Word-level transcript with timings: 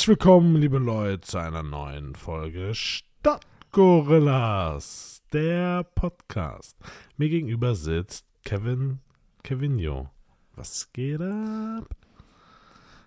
Herzlich 0.00 0.16
willkommen, 0.16 0.56
liebe 0.56 0.78
Leute, 0.78 1.20
zu 1.20 1.36
einer 1.36 1.62
neuen 1.62 2.14
Folge 2.14 2.72
Stadtgorillas, 2.74 5.20
der 5.30 5.84
Podcast. 5.94 6.74
Mir 7.18 7.28
gegenüber 7.28 7.74
sitzt 7.74 8.24
Kevin 8.42 9.00
Kevinio. 9.42 10.08
Was 10.56 10.88
geht 10.94 11.20
ab? 11.20 11.84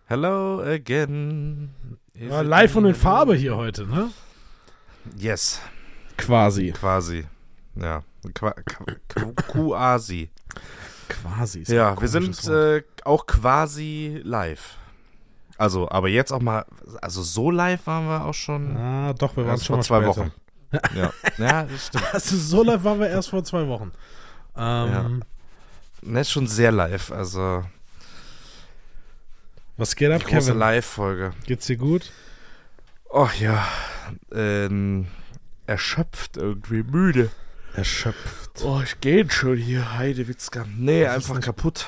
Hello 0.06 0.62
again. 0.62 1.72
Ja, 2.14 2.42
live 2.42 2.76
und 2.76 2.86
in 2.86 2.94
Farbe 2.94 3.34
hier 3.34 3.58
heute, 3.58 3.88
ne? 3.88 4.12
Yes, 5.18 5.62
Quasi. 6.16 6.74
quasi. 6.74 7.26
Ja, 7.76 8.04
Qua 8.36 8.52
Qu- 8.52 9.00
Qu- 9.10 9.34
quasi. 9.34 10.30
Quasi. 11.10 11.64
Ja, 11.74 12.00
wir 12.00 12.08
sind 12.08 12.48
äh, 12.48 12.84
auch 13.04 13.26
quasi 13.26 14.22
live. 14.24 14.78
Also, 15.58 15.90
aber 15.90 16.10
jetzt 16.10 16.32
auch 16.32 16.42
mal, 16.42 16.66
also 17.02 17.22
so 17.22 17.52
live 17.52 17.86
waren 17.88 18.08
wir 18.08 18.26
auch 18.26 18.34
schon 18.34 18.76
ah, 18.76 19.14
doch, 19.14 19.38
wir 19.38 19.46
waren 19.46 19.58
schon 19.60 19.66
vor 19.68 19.78
mal 19.78 19.84
zwei 19.84 20.02
später. 20.02 20.18
Wochen. 20.18 20.32
Ja, 20.96 21.14
ja, 21.38 21.64
das 21.72 21.88
stimmt. 21.88 22.14
Also 22.14 22.38
so 22.38 22.64
live 22.64 22.84
waren 22.84 23.00
wir 23.00 23.08
erst 23.10 23.30
vor 23.30 23.44
zwei 23.44 23.68
Wochen. 23.68 23.92
Ähm, 24.58 25.24
Ne, 26.06 26.20
ist 26.20 26.32
schon 26.32 26.48
sehr 26.48 26.72
live, 26.74 27.12
also 27.12 27.64
Was 29.78 29.96
geht 29.96 30.12
ab, 30.12 30.22
große 30.24 30.48
Kevin? 30.48 30.58
Live-Folge. 30.58 31.34
Geht's 31.46 31.66
dir 31.68 31.78
gut? 31.78 32.12
Oh 33.10 33.30
ja, 33.40 33.66
ähm, 34.34 35.08
erschöpft 35.66 36.36
irgendwie, 36.38 36.84
müde. 36.84 37.30
Erschöpft. 37.76 38.64
Oh, 38.64 38.82
ich 38.84 39.00
gehe 39.00 39.30
schon 39.32 39.56
hier, 39.58 39.98
Heidewitzka. 39.98 40.66
Nee, 40.76 41.04
ist 41.04 41.10
einfach 41.12 41.40
kaputt. 41.40 41.88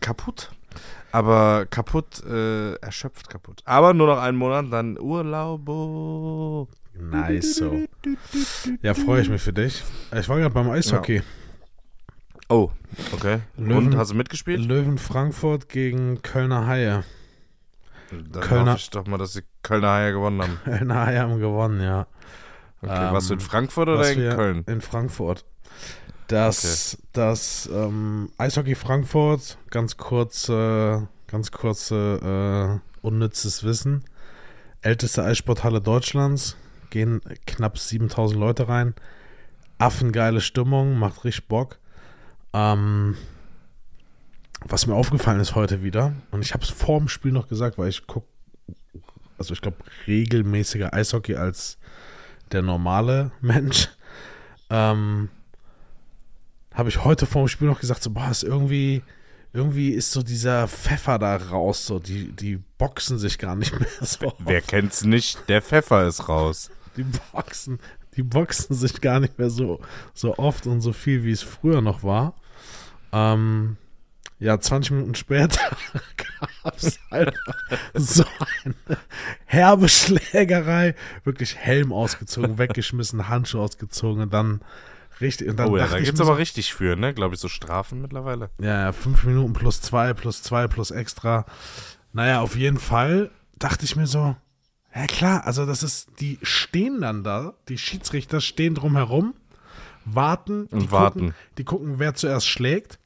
Kaputt. 0.00 0.50
Aber 1.14 1.66
kaputt, 1.66 2.24
äh, 2.26 2.74
erschöpft 2.76 3.28
kaputt. 3.30 3.62
Aber 3.64 3.94
nur 3.94 4.08
noch 4.08 4.18
einen 4.18 4.36
Monat, 4.36 4.66
dann 4.72 4.98
Urlaub. 4.98 6.68
Nice 6.98 7.54
so. 7.56 7.84
Ja, 8.82 8.94
freue 8.94 9.22
ich 9.22 9.28
mich 9.28 9.40
für 9.42 9.52
dich. 9.52 9.84
Ich 10.18 10.28
war 10.28 10.38
gerade 10.38 10.52
beim 10.52 10.68
Eishockey. 10.70 11.22
Oh, 12.48 12.70
okay. 13.12 13.38
Löwen- 13.56 13.76
Und, 13.92 13.96
hast 13.96 14.10
du 14.10 14.16
mitgespielt? 14.16 14.60
Löwen 14.66 14.98
Frankfurt 14.98 15.68
gegen 15.68 16.20
Kölner 16.22 16.66
Haie. 16.66 17.04
Dann 18.10 18.42
Kölner- 18.42 18.72
hoffe 18.72 18.80
ich 18.80 18.90
doch 18.90 19.06
mal, 19.06 19.16
dass 19.18 19.34
die 19.34 19.42
Kölner 19.62 19.92
Haie 19.92 20.12
gewonnen 20.12 20.42
haben. 20.42 20.58
Kölner 20.64 21.06
Haie 21.06 21.20
haben 21.20 21.38
gewonnen, 21.38 21.80
ja. 21.80 22.06
Okay, 22.82 23.06
Ähm, 23.06 23.12
warst 23.14 23.30
du 23.30 23.34
in 23.34 23.40
Frankfurt 23.40 23.88
oder 23.88 24.10
in 24.10 24.34
Köln? 24.36 24.64
In 24.66 24.80
Frankfurt. 24.80 25.44
Das, 26.28 26.96
das 27.12 27.68
ähm, 27.72 28.30
Eishockey 28.38 28.74
Frankfurt, 28.74 29.58
ganz 29.70 29.96
kurze, 29.96 31.08
ganz 31.26 31.50
kurze, 31.52 32.80
äh, 32.82 33.06
unnützes 33.06 33.64
Wissen. 33.64 34.04
Älteste 34.80 35.22
Eissporthalle 35.22 35.80
Deutschlands, 35.80 36.56
gehen 36.90 37.20
knapp 37.46 37.78
7000 37.78 38.40
Leute 38.40 38.68
rein. 38.68 38.94
Affengeile 39.78 40.40
Stimmung, 40.40 40.98
macht 40.98 41.24
richtig 41.24 41.48
Bock. 41.48 41.78
Ähm, 42.54 43.16
was 44.66 44.86
mir 44.86 44.94
aufgefallen 44.94 45.40
ist 45.40 45.54
heute 45.54 45.82
wieder, 45.82 46.14
und 46.30 46.42
ich 46.42 46.54
habe 46.54 46.64
es 46.64 46.70
vor 46.70 46.98
dem 46.98 47.08
Spiel 47.08 47.32
noch 47.32 47.48
gesagt, 47.48 47.76
weil 47.76 47.90
ich 47.90 48.06
gucke, 48.06 48.26
also 49.36 49.52
ich 49.52 49.60
glaube, 49.60 49.78
regelmäßiger 50.06 50.94
Eishockey 50.94 51.36
als 51.36 51.78
der 52.52 52.62
normale 52.62 53.32
Mensch. 53.42 53.88
Ähm, 54.70 55.28
habe 56.74 56.88
ich 56.88 57.04
heute 57.04 57.26
vor 57.26 57.44
dem 57.44 57.48
Spiel 57.48 57.68
noch 57.68 57.80
gesagt, 57.80 58.02
so, 58.02 58.10
boah, 58.10 58.30
ist 58.30 58.42
irgendwie, 58.42 59.02
irgendwie 59.52 59.90
ist 59.90 60.12
so 60.12 60.22
dieser 60.22 60.68
Pfeffer 60.68 61.18
da 61.18 61.36
raus, 61.36 61.86
so, 61.86 61.98
die, 61.98 62.32
die 62.32 62.56
boxen 62.78 63.18
sich 63.18 63.38
gar 63.38 63.54
nicht 63.54 63.78
mehr 63.78 63.88
so. 64.00 64.32
Wer 64.40 64.60
kennt's 64.60 65.04
nicht? 65.04 65.48
Der 65.48 65.62
Pfeffer 65.62 66.06
ist 66.06 66.28
raus. 66.28 66.70
Die 66.96 67.04
boxen, 67.32 67.78
die 68.16 68.22
boxen 68.22 68.74
sich 68.74 69.00
gar 69.00 69.20
nicht 69.20 69.38
mehr 69.38 69.50
so, 69.50 69.80
so 70.12 70.36
oft 70.36 70.66
und 70.66 70.80
so 70.80 70.92
viel, 70.92 71.24
wie 71.24 71.32
es 71.32 71.42
früher 71.42 71.80
noch 71.80 72.02
war. 72.02 72.34
Ähm, 73.12 73.76
ja, 74.40 74.58
20 74.58 74.90
Minuten 74.90 75.14
später 75.14 75.60
gab 76.62 76.76
es 76.76 76.98
einfach 77.10 77.32
so 77.94 78.24
eine 78.64 78.98
herbe 79.46 79.88
Schlägerei. 79.88 80.96
Wirklich 81.22 81.56
Helm 81.56 81.92
ausgezogen, 81.92 82.58
weggeschmissen, 82.58 83.28
Handschuhe 83.28 83.62
ausgezogen 83.62 84.24
und 84.24 84.34
dann 84.34 84.60
richtig. 85.20 85.48
Und 85.48 85.56
dann 85.56 85.68
Oh 85.68 85.76
ja, 85.76 85.86
da 85.86 86.00
gibt's 86.00 86.18
mir 86.20 86.26
aber 86.26 86.38
richtig 86.38 86.74
für, 86.74 86.96
ne? 86.96 87.14
Glaube 87.14 87.34
ich, 87.34 87.40
so 87.40 87.48
Strafen 87.48 88.00
mittlerweile. 88.02 88.50
ja, 88.60 88.92
fünf 88.92 89.24
Minuten 89.24 89.52
plus 89.52 89.80
zwei, 89.80 90.12
plus 90.14 90.42
zwei, 90.42 90.66
plus 90.68 90.90
extra. 90.90 91.46
Naja, 92.12 92.40
auf 92.40 92.56
jeden 92.56 92.78
Fall 92.78 93.30
dachte 93.58 93.84
ich 93.84 93.96
mir 93.96 94.06
so, 94.06 94.36
ja 94.94 95.06
klar, 95.06 95.46
also 95.46 95.66
das 95.66 95.82
ist, 95.82 96.08
die 96.20 96.38
stehen 96.42 97.00
dann 97.00 97.24
da, 97.24 97.54
die 97.68 97.78
Schiedsrichter 97.78 98.40
stehen 98.40 98.74
drumherum, 98.74 99.34
warten, 100.04 100.66
Und 100.66 100.90
warten. 100.92 101.20
Gucken, 101.20 101.34
die 101.58 101.64
gucken, 101.64 101.98
wer 101.98 102.14
zuerst 102.14 102.46
schlägt. 102.46 102.98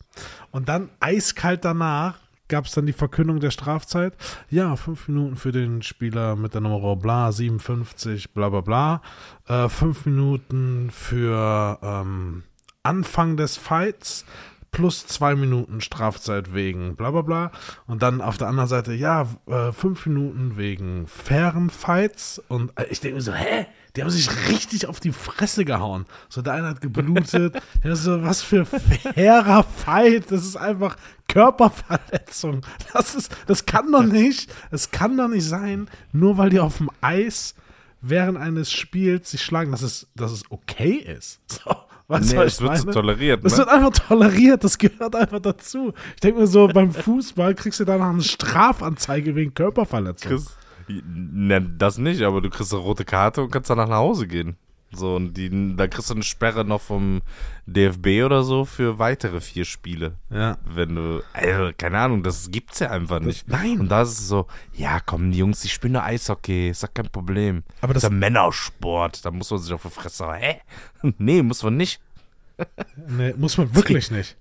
Und 0.50 0.68
dann 0.68 0.90
eiskalt 1.00 1.64
danach 1.64 2.18
gab 2.48 2.66
es 2.66 2.72
dann 2.72 2.86
die 2.86 2.92
Verkündung 2.92 3.40
der 3.40 3.50
Strafzeit. 3.50 4.14
Ja, 4.50 4.76
fünf 4.76 5.08
Minuten 5.08 5.36
für 5.36 5.52
den 5.52 5.82
Spieler 5.82 6.36
mit 6.36 6.54
der 6.54 6.60
Nummer 6.60 6.96
bla, 6.96 7.30
57, 7.30 8.32
bla 8.32 8.48
bla 8.48 8.60
bla. 8.60 9.02
Äh, 9.46 9.68
fünf 9.68 10.06
Minuten 10.06 10.90
für 10.90 11.78
ähm, 11.82 12.42
Anfang 12.82 13.36
des 13.36 13.56
Fights 13.56 14.24
plus 14.70 15.06
zwei 15.06 15.34
Minuten 15.34 15.80
Strafzeit 15.80 16.54
wegen 16.54 16.96
bla 16.96 17.10
bla 17.10 17.22
bla. 17.22 17.52
Und 17.86 18.02
dann 18.02 18.20
auf 18.20 18.38
der 18.38 18.48
anderen 18.48 18.68
Seite, 18.68 18.92
ja, 18.94 19.26
äh, 19.46 19.72
fünf 19.72 20.06
Minuten 20.06 20.56
wegen 20.56 21.06
fairen 21.06 21.70
Fights. 21.70 22.42
Und 22.48 22.72
äh, 22.78 22.86
ich 22.90 23.00
denke 23.00 23.16
mir 23.16 23.22
so, 23.22 23.32
hä? 23.32 23.66
Die 23.98 24.04
haben 24.04 24.10
sich 24.10 24.30
richtig 24.48 24.86
auf 24.86 25.00
die 25.00 25.10
Fresse 25.10 25.64
gehauen. 25.64 26.06
So, 26.28 26.40
der 26.40 26.52
eine 26.52 26.68
hat 26.68 26.80
geblutet. 26.80 27.60
ja, 27.82 27.96
so, 27.96 28.22
was 28.22 28.42
für 28.42 28.64
fairer 28.64 29.64
Fight. 29.64 30.30
Das 30.30 30.44
ist 30.44 30.54
einfach 30.54 30.96
Körperverletzung. 31.26 32.60
Das 32.92 33.16
ist, 33.16 33.34
das 33.48 33.66
kann 33.66 33.90
doch 33.90 34.04
nicht, 34.04 34.54
es 34.70 34.92
kann 34.92 35.16
doch 35.16 35.26
nicht 35.26 35.44
sein, 35.44 35.90
nur 36.12 36.38
weil 36.38 36.50
die 36.50 36.60
auf 36.60 36.76
dem 36.76 36.90
Eis 37.00 37.56
während 38.00 38.38
eines 38.38 38.70
Spiels 38.70 39.32
sich 39.32 39.42
schlagen, 39.42 39.72
dass 39.72 39.82
es, 39.82 40.06
dass 40.14 40.30
es 40.30 40.44
okay 40.48 40.94
ist. 40.94 41.40
So, 41.48 41.74
weißt 42.06 42.34
Nee, 42.34 42.44
ich 42.44 42.60
wird 42.60 42.94
toleriert, 42.94 43.44
Das 43.44 43.54
ne? 43.54 43.58
wird 43.58 43.68
einfach 43.68 43.90
toleriert, 43.90 44.62
das 44.62 44.78
gehört 44.78 45.16
einfach 45.16 45.40
dazu. 45.40 45.92
Ich 46.14 46.20
denke 46.20 46.38
mir 46.42 46.46
so, 46.46 46.68
beim 46.68 46.92
Fußball 46.92 47.56
kriegst 47.56 47.80
du 47.80 47.84
danach 47.84 48.10
eine 48.10 48.22
Strafanzeige 48.22 49.34
wegen 49.34 49.52
Körperverletzung. 49.54 50.30
Chris, 50.30 50.56
ne, 50.88 51.60
das 51.60 51.98
nicht, 51.98 52.22
aber 52.22 52.40
du 52.40 52.50
kriegst 52.50 52.72
eine 52.72 52.82
rote 52.82 53.04
Karte 53.04 53.42
und 53.42 53.50
kannst 53.50 53.70
danach 53.70 53.88
nach 53.88 53.96
Hause 53.98 54.26
gehen. 54.26 54.56
So, 54.90 55.16
und 55.16 55.34
die, 55.34 55.76
da 55.76 55.86
kriegst 55.86 56.08
du 56.08 56.14
eine 56.14 56.22
Sperre 56.22 56.64
noch 56.64 56.80
vom 56.80 57.20
DFB 57.66 58.24
oder 58.24 58.42
so 58.42 58.64
für 58.64 58.98
weitere 58.98 59.42
vier 59.42 59.66
Spiele. 59.66 60.14
Ja. 60.30 60.56
Wenn 60.64 60.94
du, 60.94 61.22
also, 61.34 61.72
keine 61.76 61.98
Ahnung, 61.98 62.22
das 62.22 62.50
gibt's 62.50 62.78
ja 62.78 62.90
einfach 62.90 63.20
nicht. 63.20 63.46
nein. 63.48 63.80
Und 63.80 63.90
da 63.90 64.00
ist 64.00 64.18
es 64.18 64.28
so, 64.28 64.46
ja, 64.72 64.98
komm, 65.04 65.30
die 65.30 65.36
Jungs, 65.38 65.60
die 65.60 65.68
spielen 65.68 65.92
nur 65.92 66.04
Eishockey, 66.04 66.70
ist 66.70 66.82
doch 66.82 66.94
kein 66.94 67.10
Problem. 67.10 67.64
Aber 67.82 67.92
das- 67.92 68.02
ist 68.04 68.08
ja 68.10 68.14
Männersport, 68.16 69.22
da 69.26 69.30
muss 69.30 69.50
man 69.50 69.60
sich 69.60 69.74
auf 69.74 69.82
die 69.82 69.90
Fresse. 69.90 70.32
Hä? 70.32 70.60
Nee, 71.18 71.42
muss 71.42 71.62
man 71.62 71.76
nicht. 71.76 72.00
Nee, 73.08 73.34
muss 73.36 73.58
man 73.58 73.74
wirklich 73.74 74.10
nicht. 74.10 74.36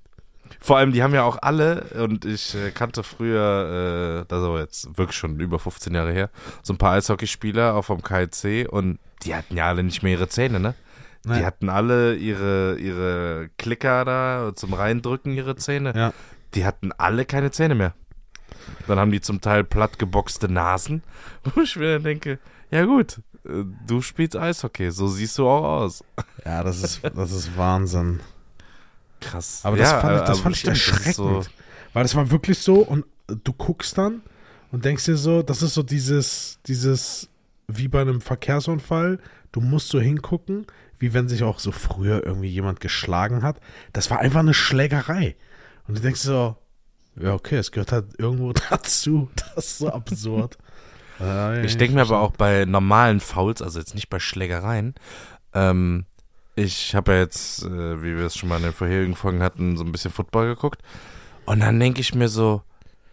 Vor 0.59 0.77
allem, 0.77 0.91
die 0.91 1.03
haben 1.03 1.13
ja 1.13 1.23
auch 1.23 1.37
alle, 1.41 1.85
und 1.95 2.25
ich 2.25 2.55
äh, 2.55 2.71
kannte 2.71 3.03
früher, 3.03 4.21
äh, 4.23 4.25
das 4.27 4.39
ist 4.39 4.45
aber 4.45 4.59
jetzt 4.59 4.97
wirklich 4.97 5.17
schon 5.17 5.39
über 5.39 5.59
15 5.59 5.93
Jahre 5.93 6.11
her, 6.11 6.29
so 6.63 6.73
ein 6.73 6.77
paar 6.77 6.93
Eishockeyspieler 6.93 7.75
auch 7.75 7.83
vom 7.83 8.01
KIC 8.01 8.67
und 8.69 8.99
die 9.23 9.35
hatten 9.35 9.55
ja 9.55 9.67
alle 9.67 9.83
nicht 9.83 10.03
mehr 10.03 10.13
ihre 10.13 10.29
Zähne, 10.29 10.59
ne? 10.59 10.75
Die 11.25 11.45
hatten 11.45 11.67
alle 11.67 12.15
ihre, 12.15 12.77
ihre 12.77 13.49
Klicker 13.57 14.05
da 14.05 14.53
zum 14.55 14.73
Reindrücken, 14.73 15.33
ihre 15.33 15.57
Zähne. 15.57 15.93
Ja. 15.93 16.13
Die 16.53 16.65
hatten 16.65 16.91
alle 16.93 17.25
keine 17.25 17.51
Zähne 17.51 17.75
mehr. 17.75 17.93
Dann 18.87 18.97
haben 18.97 19.11
die 19.11 19.21
zum 19.21 19.41
Teil 19.41 19.63
platt 19.63 19.99
geboxte 19.99 20.51
Nasen, 20.51 21.03
wo 21.43 21.61
ich 21.61 21.75
mir 21.75 21.95
dann 21.95 22.03
denke, 22.03 22.39
ja 22.71 22.85
gut, 22.85 23.19
äh, 23.45 23.63
du 23.85 24.01
spielst 24.01 24.35
Eishockey, 24.35 24.91
so 24.91 25.07
siehst 25.07 25.37
du 25.37 25.47
auch 25.47 25.81
aus. 25.81 26.03
Ja, 26.45 26.63
das 26.63 26.81
ist, 26.81 27.01
das 27.03 27.31
ist 27.31 27.57
Wahnsinn. 27.57 28.21
Krass. 29.19 29.61
Aber 29.63 29.77
das 29.77 29.91
Ja, 29.91 29.99
fand 29.99 30.15
ich, 30.19 30.21
das 30.27 30.39
fand 30.39 30.55
ich 30.55 30.67
erschreckend. 30.67 31.15
so- 31.15 31.43
Weil 31.93 32.03
das 32.03 32.15
war 32.15 32.29
wirklich 32.31 32.59
so 32.59 32.75
und 32.75 33.05
du 33.27 33.53
guckst 33.53 33.97
dann 33.97 34.21
und 34.71 34.85
denkst 34.85 35.05
dir 35.05 35.17
so, 35.17 35.41
das 35.41 35.61
ist 35.61 35.73
so 35.73 35.83
dieses, 35.83 36.59
dieses, 36.67 37.29
wie 37.67 37.87
bei 37.87 38.01
einem 38.01 38.21
Verkehrsunfall, 38.21 39.19
du 39.51 39.61
musst 39.61 39.89
so 39.89 39.99
hingucken, 39.99 40.67
wie 40.99 41.13
wenn 41.13 41.27
sich 41.27 41.43
auch 41.43 41.59
so 41.59 41.71
früher 41.71 42.25
irgendwie 42.25 42.49
jemand 42.49 42.79
geschlagen 42.79 43.41
hat. 43.43 43.59
Das 43.93 44.09
war 44.11 44.19
einfach 44.19 44.39
eine 44.41 44.53
Schlägerei. 44.53 45.35
Und 45.87 45.97
du 45.97 46.01
denkst 46.01 46.21
so, 46.21 46.55
ja, 47.19 47.33
okay, 47.33 47.55
es 47.57 47.71
gehört 47.71 47.91
halt 47.91 48.05
irgendwo 48.19 48.53
dazu. 48.69 49.29
Das 49.55 49.65
ist 49.65 49.77
so 49.79 49.89
absurd. 49.89 50.57
Ich 51.63 51.77
denke 51.77 51.95
mir 51.95 52.01
aber 52.01 52.19
auch 52.19 52.31
bei 52.33 52.65
normalen 52.65 53.19
Fouls, 53.19 53.63
also 53.63 53.79
jetzt 53.79 53.95
nicht 53.95 54.07
bei 54.09 54.19
Schlägereien, 54.19 54.93
ähm, 55.53 56.05
ich 56.57 56.95
habe 56.95 57.13
ja 57.13 57.19
jetzt, 57.19 57.63
äh, 57.63 58.01
wie 58.01 58.17
wir 58.17 58.25
es 58.25 58.35
schon 58.35 58.49
mal 58.49 58.57
in 58.57 58.63
den 58.63 58.73
vorherigen 58.73 59.15
Folgen 59.15 59.43
hatten, 59.43 59.77
so 59.77 59.83
ein 59.83 59.91
bisschen 59.91 60.11
Football 60.11 60.47
geguckt. 60.47 60.81
Und 61.45 61.59
dann 61.59 61.79
denke 61.79 62.01
ich 62.01 62.15
mir 62.15 62.29
so, 62.29 62.63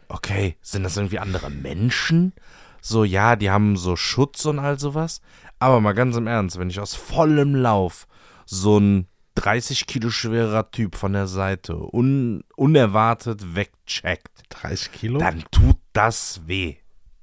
okay, 0.09 0.57
sind 0.63 0.83
das 0.83 0.97
irgendwie 0.97 1.19
andere 1.19 1.51
Menschen? 1.51 2.33
So, 2.81 3.05
ja, 3.05 3.37
die 3.37 3.51
haben 3.51 3.77
so 3.77 3.97
Schutz 3.97 4.47
und 4.47 4.59
all 4.59 4.79
sowas. 4.79 5.21
Aber 5.59 5.81
mal 5.81 5.93
ganz 5.93 6.17
im 6.17 6.27
Ernst, 6.27 6.59
wenn 6.59 6.71
ich 6.71 6.81
aus 6.81 6.95
vollem 6.95 7.55
Lauf 7.55 8.07
so 8.47 8.79
ein 8.79 9.09
30 9.35 9.87
Kilo 9.87 10.09
schwerer 10.09 10.71
Typ 10.71 10.97
von 10.97 11.13
der 11.13 11.27
Seite 11.27 11.77
un 11.77 12.45
unerwartet 12.57 13.55
wegcheckt, 13.55 14.43
30 14.49 14.93
Kilo? 14.93 15.19
dann 15.19 15.45
tut 15.51 15.77
das 15.93 16.41
weh. 16.47 16.77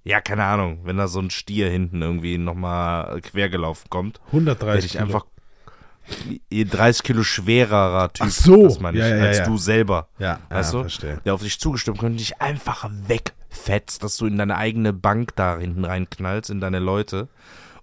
Ja, 0.04 0.22
keine 0.22 0.44
Ahnung, 0.44 0.82
wenn 0.84 0.98
da 0.98 1.08
so 1.08 1.20
ein 1.20 1.30
Stier 1.30 1.70
hinten 1.70 2.02
irgendwie 2.02 2.38
nochmal 2.38 3.22
quer 3.22 3.50
gelaufen 3.50 3.88
kommt, 3.90 4.18
hätte 4.18 4.28
130 4.28 4.86
ich 4.86 4.92
Kilo. 4.94 5.04
einfach 5.04 5.26
30 6.52 7.04
Kilo 7.04 7.24
schwererer 7.24 8.12
Typ, 8.14 8.28
Ach 8.28 8.32
so. 8.32 8.64
das 8.64 8.80
meine 8.80 8.98
ich, 8.98 9.04
Ja, 9.04 9.16
ja, 9.16 9.24
als 9.26 9.38
ja. 9.40 9.46
du 9.46 9.58
selber. 9.58 10.08
Ja, 10.20 10.40
Weißt 10.50 10.74
du? 10.74 10.82
verstehe. 10.82 11.22
Der 11.26 11.34
auf 11.34 11.42
dich 11.42 11.60
zugestimmt 11.60 12.00
könnte 12.00 12.18
dich 12.18 12.42
einfach 12.42 12.90
wegfetzt, 13.08 14.04
dass 14.04 14.18
du 14.18 14.26
in 14.26 14.38
deine 14.38 14.58
eigene 14.58 14.94
Bank 14.94 15.36
da 15.36 15.58
hinten 15.58 15.86
reinknallst, 15.86 16.50
in 16.50 16.60
deine 16.60 16.80
Leute 16.80 17.28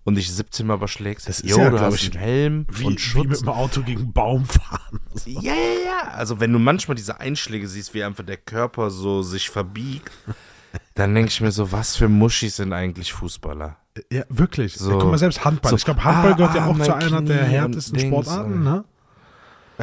und 0.05 0.15
dich 0.17 0.32
17 0.32 0.67
Mal 0.67 0.75
überschlägst. 0.75 1.29
Das 1.29 1.41
ist 1.41 1.50
Jo, 1.50 1.59
ja, 1.59 1.70
du 1.70 1.81
hast 1.81 1.94
ich, 2.03 2.12
einen 2.12 2.20
Helm 2.23 2.67
Wie, 2.70 2.85
und 2.85 2.97
wie 2.97 2.99
Schutz. 2.99 3.26
mit 3.29 3.41
dem 3.43 3.49
Auto 3.50 3.82
gegen 3.82 4.00
einen 4.03 4.12
Baum 4.12 4.44
fahren. 4.47 5.00
Ja, 5.26 5.53
ja, 5.53 5.53
ja. 5.53 6.09
Also 6.12 6.41
wenn 6.41 6.53
du 6.53 6.59
manchmal 6.59 6.94
diese 6.94 7.20
Einschläge 7.20 7.67
siehst, 7.69 7.93
wie 7.94 8.03
einfach 8.05 8.25
der 8.25 8.37
Körper 8.37 8.91
so 8.91 9.23
sich 9.23 9.50
verbiegt, 9.50 10.12
dann 10.94 11.15
denke 11.15 11.31
ich 11.31 11.41
mir 11.41 11.50
so, 11.50 11.73
was 11.73 11.97
für 11.97 12.09
Muschis 12.09 12.56
sind 12.56 12.73
eigentlich 12.73 13.12
Fußballer? 13.12 13.76
Ja, 14.12 14.24
wirklich. 14.28 14.76
So. 14.76 14.92
Ja, 14.92 14.98
guck 14.98 15.10
mal, 15.10 15.18
selbst 15.18 15.44
Handball. 15.44 15.70
So, 15.70 15.76
ich 15.76 15.84
glaube, 15.84 16.04
Handball 16.04 16.32
ah, 16.32 16.36
gehört 16.36 16.54
ja 16.54 16.62
ah, 16.62 16.68
auch 16.68 16.78
zu 16.78 16.94
einer 16.94 17.22
der 17.22 17.44
härtesten 17.44 17.98
Dings, 17.98 18.08
Sportarten, 18.08 18.62
ne? 18.62 18.84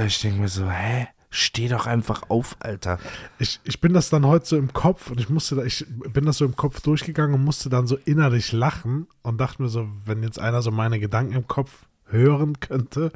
Ich 0.06 0.22
denke 0.22 0.42
mir 0.42 0.48
so, 0.48 0.70
hä? 0.70 1.08
Steh 1.30 1.68
doch 1.68 1.86
einfach 1.86 2.30
auf, 2.30 2.56
Alter. 2.60 2.98
Ich, 3.40 3.60
ich 3.66 3.82
bin 3.82 3.94
das 3.94 4.10
dann 4.10 4.26
heute 4.26 4.46
so 4.46 4.58
im 4.58 4.72
Kopf 4.72 5.12
und 5.12 5.20
ich 5.20 5.30
musste 5.30 5.56
da, 5.56 5.64
ich 5.64 5.86
bin 5.90 6.26
das 6.26 6.38
so 6.38 6.46
im 6.46 6.56
Kopf 6.56 6.80
durchgegangen 6.80 7.36
und 7.36 7.44
musste 7.44 7.70
dann 7.70 7.88
so 7.88 7.98
innerlich 8.06 8.54
lachen 8.54 9.08
und 9.22 9.42
dachte 9.42 9.62
mir 9.62 9.68
so, 9.68 9.90
wenn 10.06 10.24
jetzt 10.24 10.40
einer 10.40 10.62
so 10.62 10.72
meine 10.72 10.98
Gedanken 10.98 11.34
im 11.34 11.48
Kopf 11.48 11.72
hören 12.08 12.60
könnte. 12.60 13.12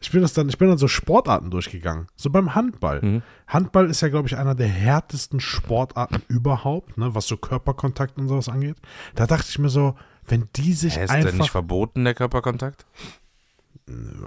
Ich 0.00 0.10
bin 0.10 0.20
das 0.22 0.32
dann, 0.34 0.48
ich 0.48 0.58
bin 0.58 0.68
dann 0.68 0.78
so 0.78 0.86
Sportarten 0.88 1.50
durchgegangen. 1.50 2.06
So 2.16 2.30
beim 2.30 2.54
Handball. 2.54 3.00
Mhm. 3.02 3.22
Handball 3.46 3.88
ist 3.88 4.00
ja, 4.02 4.08
glaube 4.08 4.28
ich, 4.28 4.36
einer 4.36 4.54
der 4.54 4.68
härtesten 4.68 5.40
Sportarten 5.40 6.22
überhaupt, 6.28 6.98
ne, 6.98 7.14
was 7.14 7.26
so 7.26 7.36
Körperkontakt 7.36 8.18
und 8.18 8.28
sowas 8.28 8.48
angeht. 8.48 8.76
Da 9.14 9.26
dachte 9.26 9.46
ich 9.48 9.58
mir 9.58 9.70
so, 9.70 9.94
wenn 10.26 10.48
die 10.56 10.72
sich 10.74 10.96
Hä, 10.96 11.04
ist 11.04 11.10
denn 11.12 11.20
nicht 11.24 11.32
einfach. 11.34 11.50
verboten, 11.50 12.04
der 12.04 12.14
Körperkontakt? 12.14 12.86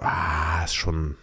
Ah, 0.01 0.63
ist 0.63 0.75
schon, 0.75 1.15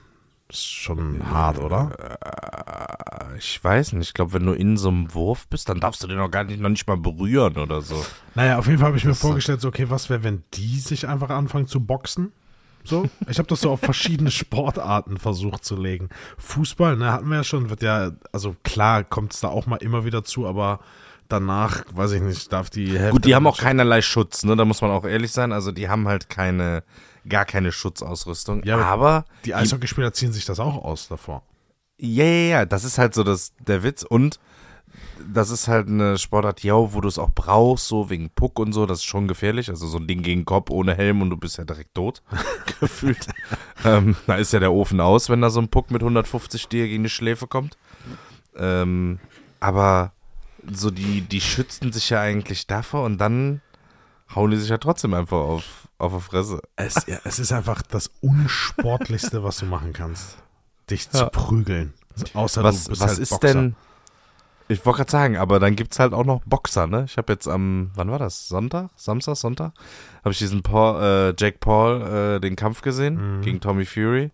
ist 0.48 0.64
schon 0.66 1.30
hart, 1.30 1.58
oder? 1.58 1.92
Äh, 1.98 3.38
Ich 3.38 3.62
weiß 3.62 3.92
nicht. 3.94 4.08
Ich 4.08 4.14
glaube, 4.14 4.32
wenn 4.34 4.46
du 4.46 4.52
in 4.52 4.76
so 4.76 4.88
einem 4.88 5.12
Wurf 5.14 5.48
bist, 5.48 5.68
dann 5.68 5.80
darfst 5.80 6.02
du 6.02 6.06
den 6.06 6.18
noch 6.18 6.30
gar 6.30 6.44
nicht, 6.44 6.60
noch 6.60 6.68
nicht 6.68 6.86
mal 6.86 6.96
berühren 6.96 7.56
oder 7.56 7.80
so. 7.80 8.04
Naja, 8.34 8.58
auf 8.58 8.66
jeden 8.66 8.78
Fall 8.78 8.88
habe 8.88 8.96
ich 8.96 9.04
mir 9.04 9.10
Das 9.10 9.18
ist 9.18 9.22
so- 9.22 9.28
vorgestellt, 9.28 9.60
so, 9.60 9.68
okay, 9.68 9.90
was 9.90 10.10
wäre, 10.10 10.22
wenn 10.22 10.42
die 10.54 10.78
sich 10.78 11.08
einfach 11.08 11.30
anfangen 11.30 11.66
zu 11.66 11.80
boxen? 11.80 12.32
So, 12.84 13.08
ich 13.28 13.38
habe 13.38 13.48
das 13.48 13.62
so 13.62 13.70
auf 13.70 13.80
verschiedene 13.80 14.30
Sportarten 14.30 15.16
versucht 15.16 15.64
zu 15.64 15.74
legen. 15.74 16.10
Fußball, 16.38 16.96
ne, 16.96 17.12
hatten 17.12 17.28
wir 17.28 17.36
ja 17.36 17.44
schon, 17.44 17.70
wird 17.70 17.82
ja, 17.82 18.12
also 18.30 18.54
klar 18.62 19.04
kommt 19.04 19.32
es 19.32 19.40
da 19.40 19.48
auch 19.48 19.66
mal 19.66 19.76
immer 19.76 20.04
wieder 20.04 20.22
zu, 20.22 20.46
aber 20.46 20.80
danach, 21.28 21.84
weiß 21.92 22.12
ich 22.12 22.22
nicht, 22.22 22.52
darf 22.52 22.70
die 22.70 22.98
Hälfte. 22.98 23.12
Gut, 23.12 23.24
die 23.24 23.34
haben 23.34 23.46
auch 23.46 23.58
keinerlei 23.58 24.02
Schutz, 24.02 24.44
ne? 24.44 24.56
Da 24.56 24.64
muss 24.64 24.82
man 24.82 24.90
auch 24.90 25.04
ehrlich 25.04 25.32
sein. 25.32 25.52
Also 25.52 25.72
die 25.72 25.88
haben 25.88 26.06
halt 26.08 26.28
keine, 26.28 26.82
gar 27.28 27.44
keine 27.44 27.72
Schutzausrüstung. 27.72 28.62
Ja, 28.64 28.76
aber 28.76 28.86
aber 28.86 29.24
Die 29.44 29.54
Eishockeyspieler 29.54 30.12
ziehen 30.12 30.32
sich 30.32 30.44
das 30.44 30.60
auch 30.60 30.84
aus 30.84 31.08
davor. 31.08 31.42
Ja, 31.98 32.24
ja, 32.24 32.48
ja, 32.48 32.64
das 32.66 32.84
ist 32.84 32.98
halt 32.98 33.14
so 33.14 33.22
das, 33.22 33.52
der 33.66 33.82
Witz. 33.82 34.02
Und 34.02 34.38
das 35.32 35.50
ist 35.50 35.68
halt 35.68 35.88
eine 35.88 36.18
Sportart, 36.18 36.62
ja, 36.62 36.74
wo 36.74 37.00
du 37.00 37.08
es 37.08 37.18
auch 37.18 37.30
brauchst, 37.34 37.88
so 37.88 38.10
wegen 38.10 38.30
Puck 38.30 38.58
und 38.58 38.72
so, 38.72 38.86
das 38.86 38.98
ist 38.98 39.04
schon 39.04 39.28
gefährlich. 39.28 39.68
Also 39.70 39.86
so 39.86 39.98
ein 39.98 40.06
Ding 40.06 40.22
gegen 40.22 40.44
Kopf 40.44 40.70
ohne 40.70 40.94
Helm 40.94 41.22
und 41.22 41.30
du 41.30 41.36
bist 41.36 41.58
ja 41.58 41.64
direkt 41.64 41.94
tot, 41.94 42.22
gefühlt. 42.80 43.26
ähm, 43.84 44.16
da 44.26 44.36
ist 44.36 44.52
ja 44.52 44.60
der 44.60 44.72
Ofen 44.72 45.00
aus, 45.00 45.28
wenn 45.28 45.40
da 45.40 45.50
so 45.50 45.60
ein 45.60 45.68
Puck 45.68 45.90
mit 45.90 46.02
150 46.02 46.68
dir 46.68 46.86
gegen 46.88 47.04
die 47.04 47.10
Schläfe 47.10 47.46
kommt. 47.46 47.76
Ähm, 48.56 49.18
aber 49.60 50.12
so 50.72 50.90
die, 50.90 51.20
die 51.22 51.40
schützen 51.40 51.92
sich 51.92 52.10
ja 52.10 52.20
eigentlich 52.20 52.66
davor 52.66 53.04
und 53.04 53.18
dann 53.18 53.60
hauen 54.34 54.50
die 54.50 54.56
sich 54.56 54.68
ja 54.70 54.78
trotzdem 54.78 55.14
einfach 55.14 55.38
auf, 55.38 55.88
auf 55.98 56.14
die 56.14 56.20
Fresse. 56.22 56.60
Es, 56.76 57.06
ja, 57.06 57.18
es 57.24 57.38
ist 57.38 57.52
einfach 57.52 57.82
das 57.82 58.10
Unsportlichste, 58.20 59.42
was 59.44 59.58
du 59.58 59.66
machen 59.66 59.92
kannst. 59.92 60.36
Dich 60.90 61.08
zu 61.10 61.18
Ja. 61.18 61.28
prügeln. 61.30 61.92
Außer 62.34 62.62
was 62.62 62.84
du 62.84 62.90
bist 62.90 63.00
was 63.00 63.08
halt 63.10 63.18
ist 63.18 63.30
Boxer. 63.30 63.54
denn. 63.54 63.76
Ich 64.68 64.84
wollte 64.86 64.98
gerade 64.98 65.10
sagen, 65.10 65.36
aber 65.36 65.60
dann 65.60 65.76
gibt 65.76 65.92
es 65.92 65.98
halt 65.98 66.14
auch 66.14 66.24
noch 66.24 66.42
Boxer, 66.46 66.86
ne? 66.86 67.04
Ich 67.06 67.18
habe 67.18 67.32
jetzt 67.32 67.46
am, 67.46 67.90
wann 67.94 68.10
war 68.10 68.18
das? 68.18 68.48
Sonntag? 68.48 68.88
Samstag, 68.96 69.36
Sonntag? 69.36 69.72
Habe 70.20 70.32
ich 70.32 70.38
diesen 70.38 70.62
Paul, 70.62 71.02
äh, 71.02 71.34
Jake 71.38 71.58
Paul, 71.58 72.36
äh, 72.36 72.40
den 72.40 72.56
Kampf 72.56 72.80
gesehen 72.80 73.38
Mhm. 73.38 73.42
gegen 73.42 73.60
Tommy 73.60 73.84
Fury. 73.84 74.30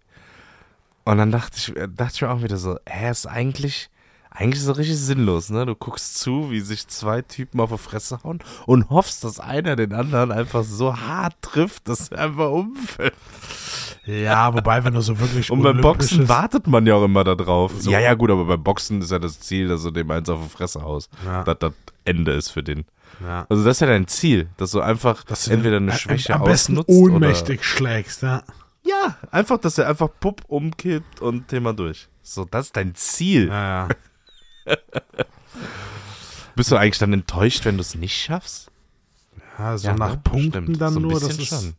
Und 1.05 1.19
dann 1.19 1.32
dachte 1.32 1.56
ich, 1.56 1.77
äh, 1.77 1.88
dachte 1.88 2.12
ich 2.15 2.23
mir 2.23 2.31
auch 2.31 2.43
wieder 2.43 2.59
so, 2.59 2.79
hä, 2.87 3.11
ist 3.11 3.27
eigentlich, 3.27 3.91
eigentlich 4.31 4.62
so 4.62 4.73
richtig 4.73 4.99
sinnlos, 4.99 5.50
ne? 5.50 5.67
Du 5.67 5.75
guckst 5.75 6.19
zu, 6.19 6.50
wie 6.50 6.61
sich 6.61 6.87
zwei 6.87 7.21
Typen 7.21 7.61
auf 7.61 7.71
die 7.71 7.79
Fresse 7.79 8.21
hauen 8.23 8.38
und 8.67 8.88
hoffst, 8.88 9.25
dass 9.25 9.41
einer 9.41 9.77
den 9.77 9.93
anderen 9.93 10.31
einfach 10.32 10.65
so 10.65 10.97
hart 10.97 11.35
trifft, 11.43 11.88
dass 11.88 12.09
er 12.09 12.21
einfach 12.21 12.50
umfällt. 12.50 13.15
Ja, 14.06 14.55
wobei, 14.55 14.82
wenn 14.85 14.94
du 14.94 15.00
so 15.00 15.19
wirklich 15.19 15.50
Und 15.50 15.62
beim 15.62 15.81
Boxen 15.81 16.29
wartet 16.29 16.67
man 16.67 16.87
ja 16.87 16.94
auch 16.94 17.05
immer 17.05 17.25
da 17.25 17.35
drauf. 17.35 17.73
So. 17.79 17.91
Ja, 17.91 18.00
ja, 18.00 18.15
gut, 18.15 18.31
aber 18.31 18.44
beim 18.44 18.62
Boxen 18.62 19.03
ist 19.03 19.11
ja 19.11 19.19
das 19.19 19.41
Ziel, 19.41 19.69
dass 19.69 19.82
du 19.82 19.91
dem 19.91 20.11
eins 20.11 20.29
auf 20.29 20.41
die 20.43 20.49
Fresse 20.49 20.82
haust. 20.82 21.11
Ja. 21.25 21.44
Dass 21.44 21.59
das 21.59 21.73
Ende 22.05 22.32
ist 22.32 22.50
für 22.50 22.62
den. 22.62 22.85
Ja. 23.23 23.47
Also 23.49 23.65
das 23.65 23.77
ist 23.77 23.81
ja 23.81 23.88
dein 23.88 24.06
Ziel, 24.06 24.49
dass 24.56 24.71
du 24.71 24.81
einfach 24.81 25.25
Dass 25.25 25.44
du 25.44 25.50
entweder 25.50 25.77
eine 25.77 25.93
Schwäche 25.93 26.35
am 26.35 26.44
besten 26.44 26.79
ausnutzt 26.79 26.99
ohnmächtig 26.99 27.65
schlägst, 27.65 28.23
ja. 28.23 28.38
Oder, 28.38 28.44
ja, 28.82 29.17
einfach, 29.31 29.59
dass 29.59 29.77
er 29.77 29.88
einfach 29.88 30.09
Pupp 30.21 30.43
umkippt 30.49 31.21
und 31.21 31.49
Thema 31.49 31.75
durch. 31.75 32.09
So, 32.23 32.47
das 32.47 32.67
ist 32.67 32.77
dein 32.77 32.94
Ziel. 32.94 33.49
Ja, 33.49 33.87
ja. 33.87 33.88
Bist 36.56 36.70
du 36.70 36.77
eigentlich 36.77 36.98
dann 36.98 37.12
enttäuscht, 37.12 37.65
wenn 37.65 37.77
du 37.77 37.81
es 37.81 37.94
nicht 37.94 38.17
schaffst? 38.20 38.70
ja 39.58 39.77
so 39.79 39.89
Ja, 39.89 39.94
nach 39.94 40.12
ne? 40.15 40.20
Punkten 40.22 40.62
Stimmt, 40.65 40.81
dann 40.81 40.93
so 40.94 41.00
nur, 41.00 41.12
das 41.20 41.39
ist 41.39 41.46
schon. 41.46 41.74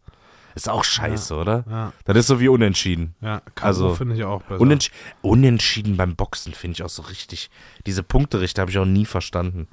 Ist 0.54 0.68
auch 0.70 0.84
scheiße, 0.84 1.34
oder? 1.36 1.64
Ja, 1.70 1.94
Das 2.04 2.18
ist 2.18 2.28
so 2.28 2.40
wie 2.42 2.50
unentschieden. 2.50 3.16
ja. 3.22 3.42
K.O. 3.56 3.66
Also, 3.68 3.96
finde 3.96 4.16
ich 4.16 4.24
auch 4.24 4.42
besser. 4.42 4.60
Unentsch 4.60 4.92
unentschieden 5.22 5.96
beim 5.96 6.16
Boxen 6.16 6.54
finde 6.54 6.74
ich 6.76 6.84
auch 6.84 6.90
so 6.90 7.04
richtig. 7.04 7.50
Diese 7.86 8.04
Punkterichter 8.04 8.62
habe 8.62 8.72
ich 8.72 8.78
auch 8.78 8.86
nie 8.86 9.06
verstanden. 9.06 9.68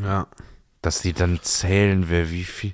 ja. 0.00 0.26
dass 0.82 1.02
die 1.02 1.12
dann 1.12 1.40
zählen, 1.42 2.08
wer 2.08 2.30
wie 2.30 2.44
viel 2.44 2.72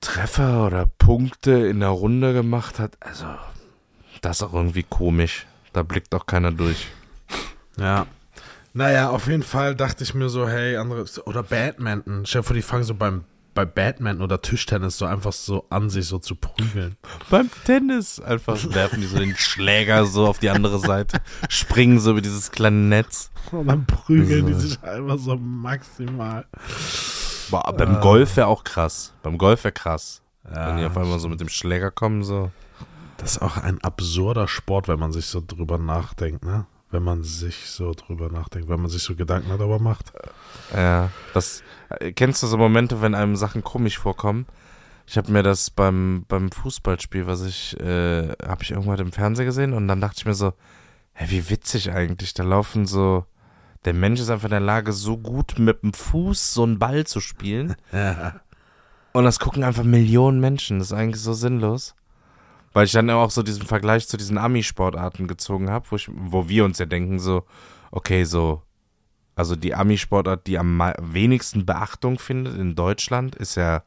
Treffer 0.00 0.66
oder 0.66 0.86
Punkte 0.86 1.50
in 1.66 1.80
der 1.80 1.90
Runde 1.90 2.32
gemacht 2.32 2.78
hat. 2.78 2.96
Also, 3.00 3.26
das 4.22 4.38
ist 4.38 4.42
auch 4.42 4.54
irgendwie 4.54 4.84
komisch. 4.84 5.46
Da 5.74 5.82
blickt 5.82 6.14
auch 6.14 6.24
keiner 6.24 6.52
durch. 6.52 6.86
Ja. 7.76 8.06
Naja, 8.78 9.10
auf 9.10 9.26
jeden 9.26 9.42
Fall 9.42 9.74
dachte 9.74 10.04
ich 10.04 10.14
mir 10.14 10.28
so, 10.28 10.48
hey, 10.48 10.76
andere. 10.76 11.04
Oder 11.24 11.42
Badminton. 11.42 12.24
Stell 12.24 12.42
dir 12.42 12.46
vor, 12.46 12.54
die 12.54 12.62
fangen 12.62 12.84
so 12.84 12.94
beim, 12.94 13.24
bei 13.52 13.64
Badminton 13.64 14.22
oder 14.22 14.40
Tischtennis 14.40 14.98
so 14.98 15.04
einfach 15.04 15.32
so 15.32 15.66
an, 15.68 15.90
sich 15.90 16.06
so 16.06 16.20
zu 16.20 16.36
prügeln. 16.36 16.96
Beim 17.28 17.50
Tennis 17.64 18.20
einfach 18.20 18.56
werfen 18.72 19.00
die 19.00 19.08
so 19.08 19.18
den 19.18 19.34
Schläger 19.34 20.06
so 20.06 20.28
auf 20.28 20.38
die 20.38 20.50
andere 20.50 20.78
Seite, 20.78 21.18
springen 21.48 21.98
so 21.98 22.12
über 22.12 22.20
dieses 22.20 22.52
kleine 22.52 22.76
Netz. 22.76 23.32
Und 23.50 23.66
dann 23.66 23.84
prügeln 23.84 24.46
die 24.46 24.52
So. 24.54 24.60
sich 24.60 24.80
einfach 24.84 25.18
so 25.18 25.34
maximal. 25.36 26.46
Boah, 27.50 27.72
beim 27.76 28.00
Golf 28.00 28.36
wäre 28.36 28.46
auch 28.46 28.62
krass. 28.62 29.12
Beim 29.24 29.38
Golf 29.38 29.64
wäre 29.64 29.72
krass. 29.72 30.22
Ja, 30.44 30.68
Wenn 30.68 30.76
die 30.76 30.84
auf 30.84 30.96
einmal 30.96 31.18
so 31.18 31.28
mit 31.28 31.40
dem 31.40 31.48
Schläger 31.48 31.90
kommen, 31.90 32.22
so. 32.22 32.52
Das 33.16 33.32
ist 33.32 33.42
auch 33.42 33.56
ein 33.56 33.82
absurder 33.82 34.46
Sport, 34.46 34.86
wenn 34.86 35.00
man 35.00 35.10
sich 35.10 35.26
so 35.26 35.42
drüber 35.44 35.78
nachdenkt, 35.78 36.44
ne? 36.44 36.66
Wenn 36.90 37.02
man 37.02 37.22
sich 37.22 37.70
so 37.70 37.92
drüber 37.92 38.30
nachdenkt, 38.30 38.68
wenn 38.68 38.80
man 38.80 38.90
sich 38.90 39.02
so 39.02 39.14
Gedanken 39.14 39.50
darüber 39.50 39.78
macht. 39.78 40.12
Ja, 40.74 41.10
das 41.34 41.62
äh, 41.90 42.12
kennst 42.12 42.42
du 42.42 42.46
so 42.46 42.56
Momente, 42.56 43.02
wenn 43.02 43.14
einem 43.14 43.36
Sachen 43.36 43.62
komisch 43.62 43.98
vorkommen? 43.98 44.46
Ich 45.06 45.16
habe 45.16 45.30
mir 45.32 45.42
das 45.42 45.70
beim 45.70 46.24
beim 46.28 46.50
Fußballspiel, 46.50 47.26
was 47.26 47.42
ich 47.42 47.78
äh, 47.80 48.28
habe 48.46 48.62
ich 48.62 48.70
irgendwann 48.70 48.98
im 48.98 49.12
Fernsehen 49.12 49.46
gesehen 49.46 49.72
und 49.72 49.88
dann 49.88 50.00
dachte 50.00 50.16
ich 50.18 50.26
mir 50.26 50.34
so, 50.34 50.52
hä, 51.12 51.26
wie 51.28 51.50
witzig 51.50 51.92
eigentlich, 51.92 52.34
da 52.34 52.42
laufen 52.42 52.86
so 52.86 53.24
der 53.84 53.94
Mensch 53.94 54.20
ist 54.20 54.30
einfach 54.30 54.46
in 54.46 54.50
der 54.50 54.60
Lage, 54.60 54.92
so 54.92 55.16
gut 55.16 55.58
mit 55.58 55.82
dem 55.82 55.92
Fuß 55.92 56.52
so 56.52 56.64
einen 56.64 56.78
Ball 56.78 57.06
zu 57.06 57.20
spielen. 57.20 57.76
Ja. 57.92 58.40
Und 59.12 59.24
das 59.24 59.38
gucken 59.38 59.64
einfach 59.64 59.84
Millionen 59.84 60.40
Menschen. 60.40 60.78
Das 60.78 60.88
ist 60.88 60.92
eigentlich 60.92 61.22
so 61.22 61.32
sinnlos. 61.32 61.94
Weil 62.72 62.84
ich 62.86 62.92
dann 62.92 63.08
auch 63.10 63.30
so 63.30 63.42
diesen 63.42 63.62
Vergleich 63.66 64.06
zu 64.08 64.16
diesen 64.16 64.38
Ami-Sportarten 64.38 65.26
gezogen 65.26 65.70
habe, 65.70 65.86
wo, 65.90 65.96
ich- 65.96 66.10
wo 66.12 66.48
wir 66.48 66.64
uns 66.64 66.78
ja 66.78 66.86
denken, 66.86 67.18
so, 67.18 67.44
okay, 67.90 68.24
so, 68.24 68.62
also 69.34 69.56
die 69.56 69.74
Ami-Sportart, 69.74 70.46
die 70.46 70.58
am 70.58 70.80
wenigsten 71.00 71.64
Beachtung 71.64 72.18
findet 72.18 72.56
in 72.58 72.74
Deutschland, 72.74 73.36
ist 73.36 73.54
ja 73.56 73.82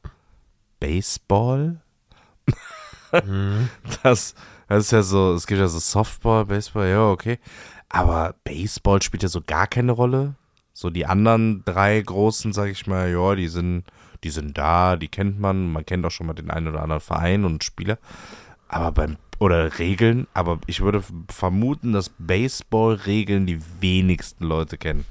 Baseball. 0.79 1.81
Mhm. 3.25 3.69
Das, 4.03 4.35
das 4.67 4.85
ist 4.85 4.91
ja 4.91 5.01
so, 5.03 5.33
es 5.33 5.45
gibt 5.47 5.59
ja 5.59 5.67
so 5.67 5.79
Softball, 5.79 6.45
Baseball, 6.45 6.87
ja, 6.87 7.09
okay. 7.09 7.39
Aber 7.89 8.35
Baseball 8.45 9.01
spielt 9.01 9.23
ja 9.23 9.29
so 9.29 9.41
gar 9.45 9.67
keine 9.67 9.91
Rolle. 9.91 10.35
So 10.73 10.89
die 10.89 11.05
anderen 11.05 11.63
drei 11.65 11.99
großen, 12.01 12.53
sag 12.53 12.69
ich 12.69 12.87
mal, 12.87 13.11
ja, 13.11 13.35
die 13.35 13.49
sind, 13.49 13.83
die 14.23 14.29
sind 14.29 14.57
da, 14.57 14.95
die 14.95 15.09
kennt 15.09 15.39
man, 15.39 15.71
man 15.73 15.85
kennt 15.85 16.05
auch 16.05 16.11
schon 16.11 16.27
mal 16.27 16.33
den 16.33 16.49
einen 16.49 16.69
oder 16.69 16.81
anderen 16.83 17.01
Verein 17.01 17.43
und 17.43 17.63
Spieler. 17.65 17.97
Aber 18.71 18.91
beim, 18.93 19.17
oder 19.37 19.79
Regeln, 19.79 20.27
aber 20.33 20.59
ich 20.65 20.79
würde 20.81 21.03
vermuten, 21.29 21.91
dass 21.91 22.09
Baseball-Regeln 22.17 23.45
die 23.45 23.59
wenigsten 23.81 24.45
Leute 24.45 24.77
kennen. 24.77 25.05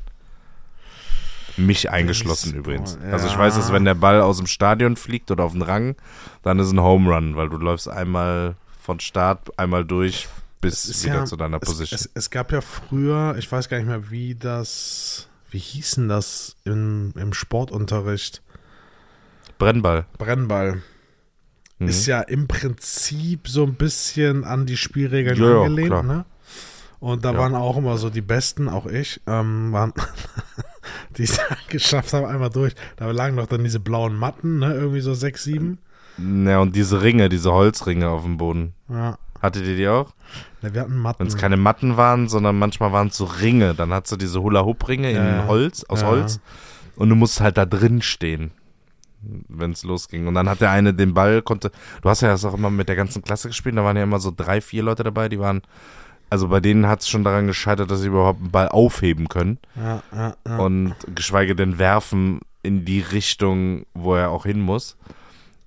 Mich 1.57 1.91
eingeschlossen 1.91 2.53
Baseball, 2.53 2.75
übrigens. 2.75 2.99
ja. 3.05 3.11
Also 3.13 3.27
ich 3.27 3.37
weiß, 3.37 3.57
dass 3.57 3.71
wenn 3.71 3.85
der 3.85 3.95
Ball 3.95 4.23
aus 4.23 4.39
dem 4.39 4.47
Stadion 4.47 4.97
fliegt 4.97 5.31
oder 5.31 5.45
auf 5.45 5.53
den 5.53 5.63
Rang, 5.63 5.95
dann 6.43 6.59
ist 6.59 6.71
ein 6.73 6.81
Home 6.81 7.15
Run, 7.15 7.37
weil 7.37 7.51
du 7.51 7.59
läufst 7.59 7.89
einmal 7.89 8.55
von 8.81 8.99
Start, 8.99 9.59
einmal 9.59 9.85
durch 9.85 10.29
bis 10.63 11.05
wieder 11.05 11.17
ja- 11.17 11.25
zu 11.27 11.37
deiner 11.37 11.59
es, 11.61 11.69
Position. 11.69 11.97
Es, 12.01 12.11
es 12.15 12.31
gab 12.31 12.53
ja 12.53 12.63
früher, 12.63 13.35
ich 13.39 13.51
weiß 13.51 13.69
gar 13.69 13.77
nicht 13.77 13.89
mehr, 13.89 14.11
wie 14.11 14.37
das, 14.37 15.29
wie 15.51 15.59
hießen 15.59 16.09
das 16.09 16.57
im, 16.65 17.13
im 17.17 17.35
Sportunterricht? 17.35 18.43
Brennball. 19.59 20.07
Brennball. 20.17 20.83
Mhm. 21.81 21.89
Ist 21.89 22.07
ja 22.07 22.21
im 22.21 22.47
Prinzip 22.47 23.49
so 23.49 23.65
ein 23.65 23.75
bisschen 23.75 24.45
an 24.45 24.67
die 24.67 24.77
Spielregeln 24.77 25.37
Ja, 25.39 25.51
ja, 25.51 25.61
angelehnt, 25.63 25.89
klar. 25.89 26.03
ne? 26.05 26.25
Und 27.01 27.25
da 27.25 27.33
Ja. 27.33 27.39
waren 27.39 27.55
auch 27.55 27.77
immer 27.79 27.97
so 27.97 28.11
die 28.11 28.21
Besten, 28.21 28.69
auch 28.69 28.87
ich, 28.87 29.21
ähm, 29.27 29.73
waren, 29.73 29.93
die 31.17 31.23
es 31.25 31.41
geschafft 31.69 32.13
haben, 32.13 32.27
einmal 32.27 32.51
durch. 32.51 32.75
Da 32.97 33.11
lagen 33.11 33.37
doch 33.37 33.47
dann 33.47 33.65
diese 33.65 33.81
blauen 33.81 34.15
Matten, 34.17 34.59
ne? 34.59 34.75
Irgendwie 34.75 35.01
so 35.01 35.15
sechs, 35.15 35.45
sieben. 35.45 35.79
Ja, 36.19 36.59
und 36.61 36.77
diese 36.77 37.01
Ringe, 37.03 37.29
diese 37.31 37.51
Holzringe 37.51 38.09
auf 38.09 38.25
dem 38.25 38.37
Boden. 38.37 38.75
Ja. 38.91 39.17
Hattet 39.41 39.65
ihr 39.67 39.77
die 39.77 39.89
auch? 39.89 40.13
Ne, 40.61 40.75
wir 40.75 40.83
hatten 40.83 40.99
Matten. 40.99 41.21
Wenn 41.21 41.29
es 41.29 41.37
keine 41.39 41.57
Matten 41.57 41.97
waren, 41.97 42.29
sondern 42.29 42.59
manchmal 42.59 42.93
waren 42.93 43.09
es 43.09 43.17
so 43.17 43.25
Ringe. 43.25 43.75
Dann 43.75 43.91
hast 43.91 44.13
du 44.13 44.17
diese 44.17 44.43
Hula-Hoop-Ringe 44.43 45.11
Ja, 45.11 45.19
in 45.23 45.37
ja. 45.39 45.47
Holz, 45.47 45.85
aus 45.85 46.03
Ja. 46.03 46.09
Holz. 46.09 46.41
Und 46.97 47.09
du 47.09 47.15
musst 47.15 47.41
halt 47.41 47.57
da 47.57 47.65
drin 47.65 48.03
stehen, 48.03 48.51
wenn 49.23 49.73
es 49.73 49.85
losging. 49.85 50.27
Und 50.27 50.35
dann 50.35 50.49
hat 50.49 50.61
der 50.61 50.71
eine 50.71 50.95
den 50.95 51.15
Ball, 51.15 51.43
konnte. 51.43 51.71
Du 52.03 52.09
hast 52.09 52.21
ja 52.23 52.29
das 52.29 52.45
auch 52.45 52.55
immer 52.55 52.71
mit 52.71 52.89
der 52.89 52.97
ganzen 52.97 53.23
Klasse 53.23 53.49
gespielt. 53.49 53.77
Da 53.77 53.85
waren 53.85 53.97
ja 53.97 54.03
immer 54.03 54.21
so 54.21 54.33
drei, 54.35 54.61
vier 54.61 54.83
Leute 54.83 55.05
dabei, 55.05 55.29
die 55.29 55.39
waren. 55.39 55.63
Also 56.31 56.49
bei 56.49 56.61
denen 56.61 56.87
hat 56.87 57.01
es 57.01 57.09
schon 57.09 57.25
daran 57.25 57.49
gescheitert, 57.49 57.91
dass 57.91 58.01
sie 58.01 58.07
überhaupt 58.07 58.41
einen 58.41 58.51
Ball 58.53 58.69
aufheben 58.69 59.29
können. 59.29 59.59
ja, 59.75 60.03
ja, 60.13 60.37
ja. 60.47 60.59
und 60.59 60.95
geschweige 61.15 61.57
denn 61.57 61.79
werfen 61.79 62.41
in 62.63 62.85
die 62.85 63.01
Richtung, 63.01 63.85
wo 63.95 64.15
er 64.15 64.31
auch 64.31 64.45
hin 64.45 64.61
muss. 64.61 64.97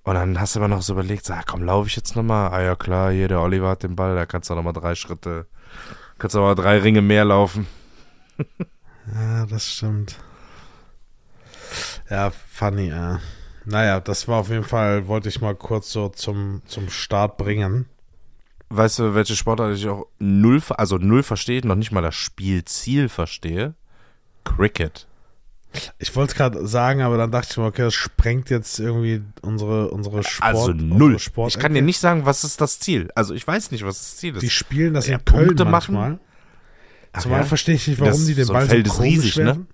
Und 0.03 0.15
dann 0.15 0.39
hast 0.39 0.55
du 0.55 0.59
aber 0.59 0.67
noch 0.67 0.81
so 0.81 0.93
überlegt, 0.93 1.25
sag, 1.25 1.47
komm, 1.47 1.63
laufe 1.63 1.87
ich 1.87 1.95
jetzt 1.95 2.15
nochmal? 2.15 2.51
Ah 2.51 2.61
ja, 2.61 2.75
klar, 2.75 3.11
hier, 3.11 3.27
der 3.27 3.41
Oliver 3.41 3.69
hat 3.69 3.83
den 3.83 3.95
Ball, 3.95 4.15
da 4.15 4.25
kannst 4.25 4.49
du 4.49 4.55
nochmal 4.55 4.73
drei 4.73 4.95
Schritte, 4.95 5.47
kannst 6.17 6.35
du 6.35 6.39
nochmal 6.39 6.55
drei 6.55 6.79
Ringe 6.79 7.01
mehr 7.01 7.25
laufen. 7.25 7.67
Ja, 9.13 9.45
das 9.45 9.69
stimmt. 9.69 10.17
Ja, 12.09 12.31
funny, 12.31 12.89
ja. 12.89 13.19
Naja, 13.65 13.99
das 13.99 14.27
war 14.27 14.39
auf 14.39 14.49
jeden 14.49 14.63
Fall, 14.63 15.07
wollte 15.07 15.29
ich 15.29 15.39
mal 15.41 15.55
kurz 15.55 15.91
so 15.91 16.09
zum, 16.09 16.61
zum 16.65 16.89
Start 16.89 17.37
bringen. 17.37 17.85
Weißt 18.69 18.99
du, 18.99 19.13
welche 19.15 19.35
Sportart 19.35 19.75
ich 19.75 19.87
auch 19.87 20.07
null, 20.19 20.61
also 20.69 20.97
null 20.97 21.23
verstehe, 21.23 21.65
noch 21.65 21.75
nicht 21.75 21.91
mal 21.91 22.01
das 22.01 22.15
Spielziel 22.15 23.07
verstehe? 23.07 23.75
Cricket. 24.43 25.07
Ich 25.97 26.15
wollte 26.15 26.31
es 26.31 26.37
gerade 26.37 26.67
sagen, 26.67 27.01
aber 27.01 27.17
dann 27.17 27.31
dachte 27.31 27.47
ich 27.51 27.57
mir, 27.57 27.65
okay, 27.65 27.81
das 27.83 27.93
sprengt 27.95 28.49
jetzt 28.51 28.79
irgendwie 28.79 29.21
unsere, 29.41 29.89
unsere 29.91 30.23
Sport. 30.23 30.43
Also 30.55 30.71
null. 30.73 31.17
Sport 31.17 31.51
Ich 31.51 31.59
kann 31.59 31.73
dir 31.73 31.81
nicht 31.81 31.99
sagen, 31.99 32.25
was 32.25 32.43
ist 32.43 32.61
das 32.61 32.79
Ziel. 32.79 33.09
Also 33.15 33.33
ich 33.33 33.47
weiß 33.47 33.71
nicht, 33.71 33.83
was 33.85 33.97
das 33.97 34.17
Ziel 34.17 34.33
Die 34.33 34.45
ist. 34.47 34.53
spielen 34.53 34.93
das 34.93 35.07
Ja, 35.07 35.17
in 35.17 35.25
Köln 35.25 35.47
Punkte 35.47 35.65
machen? 35.65 35.95
manchmal. 35.95 36.19
Ach 37.13 37.21
Zumal 37.21 37.39
ja? 37.39 37.45
verstehe 37.45 37.75
ich 37.75 37.87
nicht, 37.87 37.99
warum 37.99 38.13
Das- 38.13 38.25
die 38.25 38.35
den 38.35 38.45
so 38.45 38.53
Ball 38.53 38.67
Feld 38.67 38.87
so 38.87 38.93
ist 38.93 39.01
riesig, 39.01 39.37
ne? 39.37 39.65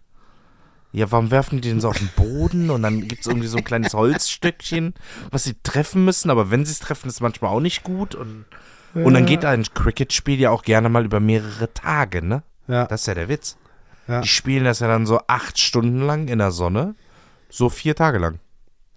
Ja, 0.91 1.11
warum 1.11 1.29
werfen 1.29 1.61
die 1.61 1.69
den 1.69 1.79
so 1.79 1.89
auf 1.89 1.99
den 1.99 2.09
Boden 2.15 2.71
und 2.71 2.81
dann 2.81 3.07
gibt 3.07 3.21
es 3.21 3.27
irgendwie 3.27 3.47
so 3.47 3.57
ein 3.57 3.63
kleines 3.63 3.93
Holzstückchen, 3.93 4.95
was 5.29 5.43
sie 5.43 5.55
treffen 5.61 6.03
müssen, 6.03 6.31
aber 6.31 6.49
wenn 6.49 6.65
sie 6.65 6.71
es 6.71 6.79
treffen, 6.79 7.07
ist 7.09 7.15
es 7.15 7.21
manchmal 7.21 7.51
auch 7.51 7.59
nicht 7.59 7.83
gut. 7.83 8.15
Und, 8.15 8.45
und 8.95 9.13
dann 9.13 9.27
geht 9.27 9.45
ein 9.45 9.63
Cricket-Spiel 9.71 10.39
ja 10.39 10.49
auch 10.49 10.63
gerne 10.63 10.89
mal 10.89 11.05
über 11.05 11.19
mehrere 11.19 11.71
Tage, 11.73 12.25
ne? 12.25 12.41
Ja, 12.67 12.85
Das 12.85 13.01
ist 13.01 13.07
ja 13.07 13.13
der 13.13 13.29
Witz. 13.29 13.57
Ja. 14.07 14.21
Die 14.21 14.27
spielen 14.27 14.63
das 14.63 14.79
ja 14.79 14.87
dann 14.87 15.05
so 15.05 15.21
acht 15.27 15.59
Stunden 15.59 16.01
lang 16.01 16.27
in 16.27 16.39
der 16.39 16.51
Sonne, 16.51 16.95
so 17.49 17.69
vier 17.69 17.95
Tage 17.95 18.17
lang. 18.17 18.39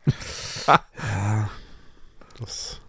das, 2.41 2.81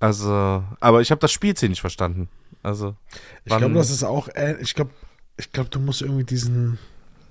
Also, 0.00 0.64
aber 0.80 1.00
ich 1.00 1.10
habe 1.10 1.20
das 1.20 1.30
Spielziel 1.32 1.68
nicht 1.68 1.80
verstanden. 1.80 2.28
Also, 2.62 2.96
ich 3.44 3.56
glaube, 3.56 3.74
das 3.74 3.90
ist 3.90 4.02
auch, 4.04 4.28
äh, 4.28 4.56
ich 4.60 4.74
glaube, 4.74 4.90
ich 5.36 5.52
glaube, 5.52 5.70
du 5.70 5.78
musst 5.80 6.02
irgendwie 6.02 6.24
diesen, 6.24 6.78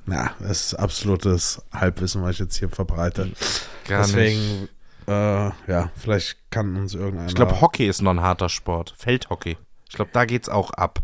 na, 0.10 0.32
das 0.39 0.68
ist 0.68 0.74
absolutes 0.75 1.62
Halbwissen, 1.74 2.22
was 2.24 2.32
ich 2.34 2.39
jetzt 2.39 2.56
hier 2.58 2.70
verbreite. 2.70 3.32
gar 3.88 4.00
nicht. 4.01 4.16
Deswegen, 4.16 4.70
äh, 5.08 5.12
ja, 5.72 5.92
vielleicht 5.96 6.38
kann 6.51 6.75
uns 6.75 6.94
irgendeiner. 6.96 7.30
Ich 7.30 7.36
glaube, 7.36 7.62
Hockey 7.62 7.88
ist 7.88 8.01
noch 8.01 8.12
ein 8.12 8.22
harter 8.22 8.50
Sport. 8.50 8.94
Feldhockey. 8.98 9.58
Ich 9.88 9.96
glaube, 9.96 10.12
da 10.13 10.25
geht's 10.25 10.50
auch 10.50 10.72
ab. 10.72 11.01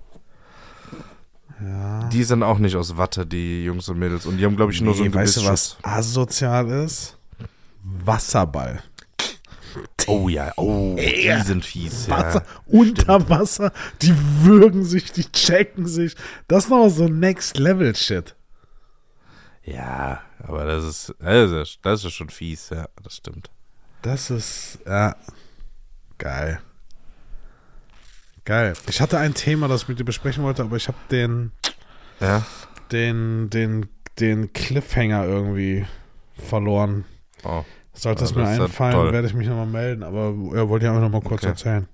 ja. 1.62 2.08
Die 2.10 2.24
sind 2.24 2.44
auch 2.44 2.58
nicht 2.60 2.76
aus 2.76 2.98
Watte, 2.98 3.26
die 3.26 3.64
Jungs 3.64 3.88
und 3.90 3.98
Mädels. 4.00 4.26
Und 4.26 4.38
die 4.38 4.46
haben, 4.46 4.56
glaube 4.56 4.72
ich, 4.72 4.82
nur 4.82 4.94
so 4.94 5.04
Nee, 5.04 5.10
ein 5.10 5.14
weißt 5.16 5.38
du, 5.38 5.46
was 5.46 5.78
asozial 5.84 6.70
ist? 6.70 7.18
Wasserball. 7.84 8.82
Oh 10.08 10.30
ja, 10.30 10.52
oh, 10.56 10.96
die 10.98 11.42
sind 11.44 11.66
fies. 11.66 12.10
Wasser, 12.10 12.42
Ja. 12.42 12.80
unter 12.80 13.30
Wasser, 13.30 13.72
die 14.02 14.14
würgen 14.44 14.86
sich, 14.86 15.12
die 15.12 15.30
checken 15.32 15.86
sich. 15.88 16.16
Das 16.48 16.66
ist 16.66 16.70
noch 16.70 16.88
so 16.90 17.08
Next 17.08 17.58
Level 17.58 17.94
Shit. 17.96 18.36
Ja, 19.66 20.22
aber 20.44 20.66
das 20.66 20.84
ist, 20.84 21.16
das 21.20 21.52
ist, 21.52 21.80
das 21.82 22.04
ist 22.06 22.14
schon 22.14 22.30
fies, 22.30 22.70
ja, 22.70 22.88
das 23.04 23.18
stimmt. 23.18 23.50
Das 24.02 24.30
ist, 24.30 24.80
ja, 24.86 25.16
geil. 26.18 26.60
Geil. 28.46 28.74
Ich 28.88 29.02
hatte 29.02 29.18
ein 29.18 29.34
Thema, 29.34 29.68
das 29.68 29.84
ich 29.84 29.88
mit 29.88 30.00
dir 30.00 30.04
besprechen 30.04 30.44
wollte, 30.44 30.62
aber 30.62 30.76
ich 30.76 30.88
habe 30.88 30.98
den, 31.10 31.52
Ja, 32.20 32.44
den, 32.92 33.50
den, 33.50 33.90
den 34.20 34.54
Cliffhanger 34.54 35.26
irgendwie 35.26 35.86
verloren. 36.38 37.06
oh. 37.44 37.64
Sollte 37.98 38.26
es 38.26 38.32
Ja, 38.32 38.38
mir 38.38 38.44
ja 38.56 38.64
einfallen, 38.66 39.14
werde 39.14 39.28
ich 39.30 39.34
mich 39.34 39.48
nochmal 39.48 39.66
melden, 39.68 40.04
aber 40.04 40.34
er 40.54 40.68
wollte 40.68 40.86
ja 40.86 40.92
einfach 40.92 41.02
nochmal 41.04 41.22
kurz 41.22 41.42
Okay. 41.44 41.48
erzählen. 41.52 41.88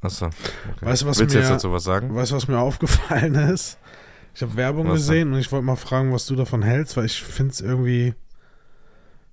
Achso. 0.00 0.26
Okay. 0.26 0.34
Weißt 0.80 1.02
du, 1.02 1.06
was 1.06 1.18
Willst 1.18 1.34
du 1.34 1.38
mir, 1.38 1.44
jetzt 1.44 1.52
dazu 1.52 1.70
was 1.70 1.84
sagen? 1.84 2.14
weißt 2.14 2.32
du, 2.32 2.36
was 2.36 2.48
mir 2.48 2.58
aufgefallen 2.58 3.34
ist? 3.52 3.78
Ich 4.40 4.42
habe 4.42 4.56
Werbung 4.56 4.88
Was 4.88 5.00
gesehen 5.00 5.34
und 5.34 5.38
ich 5.38 5.52
wollte 5.52 5.66
mal 5.66 5.76
fragen, 5.76 6.14
was 6.14 6.24
du 6.24 6.34
davon 6.34 6.62
hältst, 6.62 6.96
weil 6.96 7.04
ich 7.04 7.22
finde 7.22 7.52
es 7.52 7.60
irgendwie, 7.60 8.14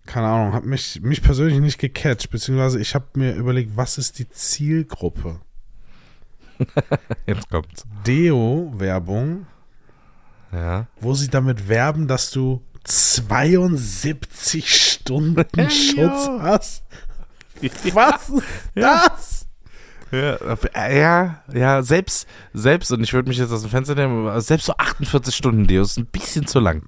keine 0.05 0.27
Ahnung, 0.27 0.51
hat 0.53 0.65
mich, 0.65 0.99
mich 1.01 1.21
persönlich 1.21 1.61
nicht 1.61 1.77
gecatcht, 1.77 2.29
beziehungsweise 2.29 2.77
ich 2.81 2.93
habe 2.93 3.05
mir 3.13 3.33
überlegt, 3.35 3.77
was 3.77 3.97
ist 3.97 4.19
die 4.19 4.27
Zielgruppe? 4.29 5.39
Jetzt 7.25 7.49
kommt's. 7.49 7.85
Deo-Werbung, 8.05 9.45
Ja. 10.51 10.87
wo 10.99 11.13
sie 11.13 11.29
damit 11.29 11.69
werben, 11.69 12.09
dass 12.09 12.29
du 12.31 12.61
72 12.83 14.69
Stunden 14.69 15.69
Schutz 15.69 16.27
hast. 16.41 16.83
Was 17.61 17.71
ist 17.71 17.95
das? 17.95 18.43
Ja, 18.75 19.17
äh, 20.11 20.99
ja, 20.99 21.41
ja, 21.53 21.83
selbst, 21.83 22.27
selbst, 22.53 22.91
und 22.91 23.03
ich 23.03 23.13
würde 23.13 23.29
mich 23.29 23.37
jetzt 23.37 23.51
aus 23.51 23.61
dem 23.61 23.69
Fenster 23.69 23.95
nehmen, 23.95 24.27
aber 24.27 24.41
selbst 24.41 24.65
so 24.65 24.73
48 24.77 25.35
Stunden 25.35 25.67
Deo 25.67 25.81
ist 25.81 25.97
ein 25.97 26.05
bisschen 26.05 26.47
zu 26.47 26.59
lang. 26.59 26.83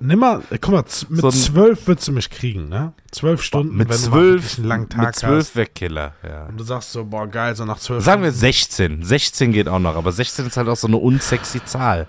Nimm 0.00 0.18
mal, 0.18 0.42
guck 0.60 0.68
mal, 0.72 0.84
mit 1.08 1.20
So 1.22 1.30
zwölf 1.30 1.86
würdest 1.86 2.08
du 2.08 2.12
mich 2.12 2.28
kriegen, 2.28 2.68
ne? 2.68 2.92
Zwölf 3.12 3.42
Stunden, 3.42 3.76
Mit 3.76 3.88
wenn 3.88 3.96
du 3.96 4.02
zwölf, 4.02 4.42
wirklich 4.42 4.58
einen 4.58 4.68
langen 4.68 4.88
Tag 4.90 5.06
mit 5.06 5.16
zwölf. 5.16 5.56
Wegkiller, 5.56 6.12
ja. 6.22 6.46
Und 6.46 6.60
du 6.60 6.64
sagst 6.64 6.92
so, 6.92 7.06
boah, 7.06 7.26
geil, 7.26 7.56
so 7.56 7.64
nach 7.64 7.78
zwölf 7.78 8.04
Sagen 8.04 8.22
wir 8.22 8.30
16. 8.30 9.02
16 9.02 9.52
geht 9.52 9.68
auch 9.68 9.78
noch, 9.78 9.96
aber 9.96 10.12
16 10.12 10.46
ist 10.46 10.58
halt 10.58 10.68
auch 10.68 10.76
so 10.76 10.86
eine 10.86 10.98
unsexy 10.98 11.64
Zahl. 11.64 12.08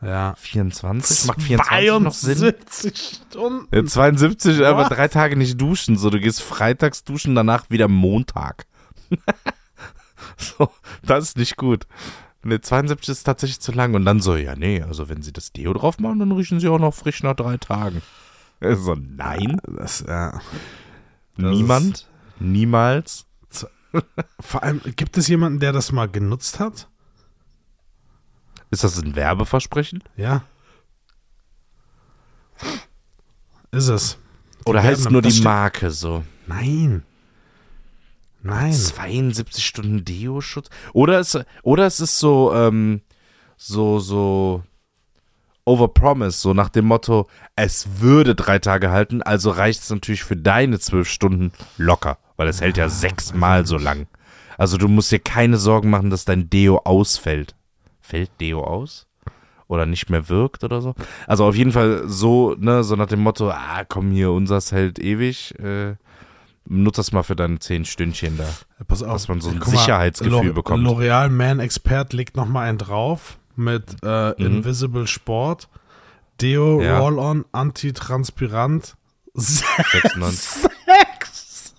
Ja. 0.00 0.34
24? 0.36 1.26
Macht 1.26 1.42
24 1.42 2.00
noch 2.00 2.12
Sinn? 2.12 2.38
72 2.38 3.20
Stunden. 3.30 3.68
Ja, 3.72 3.84
72, 3.84 4.64
aber 4.64 4.84
drei 4.84 5.08
Tage 5.08 5.36
nicht 5.36 5.60
duschen. 5.60 5.96
So, 5.96 6.10
du 6.10 6.20
gehst 6.20 6.42
freitags 6.42 7.04
duschen, 7.04 7.34
danach 7.34 7.70
wieder 7.70 7.88
Montag. 7.88 8.66
so, 10.36 10.70
das 11.02 11.24
ist 11.24 11.36
nicht 11.36 11.56
gut. 11.56 11.86
Ne, 12.44 12.60
72 12.60 13.08
ist 13.08 13.24
tatsächlich 13.24 13.60
zu 13.60 13.72
lang. 13.72 13.94
Und 13.94 14.04
dann 14.04 14.20
so, 14.20 14.36
ja, 14.36 14.56
nee, 14.56 14.82
also 14.82 15.08
wenn 15.08 15.22
sie 15.22 15.32
das 15.32 15.52
Deo 15.52 15.72
drauf 15.72 15.98
machen, 15.98 16.18
dann 16.18 16.32
riechen 16.32 16.60
sie 16.60 16.68
auch 16.68 16.78
noch 16.78 16.94
frisch 16.94 17.22
nach 17.22 17.36
drei 17.36 17.56
Tagen. 17.56 18.02
So, 18.60 18.94
nein, 18.94 19.60
Das, 19.66 20.04
ja. 20.06 20.40
niemand, 21.36 22.08
niemals. 22.38 23.26
Vor 24.40 24.62
allem, 24.62 24.80
gibt 24.96 25.16
es 25.18 25.28
jemanden, 25.28 25.60
der 25.60 25.72
das 25.72 25.92
mal 25.92 26.08
genutzt 26.08 26.60
hat? 26.60 26.88
Ist 28.70 28.84
das 28.84 29.02
ein 29.02 29.14
Werbeversprechen? 29.16 30.02
Ja. 30.16 30.44
Ist 33.70 33.88
es. 33.88 34.18
Oder 34.64 34.82
heißt 34.82 35.02
werben 35.02 35.12
nur 35.12 35.22
die 35.22 35.28
das 35.28 35.40
Marke 35.40 35.90
so? 35.90 36.24
Nein. 36.46 37.04
Nein. 38.42 38.72
72 38.72 39.64
Stunden 39.64 40.04
Deo-Schutz? 40.04 40.68
Oder 40.92 41.20
es, 41.20 41.38
oder 41.62 41.86
es 41.86 42.00
ist 42.00 42.18
so, 42.18 42.52
ähm, 42.54 43.02
so, 43.56 44.00
so 44.00 44.62
overpromise, 45.64 46.38
so 46.38 46.54
nach 46.54 46.68
dem 46.68 46.86
Motto, 46.86 47.28
es 47.54 48.00
würde 48.00 48.34
drei 48.34 48.58
Tage 48.58 48.90
halten, 48.90 49.22
also 49.22 49.50
reicht 49.50 49.82
es 49.82 49.90
natürlich 49.90 50.24
für 50.24 50.36
deine 50.36 50.80
zwölf 50.80 51.08
Stunden 51.08 51.52
locker, 51.76 52.18
weil 52.36 52.48
es 52.48 52.60
hält 52.60 52.76
ja 52.76 52.88
sechsmal 52.88 53.66
so 53.66 53.78
lang. 53.78 54.06
Also 54.58 54.76
du 54.76 54.88
musst 54.88 55.12
dir 55.12 55.20
keine 55.20 55.56
Sorgen 55.56 55.90
machen, 55.90 56.10
dass 56.10 56.24
dein 56.24 56.50
Deo 56.50 56.78
ausfällt. 56.78 57.54
Fällt 58.00 58.30
Deo 58.40 58.64
aus? 58.64 59.06
Oder 59.68 59.86
nicht 59.86 60.10
mehr 60.10 60.28
wirkt 60.28 60.64
oder 60.64 60.82
so? 60.82 60.94
Also 61.26 61.46
auf 61.46 61.54
jeden 61.54 61.72
Fall 61.72 62.02
so, 62.06 62.54
ne, 62.58 62.84
so 62.84 62.96
nach 62.96 63.06
dem 63.06 63.20
Motto, 63.20 63.50
ah, 63.50 63.84
komm 63.88 64.10
hier, 64.10 64.30
unseres 64.32 64.72
hält 64.72 64.98
ewig, 64.98 65.58
äh, 65.60 65.94
nutz 66.66 66.96
das 66.96 67.12
mal 67.12 67.22
für 67.22 67.36
deine 67.36 67.58
zehn 67.58 67.84
Stündchen 67.84 68.38
da. 68.38 68.48
Pass 68.86 69.02
auf, 69.02 69.12
Dass 69.12 69.28
man 69.28 69.40
so 69.40 69.50
ein 69.50 69.58
mal, 69.58 69.66
Sicherheitsgefühl 69.68 70.50
L'O- 70.50 70.52
bekommt. 70.52 70.84
L'Oreal 70.86 71.28
Man 71.28 71.60
Expert 71.60 72.12
legt 72.12 72.36
nochmal 72.36 72.68
einen 72.68 72.78
drauf 72.78 73.38
mit 73.56 73.96
äh, 74.02 74.30
Mhm. 74.30 74.34
Invisible 74.46 75.06
Sport, 75.06 75.68
Deo 76.40 76.80
Ja. 76.82 76.98
Roll-On, 76.98 77.44
Antitranspirant. 77.52 78.96
96. 79.34 80.68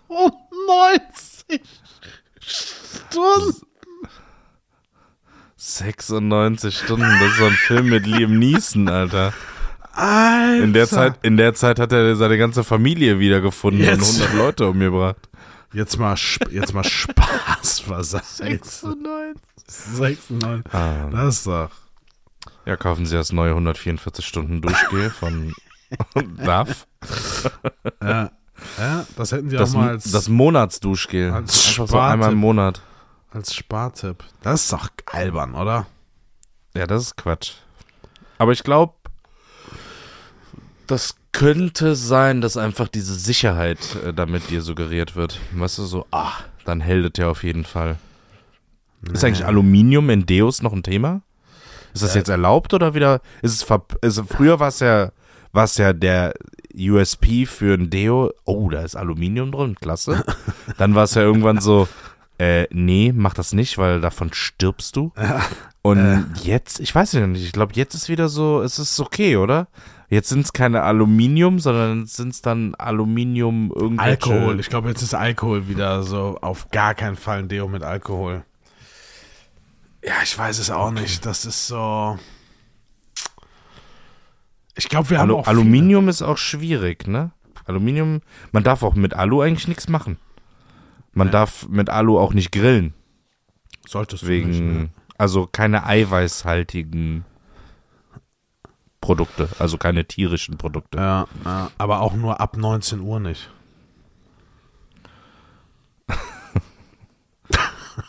96 0.07 1.61
Stunden. 2.39 3.67
96 5.55 6.77
Stunden, 6.77 7.05
das 7.19 7.31
ist 7.31 7.37
so 7.37 7.45
ein 7.45 7.51
Film 7.53 7.89
mit 7.89 8.05
Liam 8.05 8.37
Neeson, 8.37 8.89
Alter. 8.89 9.33
Alter. 9.93 10.63
In 10.63 10.73
der 10.73 10.87
Zeit, 10.87 11.15
in 11.21 11.37
der 11.37 11.53
Zeit 11.53 11.79
hat 11.79 11.91
er 11.91 12.15
seine 12.15 12.37
ganze 12.37 12.63
Familie 12.63 13.19
wiedergefunden 13.19 13.81
und 13.81 13.87
Jetzt. 13.87 14.21
100 14.21 14.33
Leute 14.37 14.67
umgebracht. 14.67 15.17
Jetzt 15.71 15.97
mal, 15.97 16.15
jetzt 16.51 16.73
mal 16.73 16.83
Spaß 16.83 17.81
beiseite. 17.87 18.25
96. 19.67 20.63
Ah, 20.71 21.07
Das 21.11 21.35
ist 21.37 21.47
doch. 21.47 21.69
ja, 22.65 22.75
kaufen 22.75 23.05
Sie 23.05 23.15
das 23.15 23.31
neue 23.31 23.51
144 23.51 24.25
Stunden 24.25 24.61
Durchgeh 24.61 25.09
von 25.09 25.53
DAF. 26.43 26.85
Ja, 28.01 28.31
ja, 28.77 29.05
das 29.15 29.31
hätten 29.31 29.49
sie 29.49 29.57
Das, 29.57 29.71
auch 29.73 29.77
mal 29.79 29.89
als, 29.89 30.11
das 30.11 30.29
Monatsduschgel. 30.29 31.31
als 31.31 31.51
Einfach 31.51 31.53
so 31.53 31.87
Spartipp. 31.87 32.13
einmal 32.13 32.31
im 32.31 32.37
Monat. 32.37 32.81
als 33.31 33.53
Spartipp. 33.55 34.23
Das 34.41 34.63
ist 34.63 34.73
doch 34.73 34.89
albern, 35.07 35.53
oder? 35.55 35.85
Ja, 36.75 36.87
das 36.87 37.03
ist 37.03 37.17
Quatsch. 37.17 37.53
Aber 38.37 38.51
ich 38.51 38.63
glaube, 38.63 38.93
das 40.93 41.15
könnte 41.31 41.95
sein, 41.95 42.41
dass 42.41 42.57
einfach 42.57 42.87
diese 42.87 43.15
Sicherheit 43.15 43.79
äh, 44.05 44.13
damit 44.13 44.49
dir 44.49 44.61
suggeriert 44.61 45.15
wird. 45.15 45.39
Weißt 45.51 45.79
du, 45.79 45.83
so, 45.85 46.05
ah, 46.11 46.31
dann 46.65 46.79
es 46.79 47.17
ja 47.17 47.29
auf 47.29 47.43
jeden 47.43 47.65
Fall. 47.65 47.97
Ist 49.11 49.23
eigentlich 49.23 49.45
Aluminium 49.45 50.09
in 50.09 50.25
Deos 50.25 50.61
noch 50.61 50.71
ein 50.73 50.83
Thema? 50.83 51.21
Ist 51.93 52.03
das 52.03 52.13
Ja. 52.13 52.19
jetzt 52.19 52.29
erlaubt 52.29 52.73
oder 52.73 52.93
wieder? 52.93 53.19
Ist 53.41 53.53
es 53.55 53.63
ver 53.63 53.83
ist, 54.01 54.21
früher 54.29 54.59
war 54.59 54.69
es 54.69 54.79
ja, 54.79 55.11
war 55.51 55.65
es 55.65 55.77
ja 55.77 55.91
der 55.93 56.33
USP 56.75 57.45
für 57.45 57.73
ein 57.75 57.89
Deo. 57.89 58.31
Oh, 58.45 58.69
da 58.69 58.81
ist 58.81 58.95
Aluminium 58.95 59.51
drin, 59.51 59.75
klasse. 59.75 60.23
Dann 60.77 60.95
war 60.95 61.03
es 61.03 61.15
ja 61.15 61.21
irgendwann 61.23 61.59
so, 61.59 61.87
äh, 62.43 62.67
nee, 62.71 63.13
mach 63.15 63.33
das 63.33 63.53
nicht, 63.53 63.77
weil 63.77 64.01
davon 64.01 64.33
stirbst 64.33 64.95
du. 64.97 65.13
Und 65.81 66.33
jetzt, 66.43 66.79
ich 66.79 66.93
weiß 66.93 67.13
ja 67.13 67.27
nicht, 67.27 67.43
ich 67.43 67.51
glaube, 67.51 67.73
jetzt 67.75 67.93
ist 67.93 68.09
wieder 68.09 68.29
so, 68.29 68.61
es 68.61 68.79
ist 68.79 68.99
okay, 68.99 69.37
oder? 69.37 69.67
Jetzt 70.09 70.29
sind 70.29 70.45
es 70.45 70.53
keine 70.53 70.83
Aluminium, 70.83 71.59
sondern 71.59 72.05
sind 72.05 72.33
es 72.33 72.41
dann 72.41 72.75
Aluminium 72.75 73.71
irgendwelche. 73.73 74.29
Alkohol. 74.29 74.59
Ich 74.59 74.69
glaube, 74.69 74.89
jetzt 74.89 75.01
ist 75.01 75.13
Alkohol 75.13 75.67
wieder 75.67 76.03
so 76.03 76.37
auf 76.41 76.69
gar 76.69 76.93
keinen 76.93 77.15
Fall 77.15 77.39
ein 77.39 77.47
Deo 77.47 77.67
mit 77.67 77.83
Alkohol. 77.83 78.43
Ja, 80.05 80.13
ich 80.23 80.37
weiß 80.37 80.59
es 80.59 80.69
auch 80.69 80.91
nicht. 80.91 81.25
Das 81.25 81.45
ist 81.45 81.67
so. 81.67 82.17
Ich 84.75 84.89
glaube, 84.89 85.09
wir 85.09 85.19
haben 85.19 85.29
Alu 85.29 85.39
auch 85.39 85.47
Aluminium 85.47 86.09
ist 86.09 86.21
auch 86.21 86.37
schwierig, 86.37 87.07
ne? 87.07 87.31
Aluminium, 87.65 88.21
man 88.51 88.63
darf 88.63 88.83
auch 88.83 88.95
mit 88.95 89.13
Alu 89.13 89.41
eigentlich 89.41 89.67
nichts 89.67 89.87
machen. 89.87 90.17
Man 91.13 91.31
darf 91.31 91.67
mit 91.67 91.89
Alu 91.89 92.17
auch 92.19 92.33
nicht 92.33 92.51
grillen. 92.51 92.93
Solltest 93.87 94.23
du 94.23 94.27
wegen, 94.27 94.49
nicht, 94.49 94.61
ne? 94.61 94.89
also 95.17 95.47
keine 95.47 95.85
eiweißhaltigen 95.85 97.25
Produkte, 99.01 99.49
also 99.59 99.77
keine 99.77 100.05
tierischen 100.05 100.57
Produkte. 100.57 100.97
Ja, 100.97 101.27
ja, 101.45 101.71
aber 101.77 101.99
auch 102.01 102.13
nur 102.13 102.39
ab 102.39 102.57
19 102.57 102.99
Uhr 103.01 103.19
nicht. 103.19 103.49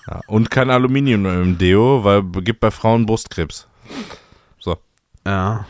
Ja, 0.06 0.20
und 0.28 0.50
kein 0.50 0.70
Aluminium 0.70 1.26
im 1.26 1.58
Deo, 1.58 2.04
weil 2.04 2.22
gibt 2.42 2.60
bei 2.60 2.70
Frauen 2.70 3.04
Brustkrebs. 3.04 3.68
So. 4.58 4.78
Ja, 5.26 5.66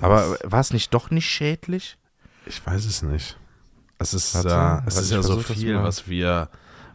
Aber 0.00 0.38
war 0.44 0.60
es 0.60 0.72
nicht 0.72 0.94
doch 0.94 1.10
nicht 1.10 1.26
schädlich? 1.28 1.96
ich 2.46 2.64
weiß 2.64 2.84
es 2.84 3.02
nicht. 3.02 3.36
Es 4.02 4.14
ist, 4.14 4.34
Warte, 4.34 4.48
ja, 4.48 4.82
es 4.84 4.96
ist 4.96 5.12
ja 5.12 5.22
so 5.22 5.38
viel, 5.38 5.80
was 5.80 6.08
wir, 6.08 6.48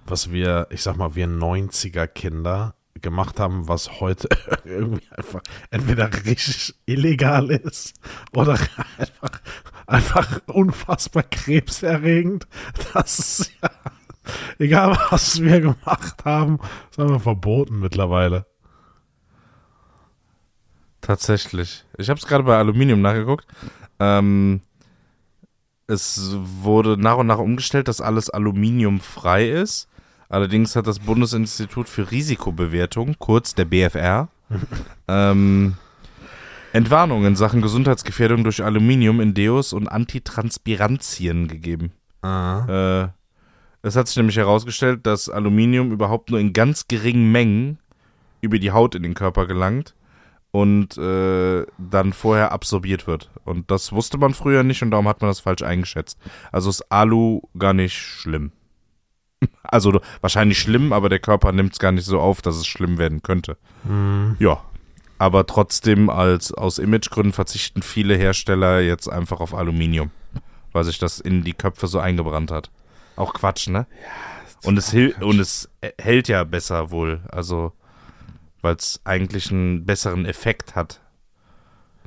was 0.06 0.30
wir, 0.30 0.68
ich 0.72 0.84
sag 0.84 0.98
mal, 0.98 1.16
wir 1.16 1.26
90er 1.26 2.06
Kinder 2.06 2.76
gemacht 3.02 3.40
haben, 3.40 3.70
was 3.70 4.02
heute 4.02 4.28
irgendwie 4.66 5.08
einfach 5.16 5.42
entweder 5.72 6.12
richtig 6.26 6.76
illegal 6.86 7.50
ist 7.50 7.94
oder 8.34 8.60
einfach, 8.98 9.42
einfach 9.86 10.42
unfassbar 10.48 11.24
krebserregend. 11.24 12.46
Das 12.94 13.20
ist 13.20 13.52
ja, 13.62 13.70
egal 14.60 14.98
was 15.10 15.42
wir 15.42 15.62
gemacht 15.62 16.26
haben, 16.26 16.60
ist 16.92 17.00
einfach 17.00 17.22
verboten 17.22 17.80
mittlerweile. 17.80 18.48
Tatsächlich. 21.00 21.86
Ich 21.98 22.10
habe 22.10 22.20
es 22.20 22.28
gerade 22.28 22.44
bei 22.44 22.58
Aluminium 22.58 23.02
nachgeguckt. 23.02 23.48
Ähm, 23.98 24.60
es 25.88 26.36
wurde 26.38 26.98
nach 26.98 27.18
und 27.18 27.28
nach 27.28 27.40
umgestellt, 27.40 27.88
dass 27.88 28.02
alles 28.02 28.30
aluminiumfrei 28.30 29.50
ist. 29.50 29.88
Allerdings 30.30 30.76
hat 30.76 30.88
das 30.88 31.00
Bundesinstitut 31.00 31.88
für 31.88 32.12
Risikobewertung, 32.12 33.16
kurz 33.18 33.56
der 33.56 33.66
BFR, 33.66 34.28
ähm, 35.08 35.76
Entwarnung 36.74 37.26
in 37.26 37.38
Sachen 37.38 37.62
Gesundheitsgefährdung 37.62 38.44
durch 38.44 38.62
Aluminium 38.64 39.22
in 39.22 39.34
Deos 39.34 39.72
und 39.72 39.88
Antitranspirantien 39.88 41.48
gegeben. 41.48 41.94
Ah. 42.22 43.06
Äh, 43.06 43.08
es 43.88 43.96
hat 43.96 44.10
sich 44.10 44.18
nämlich 44.18 44.36
herausgestellt, 44.36 45.06
dass 45.06 45.30
Aluminium 45.30 45.94
überhaupt 45.94 46.30
nur 46.30 46.42
in 46.42 46.52
ganz 46.52 46.90
geringen 46.90 47.32
Mengen 47.32 47.80
über 48.42 48.60
die 48.60 48.72
Haut 48.72 48.96
in 48.96 49.04
den 49.04 49.14
Körper 49.14 49.48
gelangt 49.48 49.96
und 50.58 50.98
äh, 50.98 51.68
dann 51.78 52.14
vorher 52.14 52.52
absorbiert 52.52 53.06
wird. 53.06 53.30
Und 53.46 53.70
das 53.70 53.92
wusste 53.92 54.18
man 54.18 54.34
früher 54.34 54.64
nicht 54.64 54.82
und 54.82 54.90
darum 54.90 55.08
hat 55.08 55.22
man 55.22 55.30
das 55.30 55.40
falsch 55.40 55.62
eingeschätzt. 55.62 56.18
Also 56.52 56.72
ist 56.72 56.92
Alu 56.92 57.42
gar 57.58 57.74
nicht 57.74 57.96
schlimm. 57.96 58.52
Also 59.62 60.00
wahrscheinlich 60.22 60.58
schlimm, 60.58 60.94
aber 60.94 61.10
der 61.10 61.20
Körper 61.20 61.52
nimmt 61.52 61.74
es 61.74 61.80
gar 61.80 61.92
nicht 61.92 62.06
so 62.06 62.20
auf, 62.20 62.42
dass 62.42 62.56
es 62.56 62.66
schlimm 62.66 62.98
werden 62.98 63.22
könnte. 63.22 63.58
Ja. 64.40 64.64
Aber 65.20 65.46
trotzdem 65.46 66.10
als 66.10 66.52
aus 66.54 66.80
Imagegründen 66.80 67.34
verzichten 67.34 67.84
viele 67.84 68.16
Hersteller 68.16 68.80
jetzt 68.80 69.08
einfach 69.08 69.40
auf 69.40 69.54
Aluminium, 69.54 70.10
weil 70.72 70.86
sich 70.86 70.98
das 70.98 71.20
in 71.20 71.44
die 71.44 71.54
Köpfe 71.54 71.86
so 71.86 72.00
eingebrannt 72.00 72.50
hat. 72.50 72.72
Auch 73.16 73.34
Quatsch, 73.36 73.68
ne? 73.68 73.86
und 74.64 74.78
es 74.78 74.90
hil- 74.90 75.16
und 75.22 75.40
es 75.40 75.70
äh, 75.82 75.92
hält 76.00 76.28
ja 76.28 76.44
besser 76.44 76.90
wohl, 76.90 77.22
also 77.32 77.74
weil 78.68 78.76
es 78.76 79.00
eigentlich 79.06 79.50
einen 79.50 79.86
besseren 79.86 80.26
Effekt 80.26 80.76
hat 80.76 81.00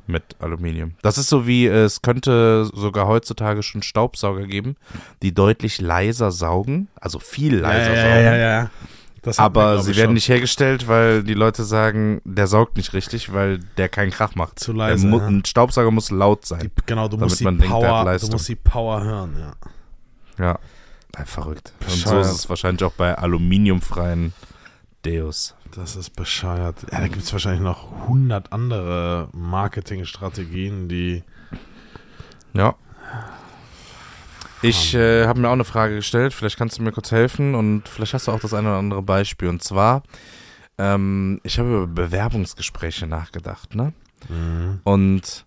mit 0.05 0.23
Aluminium. 0.39 0.93
Das 1.01 1.17
ist 1.17 1.27
so 1.27 1.47
wie 1.47 1.65
es 1.65 2.03
könnte 2.03 2.69
sogar 2.71 3.07
heutzutage 3.07 3.63
schon 3.63 3.81
Staubsauger 3.81 4.45
geben, 4.45 4.75
die 5.23 5.33
deutlich 5.33 5.81
leiser 5.81 6.31
saugen, 6.31 6.87
also 6.99 7.17
viel 7.17 7.55
leiser 7.57 7.95
ja, 7.95 8.01
saugen. 8.01 8.25
ja, 8.25 8.35
ja, 8.35 8.37
ja. 8.37 8.69
Aber 9.37 9.73
glaub 9.73 9.85
sie 9.85 9.95
werden 9.95 10.09
schon. 10.09 10.13
nicht 10.13 10.29
hergestellt, 10.29 10.87
weil 10.87 11.23
die 11.23 11.33
Leute 11.33 11.63
sagen, 11.63 12.21
der 12.25 12.45
saugt 12.45 12.77
nicht 12.77 12.93
richtig, 12.93 13.33
weil 13.33 13.59
der 13.77 13.89
keinen 13.89 14.11
Krach 14.11 14.35
macht. 14.35 14.59
Zu 14.59 14.71
leise, 14.73 15.07
mu- 15.07 15.19
ja. 15.19 15.27
Ein 15.27 15.43
Staubsauger 15.45 15.89
muss 15.89 16.11
laut 16.11 16.45
sein. 16.45 16.59
Die, 16.61 16.71
genau, 16.85 17.07
du 17.07 17.17
damit 17.17 17.29
musst, 17.29 17.39
die 17.39 17.43
man 17.45 17.57
denkt, 17.57 17.71
Power, 17.71 18.17
du 18.19 18.27
musst 18.27 18.49
die 18.49 18.55
Power 18.55 19.03
hören, 19.03 19.35
ja. 19.39 20.55
ja. 21.15 21.25
verrückt. 21.25 21.73
Und 21.81 21.91
so 21.91 22.19
ist 22.19 22.31
es 22.31 22.49
wahrscheinlich 22.49 22.83
auch 22.83 22.93
bei 22.93 23.15
aluminiumfreien 23.15 24.33
Deos. 25.05 25.55
Das 25.75 25.95
ist 25.95 26.11
bescheuert. 26.11 26.75
Ja, 26.91 26.99
da 26.99 27.07
gibt 27.07 27.23
es 27.23 27.31
wahrscheinlich 27.31 27.61
noch 27.61 27.91
100 28.03 28.51
andere 28.51 29.29
Marketingstrategien, 29.31 30.89
die. 30.89 31.23
Ja. 32.53 32.75
Ich 34.61 34.93
äh, 34.93 35.25
habe 35.25 35.39
mir 35.39 35.47
auch 35.47 35.53
eine 35.53 35.63
Frage 35.63 35.95
gestellt, 35.95 36.33
vielleicht 36.33 36.57
kannst 36.57 36.77
du 36.77 36.83
mir 36.83 36.91
kurz 36.91 37.11
helfen 37.11 37.55
und 37.55 37.87
vielleicht 37.87 38.13
hast 38.13 38.27
du 38.27 38.31
auch 38.31 38.39
das 38.39 38.53
eine 38.53 38.67
oder 38.67 38.77
andere 38.77 39.01
Beispiel. 39.01 39.47
Und 39.47 39.63
zwar, 39.63 40.03
ähm, 40.77 41.39
ich 41.43 41.57
habe 41.57 41.69
über 41.69 41.87
Bewerbungsgespräche 41.87 43.07
nachgedacht, 43.07 43.73
ne? 43.73 43.93
Und 44.83 45.45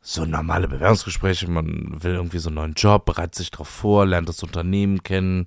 so 0.00 0.24
normale 0.24 0.68
Bewerbungsgespräche, 0.68 1.48
man 1.50 2.02
will 2.02 2.14
irgendwie 2.14 2.38
so 2.38 2.48
einen 2.48 2.56
neuen 2.56 2.74
Job, 2.74 3.04
bereitet 3.04 3.36
sich 3.36 3.50
darauf 3.50 3.68
vor, 3.68 4.06
lernt 4.06 4.28
das 4.28 4.42
Unternehmen 4.42 5.02
kennen. 5.02 5.46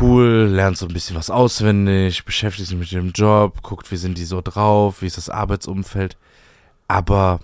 Cool, 0.00 0.48
lernt 0.50 0.76
so 0.76 0.86
ein 0.86 0.92
bisschen 0.92 1.16
was 1.16 1.30
auswendig, 1.30 2.24
beschäftigt 2.24 2.68
sich 2.68 2.78
mit 2.78 2.90
dem 2.90 3.12
Job, 3.12 3.62
guckt, 3.62 3.90
wie 3.92 3.96
sind 3.96 4.18
die 4.18 4.24
so 4.24 4.40
drauf, 4.40 5.02
wie 5.02 5.06
ist 5.06 5.18
das 5.18 5.28
Arbeitsumfeld. 5.30 6.16
Aber 6.88 7.40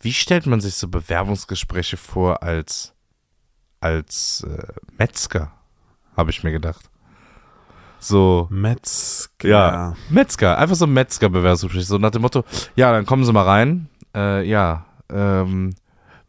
wie 0.00 0.12
stellt 0.12 0.46
man 0.46 0.60
sich 0.60 0.74
so 0.74 0.88
Bewerbungsgespräche 0.88 1.96
vor 1.96 2.42
als, 2.42 2.94
als 3.80 4.46
äh, 4.48 4.72
Metzger? 4.98 5.52
Habe 6.16 6.30
ich 6.30 6.42
mir 6.42 6.52
gedacht. 6.52 6.90
So, 7.98 8.46
Metzger. 8.50 9.48
ja, 9.48 9.94
Metzger, 10.08 10.58
einfach 10.58 10.76
so 10.76 10.86
ein 10.86 10.92
Metzger-Bewerbungsgespräch. 10.92 11.86
So 11.86 11.98
nach 11.98 12.10
dem 12.10 12.22
Motto, 12.22 12.44
ja, 12.76 12.92
dann 12.92 13.04
kommen 13.04 13.24
Sie 13.24 13.32
mal 13.32 13.44
rein. 13.44 13.88
Äh, 14.14 14.48
ja, 14.48 14.86
ähm, 15.10 15.74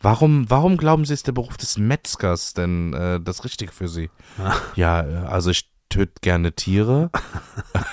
warum, 0.02 0.50
warum 0.50 0.78
glauben 0.78 1.06
Sie, 1.06 1.14
ist 1.14 1.28
der 1.28 1.32
Beruf 1.32 1.58
des 1.58 1.78
Metzgers 1.78 2.54
denn 2.54 2.94
äh, 2.94 3.20
das 3.20 3.44
Richtige 3.44 3.72
für 3.72 3.88
Sie? 3.88 4.10
Ja, 4.76 5.02
äh, 5.02 5.28
also 5.28 5.50
ich 5.52 5.70
töte 5.90 6.14
gerne 6.22 6.54
Tiere. 6.54 7.10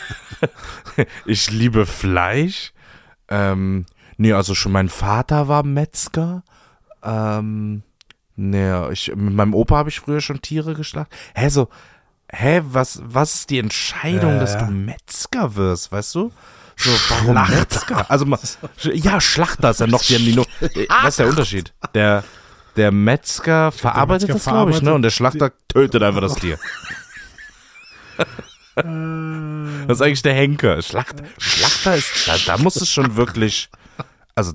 ich 1.26 1.50
liebe 1.50 1.86
Fleisch. 1.86 2.72
Ähm, 3.28 3.86
nee, 4.16 4.32
also 4.32 4.54
schon 4.54 4.72
mein 4.72 4.88
Vater 4.88 5.48
war 5.48 5.62
Metzger. 5.62 6.42
Ähm, 7.02 7.82
nee, 8.36 8.88
ich, 8.90 9.14
mit 9.14 9.34
meinem 9.34 9.54
Opa 9.54 9.76
habe 9.76 9.88
ich 9.90 10.00
früher 10.00 10.20
schon 10.20 10.40
Tiere 10.40 10.74
geschlachtet. 10.74 11.18
Hä, 11.34 11.48
so, 11.48 11.68
hä, 12.30 12.62
was, 12.64 13.00
was 13.04 13.34
ist 13.34 13.50
die 13.50 13.58
Entscheidung, 13.58 14.34
Ja, 14.34 14.38
dass 14.38 14.54
ja. 14.54 14.66
du 14.66 14.72
Metzger 14.72 15.56
wirst, 15.56 15.92
weißt 15.92 16.14
du? 16.14 16.32
So, 16.78 16.90
warum 17.08 17.44
Schlachter. 17.46 18.10
Also, 18.10 18.26
ja, 18.92 19.20
Schlachter 19.20 19.70
ist 19.70 19.80
ja 19.80 19.86
noch, 19.86 20.02
die 20.02 20.14
haben 20.14 20.24
die 20.24 20.32
äh, 20.60 20.86
was 21.02 21.08
ist 21.10 21.18
der 21.18 21.28
Unterschied? 21.28 21.74
Der, 21.94 22.22
der 22.76 22.92
Metzger 22.92 23.72
verarbeitet 23.72 24.28
Metzger 24.28 24.34
das, 24.44 24.52
glaube 24.52 24.70
ich, 24.70 24.82
ne? 24.82 24.94
Und 24.94 25.02
der 25.02 25.10
Schlachter 25.10 25.52
tötet 25.66 26.02
einfach 26.02 26.20
das 26.20 26.36
Tier. 26.36 26.58
Äh, 28.76 29.86
Das 29.88 29.98
ist 29.98 30.02
eigentlich 30.02 30.22
der 30.22 30.34
Henker. 30.34 30.80
Schlacht, 30.82 31.16
Schlachter 31.38 31.96
ist, 31.96 32.28
da, 32.28 32.36
da 32.46 32.58
muss 32.58 32.76
es 32.76 32.88
schon 32.88 33.16
wirklich, 33.16 33.70
also, 34.36 34.52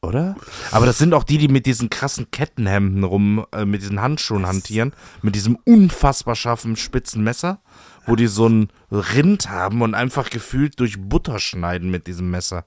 oder? 0.00 0.36
Aber 0.70 0.86
das 0.86 0.96
sind 0.96 1.12
auch 1.12 1.24
die, 1.24 1.36
die 1.38 1.48
mit 1.48 1.66
diesen 1.66 1.90
krassen 1.90 2.30
Kettenhemden 2.30 3.04
rum, 3.04 3.44
äh, 3.52 3.64
mit 3.66 3.82
diesen 3.82 4.00
Handschuhen 4.00 4.46
hantieren, 4.46 4.94
mit 5.20 5.34
diesem 5.34 5.56
unfassbar 5.64 6.34
scharfen 6.34 6.76
spitzen 6.76 7.22
Messer, 7.22 7.60
wo 8.08 8.16
die 8.16 8.26
so 8.26 8.48
ein 8.48 8.68
Rind 8.90 9.50
haben 9.50 9.82
und 9.82 9.94
einfach 9.94 10.30
gefühlt 10.30 10.80
durch 10.80 10.98
Butter 10.98 11.38
schneiden 11.38 11.90
mit 11.90 12.06
diesem 12.06 12.30
Messer. 12.30 12.64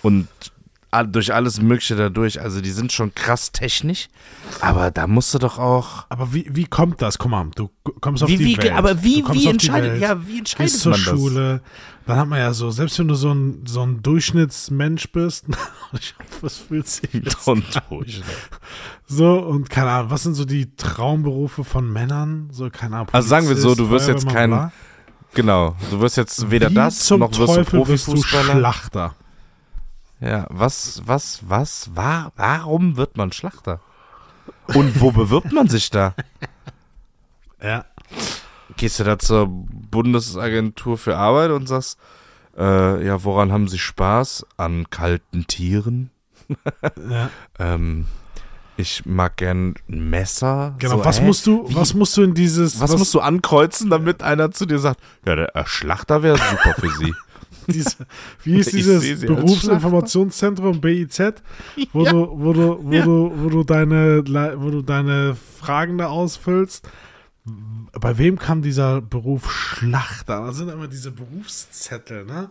Und 0.00 0.28
durch 1.10 1.32
alles 1.32 1.60
Mögliche 1.60 1.96
dadurch. 1.96 2.40
Also 2.40 2.60
die 2.60 2.70
sind 2.70 2.92
schon 2.92 3.14
krass 3.14 3.50
technisch, 3.52 4.08
aber 4.60 4.90
da 4.90 5.06
musst 5.06 5.32
du 5.34 5.38
doch 5.38 5.58
auch. 5.58 6.04
Aber 6.10 6.34
wie, 6.34 6.46
wie 6.52 6.66
kommt 6.66 7.00
das? 7.00 7.18
Guck 7.18 7.30
mal, 7.30 7.46
du 7.54 7.70
kommst 8.00 8.22
auf 8.22 8.28
Wie, 8.28 8.36
die 8.36 8.44
wie, 8.44 8.56
Welt. 8.58 8.72
aber 8.72 9.02
wie, 9.02 9.22
Du 9.22 9.32
wie 9.32 9.46
entscheidet, 9.46 9.92
Welt, 9.92 10.02
ja, 10.02 10.26
wie 10.26 10.38
entscheidet 10.38 10.72
gehst 10.72 10.80
zur 10.82 10.92
man 10.92 11.00
das? 11.04 11.08
Schule, 11.14 11.60
dann 12.06 12.16
hat 12.18 12.28
man 12.28 12.38
ja 12.38 12.52
so, 12.52 12.70
selbst 12.70 12.98
wenn 12.98 13.08
du 13.08 13.14
so 13.14 13.32
ein, 13.32 13.62
so 13.66 13.80
ein 13.82 14.02
Durchschnittsmensch 14.02 15.10
bist, 15.12 15.46
ich 15.92 16.14
hoffe, 16.18 16.40
das 16.42 16.58
fühlt 16.58 16.86
sich 16.86 17.08
durch. 17.88 18.22
so 19.06 19.38
und 19.38 19.70
keine 19.70 19.90
Ahnung, 19.90 20.10
was 20.10 20.24
sind 20.24 20.34
so 20.34 20.44
die 20.44 20.74
Traumberufe 20.76 21.64
von 21.64 21.90
Männern? 21.90 22.48
So, 22.52 22.68
keine 22.70 22.96
Ahnung. 22.96 23.08
Also 23.12 23.28
sagen 23.28 23.48
wir 23.48 23.56
so, 23.56 23.74
du 23.74 23.88
wirst 23.90 24.08
jetzt 24.08 24.28
kein- 24.28 24.50
bla. 24.50 24.72
Genau, 25.34 25.74
du 25.90 25.98
wirst 26.00 26.18
jetzt 26.18 26.50
weder 26.50 26.68
Wie 26.68 26.74
das, 26.74 27.08
noch 27.08 27.30
wirst 27.30 27.38
du 27.40 27.46
Teufel 27.46 27.88
wirst 27.88 28.06
du 28.06 28.12
Profifußballer. 28.12 28.52
Schlachter. 28.58 29.14
Ja, 30.22 30.46
was, 30.50 31.02
was, 31.06 31.40
was, 31.48 31.90
war, 31.94 32.32
warum 32.36 32.96
wird 32.96 33.16
man 33.16 33.32
Schlachter? 33.32 33.80
Und 34.74 35.00
wo 35.00 35.10
bewirbt 35.10 35.52
man 35.52 35.68
sich 35.68 35.90
da? 35.90 36.14
Ja. 37.62 37.84
Gehst 38.76 38.98
du 39.00 39.04
da 39.04 39.18
zur 39.18 39.46
Bundesagentur 39.48 40.96
für 40.98 41.16
Arbeit 41.16 41.50
und 41.50 41.66
sagst, 41.68 41.98
äh, 42.56 43.04
ja, 43.04 43.22
woran 43.24 43.52
haben 43.52 43.68
Sie 43.68 43.78
Spaß? 43.78 44.46
An 44.56 44.88
kalten 44.90 45.46
Tieren? 45.46 46.10
ja. 47.10 47.30
Ähm, 47.58 48.06
ich 48.76 49.04
mag 49.04 49.36
gern 49.36 49.74
ein 49.88 50.08
Messer. 50.10 50.74
Genau, 50.78 50.98
So, 50.98 51.04
was 51.04 51.20
hä? 51.20 51.24
musst 51.26 51.46
du, 51.46 51.68
Wie- 51.68 51.74
was 51.76 51.94
musst 51.94 52.16
du 52.16 52.22
in 52.22 52.34
dieses, 52.34 52.80
Was, 52.80 52.96
musst 52.96 53.12
du 53.14 53.20
ankreuzen, 53.20 53.90
damit 53.90 54.22
einer 54.22 54.50
zu 54.50 54.66
dir 54.66 54.78
sagt, 54.78 55.00
ja, 55.26 55.36
der 55.36 55.52
Schlachter 55.66 56.22
wäre 56.22 56.38
super 56.38 56.74
für 56.78 56.90
Sie. 56.90 57.14
diese, 57.68 57.96
wie 58.44 58.56
ist 58.58 58.72
dieses 58.72 59.20
Berufsinformationszentrum 59.20 60.80
BIZ, 60.80 61.20
wo 61.92 62.04
du, 62.04 62.28
wo 62.32 62.52
du, 62.52 62.78
wo 62.82 62.92
Ja. 62.92 63.04
du, 63.04 63.32
wo 63.36 63.48
du 63.48 63.64
deine, 63.64 64.22
wo 64.56 64.70
du 64.70 64.82
deine 64.82 65.36
Fragen 65.58 65.98
da 65.98 66.06
ausfüllst. 66.08 66.88
Bei 68.00 68.16
wem 68.18 68.38
kam 68.38 68.62
dieser 68.62 69.00
Beruf 69.00 69.50
Schlachter? 69.52 70.40
Da 70.46 70.52
sind 70.52 70.70
immer 70.70 70.88
diese 70.88 71.10
Berufszettel, 71.10 72.24
ne? 72.24 72.50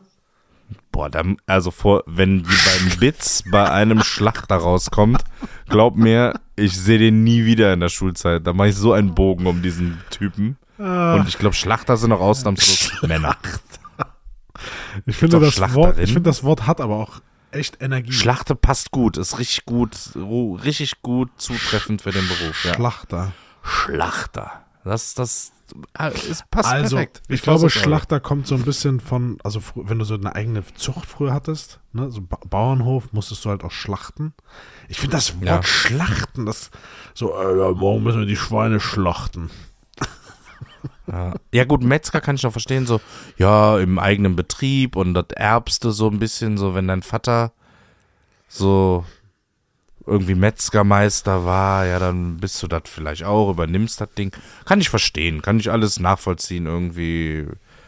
Boah, 0.92 1.10
dann, 1.10 1.38
also 1.48 1.72
vor, 1.72 2.04
wenn 2.06 2.44
die 2.44 2.44
beim 2.90 2.98
Bits 3.00 3.44
bei 3.52 3.70
einem 3.70 4.04
Schlachter 4.04 4.56
rauskommt, 4.58 5.24
glaub 5.68 5.96
mir, 5.96 6.34
ich 6.56 6.78
sehe 6.78 6.98
den 7.00 7.24
nie 7.24 7.46
wieder 7.46 7.74
in 7.74 7.80
der 7.80 7.90
Schulzeit. 7.90 8.46
Da 8.46 8.54
mache 8.54 8.70
ich 8.70 8.76
so 8.76 8.94
einen 8.94 9.16
Bogen 9.16 9.48
um 9.48 9.62
diesen 9.62 9.98
Typen. 10.10 10.58
Ah, 10.78 11.16
Und 11.16 11.28
ich 11.28 11.38
glaube, 11.38 11.56
Schlachter 11.56 11.96
sind 11.98 12.12
auch 12.12 12.22
ausnahmslos 12.22 12.92
Männer. 13.08 13.36
Ich 15.06 15.16
finde 15.16 15.40
das 15.40 15.60
Wort, 15.74 15.98
ich 16.00 16.14
finde 16.14 16.30
das 16.30 16.44
Wort 16.44 16.68
hat 16.68 16.82
aber 16.82 16.96
auch 16.98 17.22
echt 17.52 17.82
Energie. 17.82 18.14
Schlachter 18.14 18.56
passt 18.56 18.92
gut, 18.92 19.18
ist 19.18 19.40
richtig 19.40 19.66
gut, 19.66 19.92
richtig 20.16 21.02
gut 21.02 21.30
zutreffend 21.38 22.02
für 22.02 22.12
den 22.12 22.28
Beruf. 22.28 22.64
Ja. 22.66 22.74
Schlachter. 22.76 23.34
Schlachter. 23.64 24.66
Das, 24.84 25.14
das, 25.14 25.52
ah, 25.94 26.08
es 26.10 26.44
passt 26.50 26.70
Also, 26.72 26.96
perfekt. 26.96 27.22
ich 27.28 27.42
weiß 27.42 27.44
glaube, 27.44 27.64
das 27.66 27.78
auch. 27.78 27.82
Schlachter 27.84 28.20
kommt 28.20 28.48
so 28.48 28.56
ein 28.56 28.64
bisschen 28.64 29.00
von, 29.00 29.38
also 29.44 29.62
wenn 29.76 30.00
du 30.00 30.06
so 30.06 30.16
eine 30.16 30.34
eigene 30.34 30.64
Zucht 30.76 31.06
früher 31.06 31.34
hattest, 31.34 31.80
ne, 31.94 32.10
so 32.10 32.22
ba 32.22 32.40
Bauernhof, 32.50 33.14
musstest 33.14 33.46
du 33.46 33.50
halt 33.50 33.64
auch 33.64 33.72
schlachten. 33.72 34.34
Ich 34.88 35.00
finde 35.00 35.18
das 35.18 35.36
Wort 35.36 35.46
Ja. 35.46 35.62
schlachten, 35.64 36.46
das 36.48 36.72
so, 37.14 37.36
äh, 37.40 37.60
ja, 37.60 37.72
morgen 37.74 38.04
müssen 38.04 38.22
wir 38.22 38.26
die 38.26 38.36
Schweine 38.38 38.80
schlachten. 38.80 39.52
Ja. 41.08 41.34
gut, 41.66 41.84
Metzger 41.84 42.22
kann 42.22 42.36
ich 42.36 42.44
noch 42.44 42.52
verstehen, 42.52 42.86
so, 42.86 43.02
ja, 43.38 43.78
im 43.80 44.00
eigenen 44.00 44.36
Betrieb 44.36 44.96
und 44.96 45.14
das 45.14 45.28
erbst 45.36 45.84
du 45.84 45.92
so 45.92 46.08
ein 46.10 46.20
bisschen, 46.20 46.58
so 46.58 46.74
wenn 46.74 46.88
dein 46.88 47.04
Vater 47.04 47.52
so 48.48 49.06
irgendwie 50.06 50.36
Metzgermeister 50.36 51.46
war, 51.46 51.86
ja, 51.86 52.00
dann 52.00 52.38
bist 52.38 52.62
du 52.64 52.68
das 52.68 52.84
vielleicht 52.86 53.24
auch, 53.24 53.52
übernimmst 53.52 54.02
das 54.02 54.14
Ding. 54.14 54.36
Kann 54.66 54.82
ich 54.82 54.90
verstehen, 54.90 55.42
kann 55.42 55.60
ich 55.60 55.72
alles 55.72 56.00
nachvollziehen 56.00 56.66
irgendwie, 56.66 57.48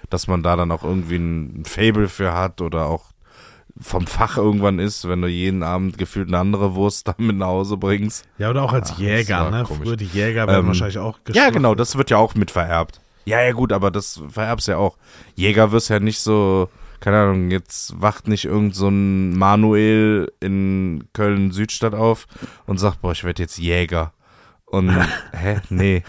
dass 0.09 0.27
man 0.27 0.43
da 0.43 0.55
dann 0.55 0.71
auch 0.71 0.83
irgendwie 0.83 1.17
ein 1.17 1.65
Fable 1.65 2.07
für 2.09 2.33
hat 2.33 2.61
oder 2.61 2.85
auch 2.85 3.12
vom 3.79 4.05
Fach 4.07 4.37
irgendwann 4.37 4.79
ist, 4.79 5.07
wenn 5.07 5.21
du 5.21 5.27
jeden 5.27 5.63
Abend 5.63 5.97
gefühlt 5.97 6.27
eine 6.27 6.37
andere 6.37 6.75
Wurst 6.75 7.07
da 7.07 7.15
mit 7.17 7.37
nach 7.37 7.47
Hause 7.47 7.77
bringst. 7.77 8.25
Ja, 8.37 8.49
oder 8.49 8.63
auch 8.63 8.73
als 8.73 8.91
Ach, 8.91 8.99
Jäger, 8.99 9.49
ne? 9.49 9.63
komisch. 9.63 9.83
Früher 9.83 9.97
die 9.97 10.05
Jäger 10.05 10.47
werden 10.47 10.61
Ähm, 10.61 10.67
wahrscheinlich 10.67 10.99
auch 10.99 11.19
Ja, 11.31 11.49
genau, 11.49 11.75
das 11.75 11.97
wird 11.97 12.09
ja 12.09 12.17
auch 12.17 12.35
mit 12.35 12.51
vererbt. 12.51 12.99
Ja, 13.25 13.41
ja, 13.41 13.53
gut, 13.53 13.71
aber 13.71 13.89
das 13.89 14.21
vererbst 14.29 14.67
ja 14.67 14.77
auch. 14.77 14.97
Jäger 15.35 15.71
wirst 15.71 15.89
ja 15.89 15.99
nicht 15.99 16.19
so, 16.19 16.69
keine 16.99 17.17
Ahnung, 17.21 17.51
jetzt 17.51 17.99
wacht 18.01 18.27
nicht 18.27 18.45
irgend 18.45 18.75
so 18.75 18.89
ein 18.89 19.37
Manuel 19.37 20.31
in 20.41 21.05
Köln-Südstadt 21.13 21.93
auf 21.93 22.27
und 22.65 22.79
sagt, 22.79 23.01
boah, 23.01 23.13
ich 23.13 23.23
werde 23.23 23.41
jetzt 23.41 23.57
Jäger. 23.57 24.11
Und, 24.65 24.89
hä, 25.31 25.61
nee. 25.69 26.03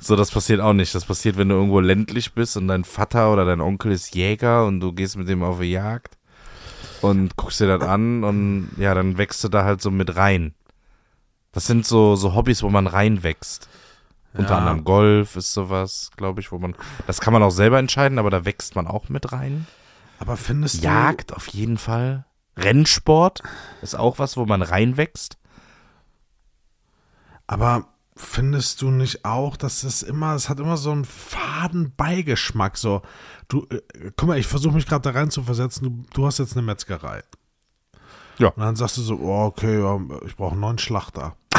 So, 0.00 0.16
das 0.16 0.30
passiert 0.30 0.60
auch 0.60 0.72
nicht. 0.74 0.94
Das 0.94 1.04
passiert, 1.04 1.36
wenn 1.36 1.48
du 1.48 1.54
irgendwo 1.54 1.80
ländlich 1.80 2.32
bist 2.32 2.56
und 2.56 2.68
dein 2.68 2.84
Vater 2.84 3.32
oder 3.32 3.44
dein 3.44 3.60
Onkel 3.60 3.92
ist 3.92 4.14
Jäger 4.14 4.66
und 4.66 4.80
du 4.80 4.92
gehst 4.92 5.16
mit 5.16 5.28
dem 5.28 5.42
auf 5.42 5.60
die 5.60 5.70
Jagd 5.72 6.13
und 7.04 7.36
guckst 7.36 7.60
dir 7.60 7.66
das 7.78 7.86
an 7.88 8.24
und 8.24 8.70
ja, 8.78 8.94
dann 8.94 9.18
wächst 9.18 9.44
du 9.44 9.48
da 9.48 9.64
halt 9.64 9.80
so 9.82 9.90
mit 9.90 10.16
rein. 10.16 10.54
Das 11.52 11.66
sind 11.66 11.86
so, 11.86 12.16
so 12.16 12.34
Hobbys, 12.34 12.62
wo 12.62 12.70
man 12.70 12.86
reinwächst. 12.86 13.68
Unter 14.32 14.52
Ja. 14.54 14.58
anderem 14.58 14.82
Golf 14.84 15.36
ist 15.36 15.52
sowas, 15.52 16.10
glaube 16.16 16.40
ich, 16.40 16.50
wo 16.50 16.58
man. 16.58 16.74
Das 17.06 17.20
kann 17.20 17.32
man 17.32 17.42
auch 17.44 17.50
selber 17.50 17.78
entscheiden, 17.78 18.18
aber 18.18 18.30
da 18.30 18.44
wächst 18.44 18.74
man 18.74 18.88
auch 18.88 19.08
mit 19.08 19.30
rein. 19.30 19.66
Aber 20.18 20.36
findest 20.36 20.82
du, 20.82 20.86
Jagd 20.86 21.32
auf 21.32 21.46
jeden 21.48 21.78
Fall. 21.78 22.24
Rennsport 22.56 23.42
ist 23.82 23.94
auch 23.96 24.18
was, 24.18 24.36
wo 24.36 24.46
man 24.46 24.62
reinwächst. 24.62 25.36
aber 27.46 27.86
findest 28.16 28.80
du 28.82 28.90
nicht 28.90 29.24
auch, 29.24 29.56
dass 29.56 29.82
es 29.82 30.02
immer, 30.02 30.34
es 30.34 30.48
hat 30.48 30.60
immer 30.60 30.76
so 30.76 30.92
einen 30.92 31.04
faden 31.04 31.94
Beigeschmack, 31.96 32.76
so, 32.76 33.02
du, 33.48 33.66
äh, 33.70 34.12
guck 34.16 34.28
mal, 34.28 34.38
ich 34.38 34.46
versuche 34.46 34.74
mich 34.74 34.86
gerade 34.86 35.02
da 35.02 35.18
rein 35.18 35.30
zu 35.30 35.42
versetzen, 35.42 35.84
du, 35.84 36.04
du 36.12 36.26
hast 36.26 36.38
jetzt 36.38 36.56
eine 36.56 36.62
Metzgerei. 36.62 37.22
Ja. 38.38 38.48
Und 38.48 38.62
dann 38.62 38.76
sagst 38.76 38.96
du 38.98 39.02
so, 39.02 39.16
oh, 39.16 39.46
okay, 39.46 39.80
ja, 39.80 40.00
ich 40.26 40.36
brauche 40.36 40.52
einen 40.52 40.60
neuen 40.60 40.78
Schlachter. 40.78 41.36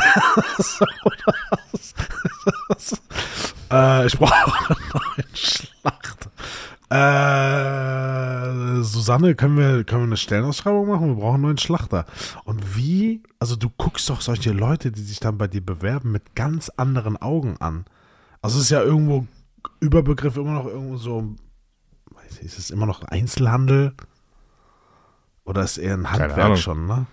äh, 3.71 4.05
ich 4.05 4.17
brauche 4.17 4.33
einen 4.69 4.89
neuen 4.93 5.35
Schlachter. 5.35 6.31
Äh, 6.95 8.83
Susanne, 8.83 9.35
können 9.35 9.57
wir, 9.57 9.83
können 9.83 10.01
wir 10.01 10.07
eine 10.07 10.17
Stellenausschreibung 10.17 10.87
machen? 10.87 11.07
Wir 11.09 11.15
brauchen 11.15 11.35
einen 11.35 11.43
neuen 11.43 11.57
Schlachter. 11.57 12.05
Und 12.43 12.75
wie, 12.77 13.23
also 13.39 13.55
du 13.55 13.69
guckst 13.69 14.09
doch 14.09 14.21
solche 14.21 14.51
Leute, 14.51 14.91
die 14.91 15.01
sich 15.01 15.19
dann 15.19 15.37
bei 15.37 15.47
dir 15.47 15.65
bewerben, 15.65 16.11
mit 16.11 16.35
ganz 16.35 16.69
anderen 16.69 17.17
Augen 17.17 17.57
an. 17.57 17.85
Also 18.41 18.57
es 18.57 18.65
ist 18.65 18.69
ja 18.71 18.81
irgendwo 18.81 19.27
Überbegriff 19.79 20.37
immer 20.37 20.53
noch 20.53 20.67
irgendwo 20.67 20.97
so, 20.97 21.35
weiß 22.11 22.39
ich, 22.39 22.45
ist 22.45 22.59
es 22.59 22.69
immer 22.69 22.85
noch 22.85 23.03
Einzelhandel? 23.03 23.93
Oder 25.43 25.63
ist 25.63 25.77
eher 25.77 25.95
ein 25.95 26.11
Handwerk 26.11 26.57
schon, 26.57 26.87
ne? 26.87 27.05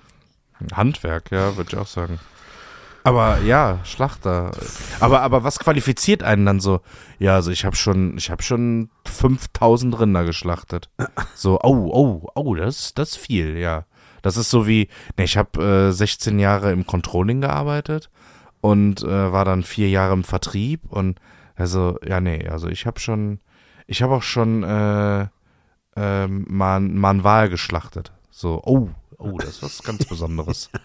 Handwerk, 0.72 1.30
ja, 1.30 1.56
würde 1.56 1.70
ich 1.72 1.78
auch 1.78 1.86
sagen. 1.86 2.18
Aber 3.04 3.40
ja, 3.40 3.80
Schlachter. 3.84 4.52
Aber, 5.00 5.22
aber 5.22 5.44
was 5.44 5.58
qualifiziert 5.58 6.22
einen 6.22 6.46
dann 6.46 6.60
so? 6.60 6.80
Ja, 7.18 7.34
also 7.34 7.50
ich 7.50 7.64
habe 7.64 7.76
schon, 7.76 8.16
ich 8.16 8.30
habe 8.30 8.42
schon 8.42 8.90
5000 9.06 9.98
Rinder 9.98 10.24
geschlachtet. 10.24 10.88
So, 11.34 11.58
oh, 11.62 11.90
oh, 11.92 12.28
oh, 12.34 12.54
das, 12.54 12.94
das 12.94 13.10
ist 13.10 13.16
viel, 13.16 13.56
ja. 13.56 13.84
Das 14.22 14.36
ist 14.36 14.50
so 14.50 14.68
wie, 14.68 14.88
ne, 15.16 15.24
ich 15.24 15.36
habe 15.36 15.88
äh, 15.88 15.92
16 15.92 16.38
Jahre 16.38 16.70
im 16.70 16.86
Controlling 16.86 17.40
gearbeitet 17.40 18.08
und 18.60 19.02
äh, 19.02 19.32
war 19.32 19.44
dann 19.44 19.64
vier 19.64 19.88
Jahre 19.90 20.12
im 20.12 20.22
Vertrieb 20.24 20.82
und 20.88 21.18
also, 21.56 21.98
ja, 22.06 22.20
nee, 22.20 22.48
also 22.48 22.68
ich 22.68 22.86
habe 22.86 23.00
schon, 23.00 23.40
ich 23.86 24.02
habe 24.02 24.14
auch 24.14 24.22
schon 24.22 24.62
äh, 24.62 25.26
ähm, 25.96 26.46
mal, 26.48 26.80
mal 26.80 27.10
einen 27.10 27.24
Wal 27.24 27.48
geschlachtet. 27.48 28.12
So, 28.30 28.62
oh, 28.64 28.88
oh, 29.18 29.36
das 29.38 29.56
ist 29.56 29.62
was 29.62 29.82
ganz 29.82 30.04
Besonderes. 30.04 30.70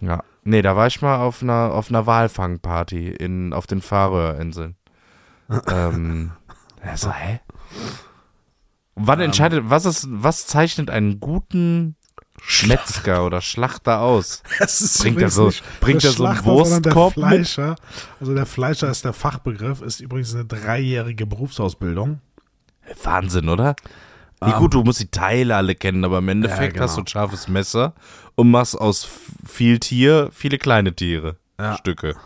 Ja. 0.00 0.22
Nee, 0.44 0.62
da 0.62 0.76
war 0.76 0.86
ich 0.86 1.00
mal 1.02 1.16
auf 1.18 1.42
einer, 1.42 1.72
auf 1.72 1.88
einer 1.88 2.06
Walfangparty 2.06 3.08
in, 3.08 3.52
auf 3.52 3.66
den 3.66 3.80
Färöerinseln. 3.80 4.76
ähm, 5.68 6.32
also, 6.82 7.10
hä? 7.12 7.40
Wann 8.94 9.20
entscheidet, 9.20 9.64
was 9.66 9.86
ist, 9.86 10.06
was 10.10 10.46
zeichnet 10.46 10.88
einen 10.90 11.18
guten 11.18 11.96
Metzger 12.66 13.24
oder 13.26 13.40
Schlachter 13.40 14.00
aus? 14.00 14.42
Bringt 15.00 15.20
er 15.20 15.30
so- 15.30 15.50
bringt 15.80 16.04
er 16.04 16.10
so 16.12 16.26
einen 16.26 16.44
Wurstkorb 16.44 17.14
der 17.14 17.24
mit? 17.24 17.34
Fleischer, 17.48 17.76
Also 18.20 18.34
der 18.34 18.46
Fleischer 18.46 18.90
ist 18.90 19.04
der 19.04 19.12
Fachbegriff, 19.12 19.80
ist 19.82 20.00
übrigens 20.00 20.34
eine 20.34 20.44
dreijährige 20.44 21.26
Berufsausbildung. 21.26 22.20
Wahnsinn, 23.02 23.48
oder? 23.48 23.74
Wie 24.46 24.50
Ähm, 24.50 24.58
gut, 24.58 24.74
du 24.74 24.82
musst 24.82 25.00
die 25.00 25.10
Teile 25.10 25.56
alle 25.56 25.74
kennen, 25.74 26.04
aber 26.04 26.18
im 26.18 26.28
Endeffekt 26.28 26.76
Ja, 26.76 26.82
hast 26.82 26.92
du 26.92 26.96
genau. 26.96 27.04
ein 27.04 27.08
scharfes 27.08 27.48
Messer 27.48 27.94
und 28.34 28.50
machst 28.50 28.78
aus 28.78 29.08
viel 29.46 29.78
Tier 29.78 30.30
viele 30.32 30.58
kleine 30.58 30.94
Tiere. 30.94 31.36
Ja. 31.58 31.76
Stücke. 31.76 32.16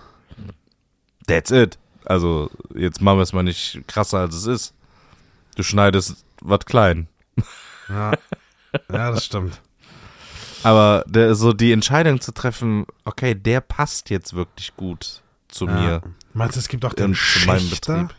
That's 1.27 1.51
it. 1.51 1.79
Also, 2.05 2.51
jetzt 2.75 3.01
machen 3.03 3.19
wir 3.19 3.23
es 3.23 3.33
mal 3.33 3.43
nicht 3.43 3.83
krasser, 3.87 4.19
als 4.21 4.35
es 4.35 4.47
ist. 4.47 4.75
Du 5.57 5.63
schneidest 5.63 6.25
was 6.41 6.61
klein. 6.65 7.09
Ja, 7.89 8.13
ja 8.91 9.11
das 9.11 9.25
stimmt. 9.25 9.61
Aber 10.63 11.05
der, 11.07 11.35
so 11.35 11.53
die 11.53 11.73
Entscheidung 11.73 12.21
zu 12.21 12.33
treffen, 12.33 12.87
okay, 13.05 13.35
der 13.35 13.61
passt 13.61 14.11
jetzt 14.11 14.35
wirklich 14.35 14.75
gut 14.77 15.23
zu 15.49 15.67
Ja. 15.67 15.73
mir 15.73 16.03
Meinst 16.35 16.57
du, 16.57 16.61
es 16.61 16.69
gibt 16.69 16.85
auch 16.85 16.95
den 16.95 17.07
und 17.07 17.17
zu 17.17 17.47
meinem 17.47 17.61
Schächter? 17.61 18.05
Betrieb. 18.05 18.15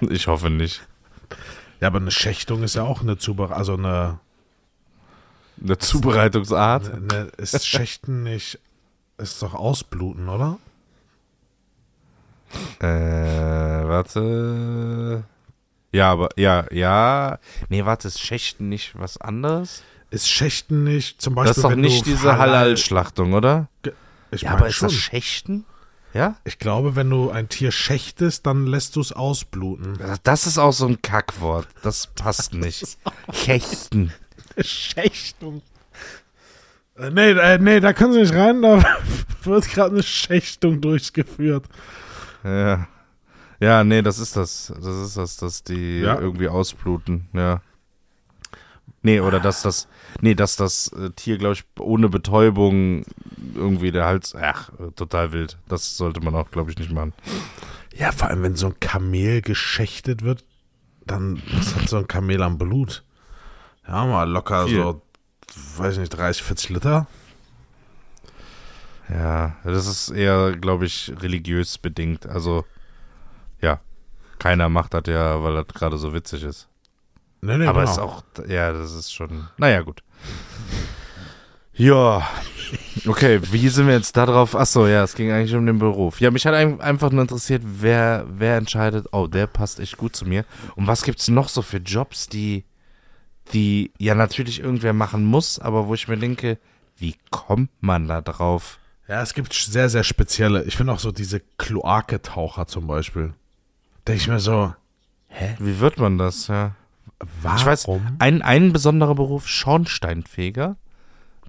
Ich 0.10 0.26
hoffe 0.26 0.48
nicht. 0.48 0.80
Ja, 1.84 1.88
aber 1.88 1.98
eine 1.98 2.10
Schächtung 2.10 2.62
ist 2.62 2.76
ja 2.76 2.82
auch 2.84 3.02
eine 3.02 3.18
Zubereitung, 3.18 3.58
also 3.58 3.74
eine, 3.74 4.18
Eine 5.62 5.76
Zubereitungsart. 5.76 6.90
eine, 6.90 7.24
ist 7.36 7.66
Schächten 7.66 8.22
nicht, 8.22 8.58
ist 9.18 9.42
doch 9.42 9.52
Ausbluten, 9.52 10.30
oder? 10.30 10.56
Äh, 12.80 12.86
warte. 13.86 15.24
Ja, 15.92 16.10
aber, 16.12 16.30
ja, 16.36 16.64
ja. 16.72 17.38
Nee, 17.68 17.84
warte, 17.84 18.08
ist 18.08 18.18
Schächten 18.22 18.70
nicht 18.70 18.98
was 18.98 19.18
anderes? 19.18 19.82
Ist 20.08 20.30
Schächten 20.30 20.84
nicht 20.84 21.20
zum 21.20 21.34
Beispiel, 21.34 21.50
Das 21.50 21.58
ist 21.58 21.64
doch 21.64 21.74
nicht 21.76 22.06
diese 22.06 22.38
Halal-Schlachtung, 22.38 23.34
oder? 23.34 23.68
Ich 24.30 24.40
Ja, 24.40 24.52
aber 24.52 24.68
ist 24.68 24.76
schon. 24.76 24.88
das 24.88 24.96
Schächten? 24.96 25.66
Ja? 26.14 26.36
Ich 26.44 26.58
glaube, 26.58 26.94
wenn 26.96 27.10
du 27.10 27.30
ein 27.30 27.48
Tier 27.48 27.72
schächtest, 27.72 28.46
dann 28.46 28.66
lässt 28.66 28.94
du 28.96 29.00
es 29.00 29.12
ausbluten. 29.12 29.98
Das 30.22 30.46
ist 30.46 30.58
auch 30.58 30.72
so 30.72 30.86
ein 30.86 31.02
Kackwort. 31.02 31.66
Das 31.82 32.06
passt 32.06 32.54
nicht. 32.54 32.96
Schächten. 33.32 34.12
Schächtung. 34.58 35.60
Äh, 36.96 37.10
nee, 37.10 37.30
äh, 37.32 37.58
nee, 37.58 37.80
da 37.80 37.92
können 37.92 38.12
Sie 38.12 38.20
nicht 38.20 38.34
rein, 38.34 38.62
da 38.62 38.80
wird 39.42 39.68
gerade 39.68 39.94
eine 39.94 40.02
Schächtung 40.04 40.80
durchgeführt. 40.80 41.66
Ja. 42.44 42.86
Ja, 43.60 43.82
nee, 43.84 44.02
das 44.02 44.18
ist 44.18 44.36
das. 44.36 44.72
Das 44.76 44.86
ist 44.86 45.16
das, 45.16 45.36
dass 45.36 45.62
die 45.64 46.00
Ja. 46.00 46.18
irgendwie 46.20 46.48
ausbluten, 46.48 47.28
ja. 47.32 47.60
Nee, 49.04 49.20
oder 49.20 49.38
dass 49.38 49.60
das, 49.60 49.86
nee, 50.22 50.34
dass 50.34 50.56
das 50.56 50.88
äh, 50.88 51.10
Tier, 51.10 51.36
glaube 51.36 51.52
ich, 51.52 51.64
ohne 51.78 52.08
Betäubung 52.08 53.04
irgendwie 53.54 53.92
der 53.92 54.06
Hals, 54.06 54.34
ach, 54.34 54.70
total 54.96 55.30
wild. 55.32 55.58
Das 55.68 55.98
sollte 55.98 56.22
man 56.22 56.34
auch, 56.34 56.50
glaube 56.50 56.70
ich, 56.70 56.78
nicht 56.78 56.90
machen. 56.90 57.12
Ja, 57.94 58.12
vor 58.12 58.28
allem, 58.28 58.42
wenn 58.42 58.56
so 58.56 58.68
ein 58.68 58.80
Kamel 58.80 59.42
geschächtet 59.42 60.22
wird, 60.22 60.42
dann 61.04 61.42
was 61.52 61.76
hat 61.76 61.86
so 61.86 61.98
ein 61.98 62.08
Kamel 62.08 62.42
am 62.42 62.56
Blut? 62.56 63.04
Ja, 63.86 64.06
mal 64.06 64.26
locker 64.26 64.66
Viel. 64.66 64.82
so, 64.82 65.02
weiß 65.76 65.92
ich 65.94 66.00
nicht, 66.00 66.16
30, 66.16 66.42
40 66.42 66.70
Liter. 66.70 67.06
Ja, 69.10 69.54
das 69.64 69.86
ist 69.86 70.08
eher, 70.12 70.56
glaube 70.56 70.86
ich, 70.86 71.12
religiös 71.20 71.76
bedingt. 71.76 72.24
Also, 72.24 72.64
ja, 73.60 73.80
keiner 74.38 74.70
macht 74.70 74.94
das 74.94 75.02
ja, 75.08 75.42
weil 75.42 75.62
das 75.62 75.66
gerade 75.74 75.98
so 75.98 76.14
witzig 76.14 76.42
ist. 76.42 76.68
Nee, 77.44 77.58
nee, 77.58 77.66
Aber 77.66 77.80
genau. 77.80 77.92
ist 77.92 77.98
auch, 77.98 78.22
ja, 78.48 78.72
das 78.72 78.92
ist 78.94 79.12
schon, 79.12 79.48
naja, 79.58 79.82
gut. 79.82 80.02
Ja, 81.76 82.26
okay, 83.06 83.40
wie 83.50 83.68
sind 83.68 83.86
wir 83.88 83.94
jetzt 83.94 84.16
da 84.16 84.26
drauf? 84.26 84.54
Achso, 84.54 84.86
ja, 84.86 85.02
es 85.02 85.14
ging 85.14 85.30
eigentlich 85.32 85.54
um 85.54 85.66
den 85.66 85.78
Beruf. 85.78 86.20
Ja, 86.20 86.30
mich 86.30 86.46
hat 86.46 86.54
ein- 86.54 86.80
einfach 86.80 87.10
nur 87.10 87.22
interessiert, 87.22 87.62
wer, 87.64 88.24
wer 88.28 88.56
entscheidet, 88.56 89.08
oh, 89.12 89.26
der 89.26 89.46
passt 89.48 89.80
echt 89.80 89.96
gut 89.96 90.14
zu 90.14 90.24
mir. 90.24 90.44
Und 90.76 90.86
was 90.86 91.02
gibt's 91.02 91.28
noch 91.28 91.48
so 91.48 91.62
für 91.62 91.78
Jobs, 91.78 92.28
die, 92.28 92.64
die 93.52 93.92
ja 93.98 94.14
natürlich 94.14 94.60
irgendwer 94.60 94.92
machen 94.92 95.24
muss, 95.24 95.58
aber 95.58 95.88
wo 95.88 95.94
ich 95.94 96.06
mir 96.06 96.16
denke, 96.16 96.58
wie 96.96 97.16
kommt 97.30 97.70
man 97.80 98.06
da 98.06 98.20
drauf? 98.20 98.78
Ja, 99.08 99.20
es 99.20 99.34
gibt 99.34 99.52
sehr, 99.52 99.88
sehr 99.90 100.04
spezielle. 100.04 100.62
Ich 100.64 100.76
finde 100.76 100.92
auch 100.92 101.00
so 101.00 101.10
diese 101.12 101.40
Kloaketaucher 101.58 102.66
zum 102.68 102.86
Beispiel. 102.86 103.34
Denke 104.06 104.20
ich 104.22 104.28
mir 104.28 104.38
so, 104.40 104.72
hä? 105.28 105.56
Wie 105.58 105.80
wird 105.80 105.98
man 105.98 106.18
das, 106.18 106.46
ja? 106.46 106.76
Warum? 107.42 107.56
Ich 107.58 107.66
weiß, 107.66 107.86
ein, 108.18 108.42
ein 108.42 108.72
besonderer 108.72 109.14
Beruf, 109.14 109.46
Schornsteinfeger, 109.48 110.76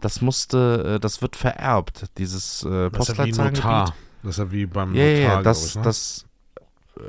das 0.01 0.21
musste, 0.21 0.95
äh, 0.95 0.99
das 0.99 1.21
wird 1.21 1.35
vererbt, 1.35 2.05
dieses 2.17 2.63
äh, 2.63 2.89
das 2.91 3.09
ist 3.09 3.17
ja 3.17 3.25
wie 3.25 3.31
Postleitzahlengebiet. 3.31 3.63
Notar. 3.63 3.95
Das 4.23 4.31
ist 4.31 4.37
ja 4.39 4.51
wie 4.51 4.65
beim 4.65 4.93
Ja, 4.95 5.03
Notar, 5.03 5.13
ja, 5.13 5.19
ja, 5.21 5.29
glaub 5.33 5.43
das, 5.43 5.65
ich, 5.67 5.75
ne? 5.75 5.81
das, 5.83 6.25
äh, 6.97 7.01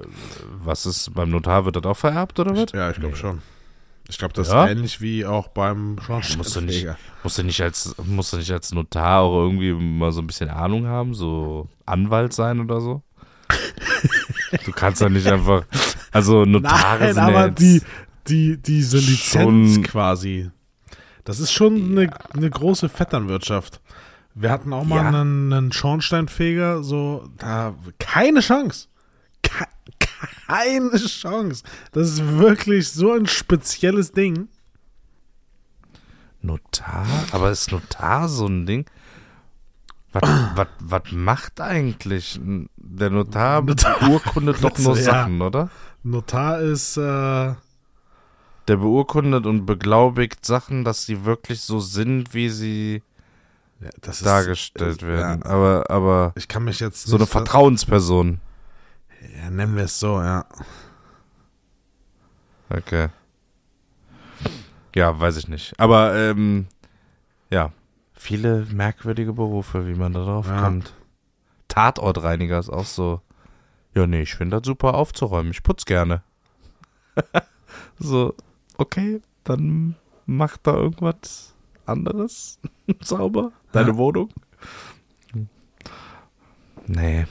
was 0.64 0.86
ist, 0.86 1.14
beim 1.14 1.30
Notar 1.30 1.64
wird 1.64 1.76
das 1.76 1.84
auch 1.84 1.96
vererbt, 1.96 2.38
oder 2.40 2.54
was? 2.56 2.72
Ja, 2.72 2.90
ich 2.90 2.96
glaube 2.98 3.16
schon. 3.16 3.42
Ich 4.08 4.18
glaube, 4.18 4.34
das 4.34 4.48
Ja? 4.50 4.64
ist 4.66 4.70
ähnlich 4.70 5.00
wie 5.00 5.26
auch 5.26 5.48
beim 5.48 5.96
Musst 5.96 6.08
du 6.08 6.14
nicht, 6.14 6.32
Schornsteinfeger. 6.32 6.96
musst 7.24 7.38
du 7.38 7.42
nicht 7.42 7.60
als, 7.60 7.94
musst 8.04 8.32
du 8.32 8.36
nicht 8.36 8.52
als 8.52 8.72
Notar 8.72 9.22
auch 9.22 9.36
irgendwie 9.42 9.72
mal 9.72 10.12
so 10.12 10.20
ein 10.20 10.28
bisschen 10.28 10.48
Ahnung 10.48 10.86
haben, 10.86 11.12
so 11.12 11.68
Anwalt 11.86 12.32
sein 12.32 12.60
oder 12.60 12.80
so? 12.80 13.02
du 14.64 14.72
kannst 14.72 15.00
ja 15.00 15.08
nicht 15.08 15.26
einfach, 15.26 15.64
also 16.12 16.44
Notare 16.44 17.04
Nein, 17.04 17.14
sind 17.14 17.22
ja 17.22 17.28
aber 17.28 17.46
jetzt, 17.48 17.58
die, 17.60 17.82
die, 18.28 18.56
diese 18.60 18.98
Lizenz 18.98 19.74
schon- 19.74 19.82
quasi, 19.82 20.50
das 21.24 21.40
ist 21.40 21.52
schon 21.52 21.74
eine, 21.98 22.10
eine 22.34 22.50
große 22.50 22.88
Vetternwirtschaft. 22.88 23.80
Wir 24.34 24.50
hatten 24.50 24.72
auch 24.72 24.84
mal 24.84 24.96
Ja. 25.02 25.08
einen, 25.20 25.52
einen 25.52 25.72
Schornsteinfeger, 25.72 26.82
so, 26.82 27.28
da, 27.38 27.74
keine 27.98 28.40
Chance. 28.40 28.88
Ke 29.42 29.64
keine 30.48 30.96
Chance. 30.96 31.62
Das 31.92 32.08
ist 32.10 32.24
wirklich 32.38 32.88
so 32.90 33.12
ein 33.12 33.26
spezielles 33.26 34.12
Ding. 34.12 34.48
Notar? 36.42 37.06
Aber 37.32 37.50
ist 37.50 37.72
Notar 37.72 38.28
so 38.28 38.46
ein 38.46 38.66
Ding? 38.66 38.86
Was, 40.12 40.22
was, 40.54 40.68
was 40.80 41.02
macht 41.12 41.60
eigentlich 41.60 42.38
der 42.76 43.10
Notar? 43.10 43.62
Notar- 43.62 43.98
beurkundet 44.00 44.62
doch 44.62 44.78
nur 44.78 44.96
Ja. 44.96 45.02
Sachen, 45.02 45.42
oder? 45.42 45.70
Notar 46.02 46.60
ist, 46.60 46.96
äh, 46.96 47.54
Der 48.68 48.76
beurkundet 48.78 49.46
und 49.46 49.64
beglaubigt 49.66 50.44
Sachen, 50.44 50.84
dass 50.84 51.04
sie 51.04 51.24
wirklich 51.24 51.60
so 51.60 51.78
sind, 51.80 52.34
wie 52.34 52.48
sie 52.50 53.02
ja, 53.80 53.90
das 54.00 54.18
ist 54.18 54.26
dargestellt 54.26 55.02
ist- 55.02 55.06
werden. 55.06 55.42
Ja, 55.44 55.50
Aber, 55.50 55.90
aber 55.90 56.32
ich 56.36 56.48
kann 56.48 56.64
mich 56.64 56.80
jetzt 56.80 57.04
so 57.06 57.16
eine 57.16 57.26
Vertrauensperson. 57.26 58.40
Ja, 59.40 59.50
nennen 59.50 59.76
wir 59.76 59.84
es 59.84 60.00
so, 60.00 60.20
ja. 60.20 60.44
Okay. 62.70 63.08
Ja, 64.94 65.18
weiß 65.20 65.36
ich 65.36 65.48
nicht. 65.48 65.78
Aber, 65.78 66.16
ähm, 66.16 66.66
ja, 67.50 67.70
viele 68.14 68.66
merkwürdige 68.72 69.32
Berufe, 69.32 69.86
wie 69.86 69.94
man 69.94 70.12
da 70.12 70.24
drauf 70.24 70.48
Ja. 70.48 70.62
kommt. 70.62 70.94
Tatortreiniger 71.68 72.58
ist 72.58 72.70
auch 72.70 72.86
so. 72.86 73.20
Ja, 73.94 74.06
nee, 74.06 74.22
ich 74.22 74.34
finde 74.34 74.58
das 74.58 74.66
super 74.66 74.94
aufzuräumen. 74.94 75.52
Ich 75.52 75.62
putz 75.62 75.84
gerne. 75.84 76.22
so, 77.98 78.34
okay, 78.78 79.20
dann 79.44 79.96
mach 80.26 80.56
da 80.56 80.74
irgendwas 80.74 81.54
anderes 81.84 82.58
sauber. 83.00 83.52
Deine 83.72 83.90
Ja. 83.90 83.96
Wohnung. 83.96 84.30
Nee, 86.86 87.26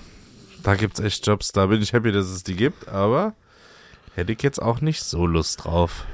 da 0.64 0.76
gibt's 0.76 1.00
echt 1.00 1.26
Jobs. 1.26 1.52
Da 1.52 1.68
bin 1.68 1.82
ich 1.82 1.94
happy, 1.94 2.12
dass 2.12 2.28
es 2.28 2.44
die 2.44 2.56
gibt, 2.56 2.88
aber 2.90 3.34
hätte 4.16 4.34
ich 4.34 4.42
jetzt 4.44 4.62
auch 4.62 4.82
nicht 4.82 5.02
so 5.04 5.26
Lust 5.26 5.64
drauf. 5.64 6.06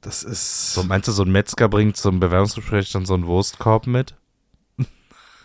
Das 0.00 0.22
ist. 0.22 0.74
So, 0.74 0.82
meinst 0.82 1.08
du, 1.08 1.12
so 1.12 1.22
ein 1.22 1.30
Metzger 1.30 1.68
bringt 1.68 1.96
zum 1.96 2.20
Bewerbungsgespräch 2.20 2.90
dann 2.92 3.06
so 3.06 3.14
einen 3.14 3.26
Wurstkorb 3.26 3.86
mit? 3.86 4.14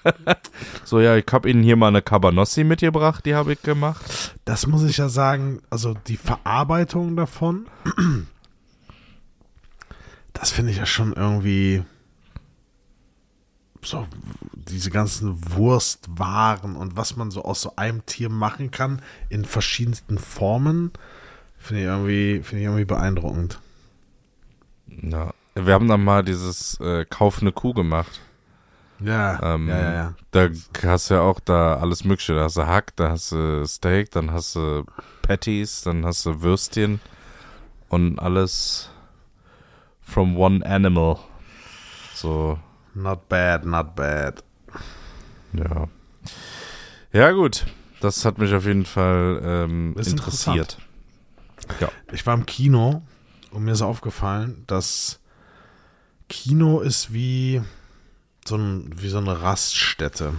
so, 0.84 1.00
ja, 1.00 1.16
ich 1.16 1.26
habe 1.32 1.50
Ihnen 1.50 1.64
hier 1.64 1.76
mal 1.76 1.88
eine 1.88 2.02
Cabanossi 2.02 2.64
mitgebracht, 2.64 3.26
die 3.26 3.36
habe 3.36 3.54
ich 3.54 3.62
gemacht. 3.62 4.36
Das 4.46 4.68
muss 4.68 4.84
ich 4.84 4.98
ja 4.98 5.10
sagen, 5.10 5.62
also 5.70 5.94
die 6.08 6.18
Verarbeitung 6.18 7.16
davon, 7.16 7.68
das 10.34 10.52
finde 10.52 10.72
ich 10.72 10.78
ja 10.78 10.86
schon 10.86 11.14
irgendwie 11.14 11.84
so 13.84 14.08
diese 14.54 14.92
ganzen 14.92 15.56
Wurstwaren 15.56 16.76
und 16.76 16.96
was 16.96 17.16
man 17.16 17.32
so 17.32 17.44
aus 17.44 17.62
so 17.62 17.76
einem 17.76 18.06
Tier 18.06 18.30
machen 18.30 18.72
kann 18.72 19.02
in 19.30 19.44
verschiedensten 19.44 20.18
Formen, 20.18 20.92
finde 21.58 21.82
ich 21.82 21.88
irgendwie 21.88 22.44
finde 22.44 22.62
ich 22.62 22.66
irgendwie 22.66 22.86
beeindruckend. 22.86 23.60
Ja, 24.88 25.34
wir 25.56 25.74
haben 25.74 25.88
dann 25.88 26.04
mal 26.04 26.24
dieses 26.24 26.80
äh, 26.80 27.06
Kauf 27.06 27.42
eine 27.42 27.52
Kuh 27.52 27.74
gemacht. 27.74 28.22
Ja, 29.04 29.40
Ähm, 29.56 29.68
ja, 29.68 29.80
ja, 29.80 29.94
ja. 29.94 30.14
Da 30.32 30.50
hast 30.84 31.10
du 31.10 31.16
ja 31.16 31.22
auch 31.22 31.40
da 31.40 31.76
alles 31.78 32.04
Mögliche. 32.04 32.36
Da 32.36 32.44
hast 32.44 32.58
du 32.58 32.68
Hack, 32.68 32.96
da 32.96 33.10
hast 33.10 33.32
du 33.32 33.66
Steak, 33.66 34.12
dann 34.12 34.32
hast 34.32 34.56
du 34.56 34.86
Patties, 35.24 35.82
dann 35.82 36.06
hast 36.06 36.26
du 36.26 36.42
Würstchen 36.42 37.00
und 37.90 38.20
alles 38.20 38.90
from 40.02 40.38
one 40.38 40.66
animal. 40.66 41.18
So, 42.14 42.60
Not 42.94 43.28
bad, 43.30 43.66
not 43.66 43.96
bad. 43.96 44.44
ja. 45.54 45.88
Ja, 47.14 47.32
gut. 47.32 47.66
Das 48.00 48.26
hat 48.26 48.38
mich 48.38 48.54
auf 48.54 48.66
jeden 48.66 48.86
Fall 48.86 49.40
ähm, 49.44 49.96
interessiert. 49.98 50.78
Ich 52.12 52.26
war 52.26 52.34
im 52.34 52.46
Kino 52.46 53.04
und 53.52 53.64
mir 53.64 53.72
ist 53.74 53.82
aufgefallen, 53.82 54.64
dass 54.68 55.20
Kino 56.30 56.80
ist 56.80 57.14
wie 57.14 57.62
so, 58.48 58.56
ein, 58.56 58.90
wie 58.96 59.10
so 59.10 59.18
eine 59.18 59.42
Raststätte. 59.42 60.34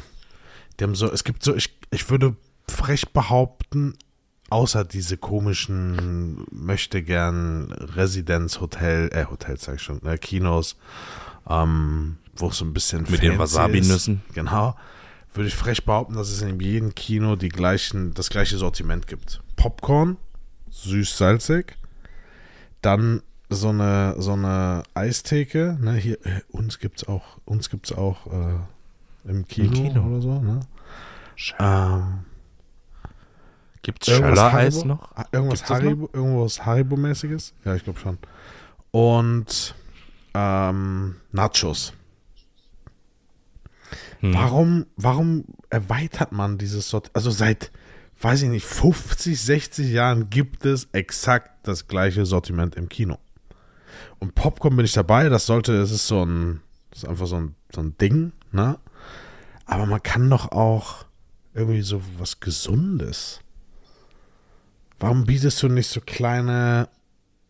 Die 0.79 0.85
haben 0.85 0.95
so, 0.95 1.11
es 1.11 1.25
gibt 1.25 1.43
so, 1.43 1.55
ich, 1.55 1.79
ich 1.91 2.11
würde 2.11 2.37
frech 2.69 3.13
behaupten, 3.13 3.95
außer 4.51 4.85
diese 4.85 5.17
komischen 5.17 6.45
möchte 6.51 7.03
gern 7.03 7.73
Residenzhotel, 7.73 9.11
äh, 9.13 9.27
Hotels 9.27 9.65
sag 9.65 9.77
ich 9.77 9.83
schon, 9.83 10.05
äh, 10.05 10.19
Kinos, 10.19 10.77
ähm, 11.49 12.19
wo 12.35 12.49
es 12.49 12.59
so 12.59 12.65
ein 12.65 12.75
bisschen 12.75 13.07
Mit 13.09 13.23
den 13.23 13.39
Wasabi-Nüssen. 13.39 14.23
Genau. 14.35 14.77
Würde 15.35 15.49
ich 15.49 15.55
frech 15.55 15.85
behaupten, 15.85 16.15
dass 16.15 16.29
es 16.29 16.43
in 16.43 16.61
jedem 16.61 16.95
Kino 16.95 17.37
die 17.37 17.49
gleichen, 17.49 18.13
das 18.13 18.29
gleiche 18.29 18.59
Sortiment 18.59 19.07
gibt. 19.07 19.41
Popcorn, 19.57 20.19
süß-salzig, 20.71 21.79
dann 22.83 23.23
so 23.55 23.69
eine, 23.69 24.15
so 24.19 24.33
eine 24.33 24.83
Eistheke, 24.95 25.79
ne, 25.81 25.95
hier, 25.95 26.25
äh, 26.27 26.41
uns 26.51 26.79
gibt's 26.79 27.07
auch, 27.07 27.39
uns 27.45 27.71
gibt's 27.71 27.93
auch 27.93 28.27
äh, 28.27 29.31
im 29.31 29.47
Kino, 29.47 29.73
Kino. 29.73 30.07
oder 30.07 30.21
so, 30.21 30.41
ne? 30.41 30.61
Ähm, 31.59 32.25
Gibt's 33.83 34.07
irgendwas 34.07 34.39
Schöller-Eis 34.39 34.85
noch? 34.85 35.11
Irgendwas 35.33 35.61
das 35.61 35.71
Haribo, 35.71 36.09
Haribo-mäßiges? 36.15 37.53
Ja, 37.65 37.75
ich 37.75 37.83
glaube 37.83 37.99
schon. 37.99 38.19
Und 38.93 39.75
ähm, 40.35 41.17
Nachos. 41.33 41.93
Hm. 44.21 44.35
Warum, 44.35 44.87
warum 44.97 45.45
erweitert 45.69 46.31
man 46.31 46.59
dieses 46.59 46.89
Sort? 46.89 47.11
Also 47.13 47.31
seit, 47.31 47.73
weiß 48.21 48.43
ich 48.43 48.51
nicht, 48.51 48.67
50, 48.67 49.41
60 49.41 49.91
Jahren 49.91 50.31
gibt 50.31 50.65
es 50.65 50.89
exakt 50.93 51.67
das 51.67 51.89
gleiche 51.89 52.25
Sortiment 52.25 52.77
im 52.77 52.89
Kino. 52.89 53.19
Und 54.19 54.35
Popcorn 54.35 54.77
bin 54.77 54.85
ich 54.85 54.93
dabei, 54.93 55.29
das 55.29 55.47
sollte, 55.47 55.75
es 55.75 55.91
ist 55.91 56.07
so 56.07 56.25
ein, 56.25 56.61
das 56.91 57.03
ist 57.03 57.09
einfach 57.09 57.27
so 57.27 57.37
ein, 57.37 57.55
so 57.73 57.81
ein 57.81 57.97
Ding, 57.99 58.33
ne? 58.51 58.79
Aber 59.67 59.87
man 59.87 60.03
kann 60.03 60.29
doch 60.29 60.53
auch 60.53 61.05
irgendwie 61.55 61.83
so 61.83 62.03
was 62.19 62.41
Gesundes. 62.41 63.41
Warum 64.99 65.25
bietest 65.25 65.63
du 65.63 65.69
nicht 65.69 65.89
so 65.89 66.01
kleine 66.01 66.89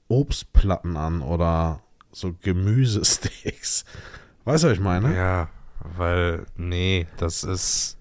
Obstplatten 0.09 0.97
an 0.97 1.21
oder 1.21 1.83
so 2.11 2.35
Gemüsesticks? 2.41 3.85
Weißt 4.45 4.65
du, 4.65 4.69
was 4.69 4.75
ich 4.75 4.81
meine? 4.81 5.15
Ja, 5.15 5.49
weil, 5.97 6.47
nee, 6.57 7.07
das 7.19 7.45
ist. 7.45 7.99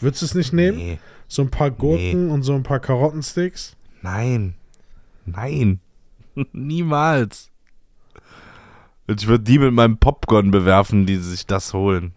Würdest 0.00 0.22
du 0.22 0.26
es 0.26 0.34
nicht 0.34 0.52
nehmen? 0.52 0.78
Nee. 0.78 0.98
So 1.28 1.42
ein 1.42 1.50
paar 1.50 1.70
Gurken 1.70 2.30
und 2.30 2.42
so 2.42 2.54
ein 2.54 2.64
paar 2.64 2.80
Karottensticks? 2.80 3.76
Nein. 4.02 4.54
Nein. 5.24 5.80
Niemals. 6.52 7.51
Und 9.06 9.20
ich 9.20 9.28
würde 9.28 9.44
die 9.44 9.58
mit 9.58 9.72
meinem 9.72 9.98
Popcorn 9.98 10.50
bewerfen, 10.50 11.06
die 11.06 11.16
sich 11.16 11.46
das 11.46 11.74
holen. 11.74 12.14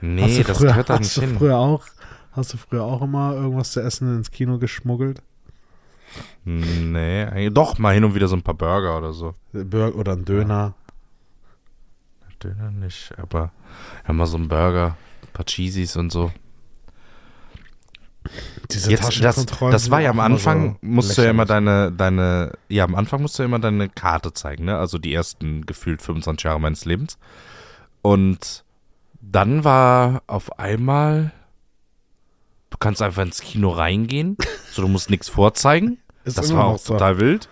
Nee, 0.00 0.22
hast 0.22 0.38
du 0.38 0.44
das 0.44 0.58
früher, 0.58 0.68
gehört 0.68 0.90
da 0.90 0.94
hast 0.94 1.00
nicht 1.00 1.16
du 1.16 1.20
hin. 1.22 1.38
früher 1.38 1.56
auch, 1.56 1.84
hast 2.32 2.52
du 2.52 2.58
früher 2.58 2.84
auch 2.84 3.02
immer 3.02 3.34
irgendwas 3.34 3.72
zu 3.72 3.80
essen 3.80 4.16
ins 4.16 4.30
Kino 4.30 4.58
geschmuggelt? 4.58 5.22
Nee, 6.44 7.50
doch, 7.50 7.78
mal 7.78 7.94
hin 7.94 8.04
und 8.04 8.14
wieder 8.14 8.28
so 8.28 8.36
ein 8.36 8.42
paar 8.42 8.54
Burger 8.54 8.98
oder 8.98 9.12
so. 9.12 9.34
Burger 9.52 9.96
oder 9.96 10.12
ein 10.12 10.24
Döner? 10.24 10.74
Döner 12.42 12.70
nicht, 12.70 13.12
aber 13.18 13.50
ja, 14.06 14.12
mal 14.12 14.26
so 14.26 14.36
ein 14.36 14.48
Burger, 14.48 14.96
ein 15.22 15.32
paar 15.32 15.46
Cheesies 15.46 15.96
und 15.96 16.12
so. 16.12 16.30
Diese 18.70 18.90
Jetzt, 18.90 19.22
das, 19.22 19.46
das 19.46 19.90
war 19.90 20.00
ja 20.00 20.10
am 20.10 20.20
Anfang, 20.20 20.78
so 20.80 20.86
musst 20.86 21.16
du 21.16 21.22
ja 21.22 21.30
immer 21.30 21.44
lächerlich. 21.44 21.66
deine, 21.66 21.92
deine, 21.92 22.52
ja, 22.68 22.84
am 22.84 22.94
Anfang 22.94 23.22
musst 23.22 23.38
du 23.38 23.42
ja 23.42 23.46
immer 23.46 23.58
deine 23.58 23.88
Karte 23.88 24.32
zeigen, 24.32 24.64
ne? 24.64 24.78
Also 24.78 24.98
die 24.98 25.14
ersten 25.14 25.66
gefühlt 25.66 26.02
25 26.02 26.44
Jahre 26.44 26.60
meines 26.60 26.84
Lebens. 26.84 27.18
Und 28.02 28.64
dann 29.20 29.64
war 29.64 30.22
auf 30.26 30.58
einmal, 30.58 31.32
du 32.70 32.76
kannst 32.78 33.02
einfach 33.02 33.22
ins 33.22 33.40
Kino 33.40 33.70
reingehen, 33.70 34.36
so 34.72 34.82
du 34.82 34.88
musst 34.88 35.10
nichts 35.10 35.28
vorzeigen. 35.28 35.98
Ist 36.24 36.38
das 36.38 36.52
war 36.52 36.66
auch 36.66 36.78
so. 36.78 36.94
total 36.94 37.20
wild. 37.20 37.48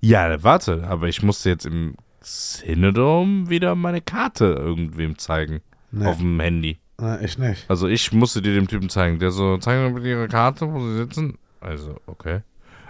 Ja, 0.00 0.42
warte, 0.42 0.84
aber 0.86 1.08
ich 1.08 1.22
musste 1.22 1.48
jetzt 1.48 1.64
im 1.64 1.94
Cinedome 2.22 3.48
wieder 3.48 3.74
meine 3.74 4.00
Karte 4.00 4.44
irgendwem 4.44 5.18
zeigen. 5.18 5.60
Nee. 5.90 6.06
Auf 6.06 6.18
dem 6.18 6.40
Handy. 6.40 6.78
Na, 6.98 7.20
ich 7.20 7.38
nicht. 7.38 7.68
Also 7.68 7.88
ich 7.88 8.12
musste 8.12 8.40
dir 8.40 8.54
dem 8.54 8.68
Typen 8.68 8.88
zeigen, 8.88 9.18
der 9.18 9.30
so, 9.32 9.58
zeigen 9.58 9.88
Sie 9.88 9.94
bitte 9.94 10.08
Ihre 10.08 10.28
Karte, 10.28 10.72
wo 10.72 10.78
Sie 10.80 10.96
sitzen. 10.96 11.38
Also, 11.60 11.96
okay. 12.06 12.40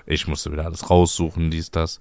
Ich 0.06 0.26
musste 0.28 0.52
wieder 0.52 0.66
alles 0.66 0.90
raussuchen, 0.90 1.50
dies, 1.50 1.70
das. 1.70 2.00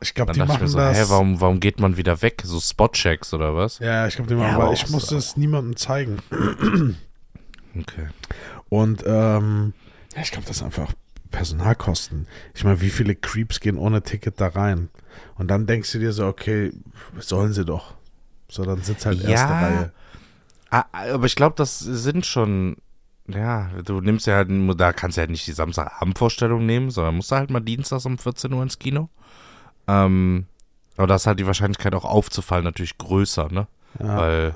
Ich 0.00 0.12
glaube, 0.14 0.32
Dann 0.32 0.34
die 0.34 0.40
dachte 0.40 0.52
ich 0.52 0.58
machen 0.58 0.62
mir 0.64 0.68
so, 0.68 0.78
das. 0.78 0.98
hä, 0.98 1.04
warum, 1.08 1.40
warum 1.40 1.60
geht 1.60 1.78
man 1.80 1.96
wieder 1.96 2.20
weg? 2.20 2.42
So 2.44 2.60
Spotchecks 2.60 3.32
oder 3.32 3.54
was? 3.54 3.78
Ja, 3.78 4.06
ich 4.06 4.16
glaube, 4.16 4.28
die 4.28 4.34
machen, 4.34 4.48
Ja, 4.50 4.56
aber 4.56 4.72
ich 4.72 4.88
musste 4.90 5.10
so. 5.10 5.16
es 5.18 5.36
niemandem 5.36 5.76
zeigen. 5.76 6.18
Okay. 7.78 8.06
Und 8.70 9.02
ähm, 9.06 9.74
ja, 10.14 10.22
ich 10.22 10.30
glaube, 10.30 10.46
das 10.46 10.56
ist 10.58 10.62
einfach 10.62 10.92
Personalkosten. 11.30 12.26
Ich 12.54 12.64
meine, 12.64 12.80
wie 12.80 12.88
viele 12.88 13.14
Creeps 13.14 13.60
gehen 13.60 13.76
ohne 13.76 14.02
Ticket 14.02 14.40
da 14.40 14.48
rein? 14.48 14.88
Und 15.34 15.48
dann 15.48 15.66
denkst 15.66 15.92
du 15.92 15.98
dir 15.98 16.12
so, 16.12 16.26
okay, 16.26 16.72
sollen 17.18 17.52
sie 17.52 17.66
doch. 17.66 17.92
So, 18.48 18.64
dann 18.64 18.80
sitzt 18.82 19.04
halt 19.04 19.20
Ja. 19.22 19.28
erste 19.28 19.52
Reihe. 19.52 19.92
Ah, 20.76 20.84
aber 20.92 21.24
ich 21.24 21.36
glaube, 21.36 21.54
das 21.56 21.78
sind 21.78 22.26
schon, 22.26 22.76
ja, 23.28 23.70
du 23.82 24.02
nimmst 24.02 24.26
ja 24.26 24.34
halt, 24.34 24.50
da 24.78 24.92
kannst 24.92 25.16
du 25.16 25.22
ja 25.22 25.26
nicht 25.26 25.46
die 25.46 25.52
Samstagabendvorstellung 25.52 26.66
nehmen, 26.66 26.90
sondern 26.90 27.16
musst 27.16 27.30
du 27.30 27.36
halt 27.36 27.50
mal 27.50 27.60
dienstags 27.60 28.04
um 28.04 28.18
14 28.18 28.52
Uhr 28.52 28.62
ins 28.62 28.78
Kino. 28.78 29.08
Ähm, 29.88 30.46
aber 30.98 31.06
da 31.06 31.14
ist 31.14 31.26
halt 31.26 31.38
die 31.38 31.46
Wahrscheinlichkeit 31.46 31.94
auch 31.94 32.04
aufzufallen 32.04 32.64
natürlich 32.64 32.98
größer, 32.98 33.48
ne? 33.50 33.68
Ja. 33.98 34.18
Weil, 34.18 34.54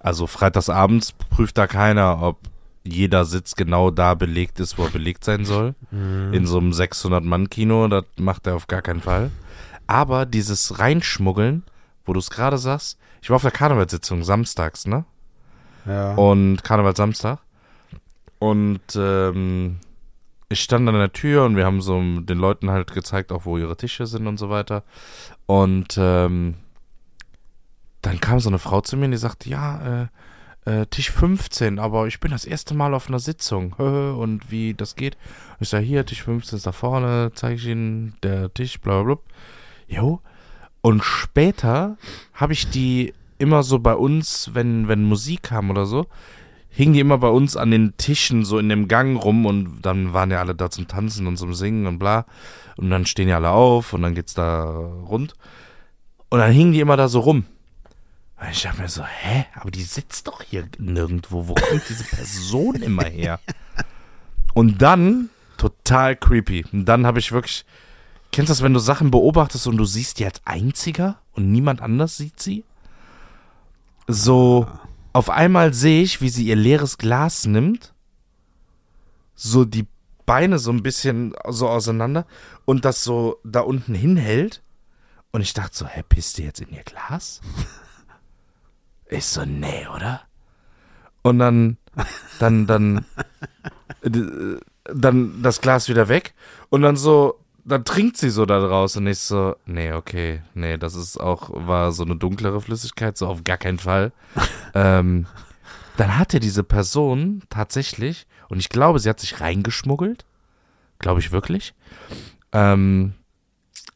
also 0.00 0.26
freitagsabends 0.26 1.12
prüft 1.12 1.58
da 1.58 1.66
keiner, 1.66 2.22
ob 2.22 2.38
jeder 2.84 3.26
Sitz 3.26 3.54
genau 3.54 3.90
da 3.90 4.14
belegt 4.14 4.58
ist, 4.58 4.78
wo 4.78 4.84
er 4.84 4.90
belegt 4.90 5.24
sein 5.24 5.44
soll. 5.44 5.74
Mhm. 5.90 6.32
In 6.32 6.46
so 6.46 6.58
einem 6.58 6.70
600-Mann-Kino, 6.70 7.88
das 7.88 8.04
macht 8.16 8.46
er 8.46 8.56
auf 8.56 8.68
gar 8.68 8.80
keinen 8.80 9.02
Fall. 9.02 9.30
Aber 9.86 10.24
dieses 10.24 10.78
Reinschmuggeln, 10.78 11.64
wo 12.06 12.14
du 12.14 12.20
es 12.20 12.30
gerade 12.30 12.56
sagst, 12.56 12.98
ich 13.20 13.28
war 13.28 13.36
auf 13.36 13.42
der 13.42 13.50
Karnevalssitzung 13.50 14.24
samstags, 14.24 14.86
ne? 14.86 15.04
Ja. 15.86 16.14
Und 16.14 16.62
Karneval 16.64 16.96
Samstag. 16.96 17.38
Und 18.38 18.80
ähm, 18.96 19.78
ich 20.48 20.60
stand 20.60 20.88
an 20.88 20.94
der 20.94 21.12
Tür 21.12 21.44
und 21.44 21.56
wir 21.56 21.64
haben 21.64 21.80
so 21.80 22.00
den 22.00 22.38
Leuten 22.38 22.70
halt 22.70 22.92
gezeigt, 22.92 23.32
auch 23.32 23.44
wo 23.44 23.56
ihre 23.58 23.76
Tische 23.76 24.06
sind 24.06 24.26
und 24.26 24.38
so 24.38 24.50
weiter. 24.50 24.82
Und 25.46 25.96
ähm, 25.98 26.54
dann 28.02 28.20
kam 28.20 28.40
so 28.40 28.48
eine 28.48 28.58
Frau 28.58 28.80
zu 28.80 28.96
mir 28.96 29.06
und 29.06 29.12
die 29.12 29.16
sagte, 29.16 29.48
ja, 29.48 30.02
äh, 30.02 30.06
äh, 30.64 30.86
Tisch 30.86 31.10
15, 31.10 31.78
aber 31.78 32.06
ich 32.06 32.20
bin 32.20 32.30
das 32.30 32.44
erste 32.44 32.74
Mal 32.74 32.94
auf 32.94 33.08
einer 33.08 33.18
Sitzung. 33.18 33.72
und 33.78 34.50
wie 34.50 34.74
das 34.74 34.96
geht. 34.96 35.16
Ich 35.60 35.68
sage, 35.68 35.84
hier, 35.84 36.04
Tisch 36.04 36.22
15 36.22 36.58
ist 36.58 36.66
da 36.66 36.72
vorne, 36.72 37.32
zeige 37.34 37.54
ich 37.54 37.66
Ihnen 37.66 38.14
der 38.22 38.52
Tisch, 38.52 38.80
bla 38.80 39.02
bla 39.02 39.14
bla. 39.14 39.24
Jo. 39.88 40.20
Und 40.80 41.04
später 41.04 41.96
habe 42.34 42.52
ich 42.52 42.68
die 42.70 43.14
immer 43.42 43.62
so 43.62 43.78
bei 43.78 43.94
uns, 43.94 44.50
wenn, 44.54 44.88
wenn 44.88 45.02
Musik 45.04 45.42
kam 45.42 45.68
oder 45.68 45.84
so, 45.84 46.06
hingen 46.70 46.94
die 46.94 47.00
immer 47.00 47.18
bei 47.18 47.28
uns 47.28 47.56
an 47.56 47.70
den 47.70 47.96
Tischen 47.98 48.44
so 48.44 48.58
in 48.58 48.68
dem 48.68 48.88
Gang 48.88 49.22
rum 49.22 49.44
und 49.44 49.82
dann 49.82 50.14
waren 50.14 50.30
ja 50.30 50.40
alle 50.40 50.54
da 50.54 50.70
zum 50.70 50.88
Tanzen 50.88 51.26
und 51.26 51.36
zum 51.36 51.52
Singen 51.52 51.86
und 51.86 51.98
bla. 51.98 52.24
Und 52.76 52.88
dann 52.88 53.04
stehen 53.04 53.28
ja 53.28 53.36
alle 53.36 53.50
auf 53.50 53.92
und 53.92 54.02
dann 54.02 54.14
geht's 54.14 54.32
da 54.34 54.64
rund. 54.64 55.34
Und 56.30 56.38
dann 56.38 56.52
hingen 56.52 56.72
die 56.72 56.80
immer 56.80 56.96
da 56.96 57.08
so 57.08 57.20
rum. 57.20 57.44
Und 58.40 58.50
ich 58.50 58.62
dachte 58.62 58.80
mir 58.80 58.88
so, 58.88 59.04
hä? 59.04 59.44
Aber 59.54 59.70
die 59.70 59.82
sitzt 59.82 60.26
doch 60.26 60.42
hier 60.42 60.66
nirgendwo. 60.78 61.46
Wo 61.48 61.54
kommt 61.54 61.82
diese 61.88 62.04
Person 62.04 62.76
immer 62.76 63.04
her? 63.04 63.38
Und 64.54 64.82
dann, 64.82 65.30
total 65.58 66.16
creepy. 66.16 66.64
Und 66.72 66.86
dann 66.86 67.06
habe 67.06 67.18
ich 67.18 67.32
wirklich, 67.32 67.64
kennst 68.32 68.48
du 68.48 68.52
das, 68.52 68.62
wenn 68.62 68.74
du 68.74 68.80
Sachen 68.80 69.10
beobachtest 69.10 69.66
und 69.66 69.76
du 69.78 69.84
siehst 69.84 70.18
die 70.18 70.26
als 70.26 70.42
einziger 70.44 71.20
und 71.32 71.50
niemand 71.50 71.80
anders 71.80 72.16
sieht 72.16 72.40
sie? 72.40 72.64
So, 74.08 74.66
auf 75.12 75.30
einmal 75.30 75.74
sehe 75.74 76.02
ich, 76.02 76.20
wie 76.20 76.28
sie 76.28 76.46
ihr 76.46 76.56
leeres 76.56 76.98
Glas 76.98 77.46
nimmt, 77.46 77.94
so 79.34 79.64
die 79.64 79.86
Beine 80.26 80.58
so 80.58 80.70
ein 80.70 80.82
bisschen 80.82 81.34
so 81.48 81.68
auseinander 81.68 82.26
und 82.64 82.84
das 82.84 83.04
so 83.04 83.38
da 83.44 83.60
unten 83.60 83.94
hinhält. 83.94 84.62
Und 85.30 85.40
ich 85.40 85.54
dachte 85.54 85.76
so, 85.76 85.86
hä, 85.86 86.02
pisst 86.08 86.38
die 86.38 86.44
jetzt 86.44 86.60
in 86.60 86.70
ihr 86.70 86.84
Glas? 86.84 87.40
Ich 89.08 89.26
so, 89.26 89.44
nee, 89.44 89.86
oder? 89.94 90.22
Und 91.20 91.38
dann, 91.38 91.76
dann, 92.38 92.66
dann, 92.66 93.04
äh, 94.00 94.10
dann 94.84 95.42
das 95.42 95.60
Glas 95.60 95.90
wieder 95.90 96.08
weg 96.08 96.32
und 96.70 96.80
dann 96.80 96.96
so, 96.96 97.41
dann 97.64 97.84
trinkt 97.84 98.16
sie 98.16 98.30
so 98.30 98.46
da 98.46 98.60
draus 98.60 98.96
und 98.96 99.06
ich 99.06 99.18
so, 99.18 99.56
nee, 99.66 99.92
okay, 99.92 100.42
nee, 100.54 100.78
das 100.78 100.94
ist 100.94 101.18
auch, 101.18 101.50
war 101.52 101.92
so 101.92 102.04
eine 102.04 102.16
dunklere 102.16 102.60
Flüssigkeit, 102.60 103.16
so 103.16 103.28
auf 103.28 103.44
gar 103.44 103.58
keinen 103.58 103.78
Fall. 103.78 104.12
ähm, 104.74 105.26
dann 105.96 106.18
hatte 106.18 106.40
diese 106.40 106.64
Person 106.64 107.42
tatsächlich, 107.50 108.26
und 108.48 108.58
ich 108.58 108.68
glaube, 108.68 108.98
sie 108.98 109.08
hat 109.08 109.20
sich 109.20 109.40
reingeschmuggelt, 109.40 110.24
glaube 110.98 111.20
ich 111.20 111.32
wirklich. 111.32 111.74
Ähm, 112.52 113.14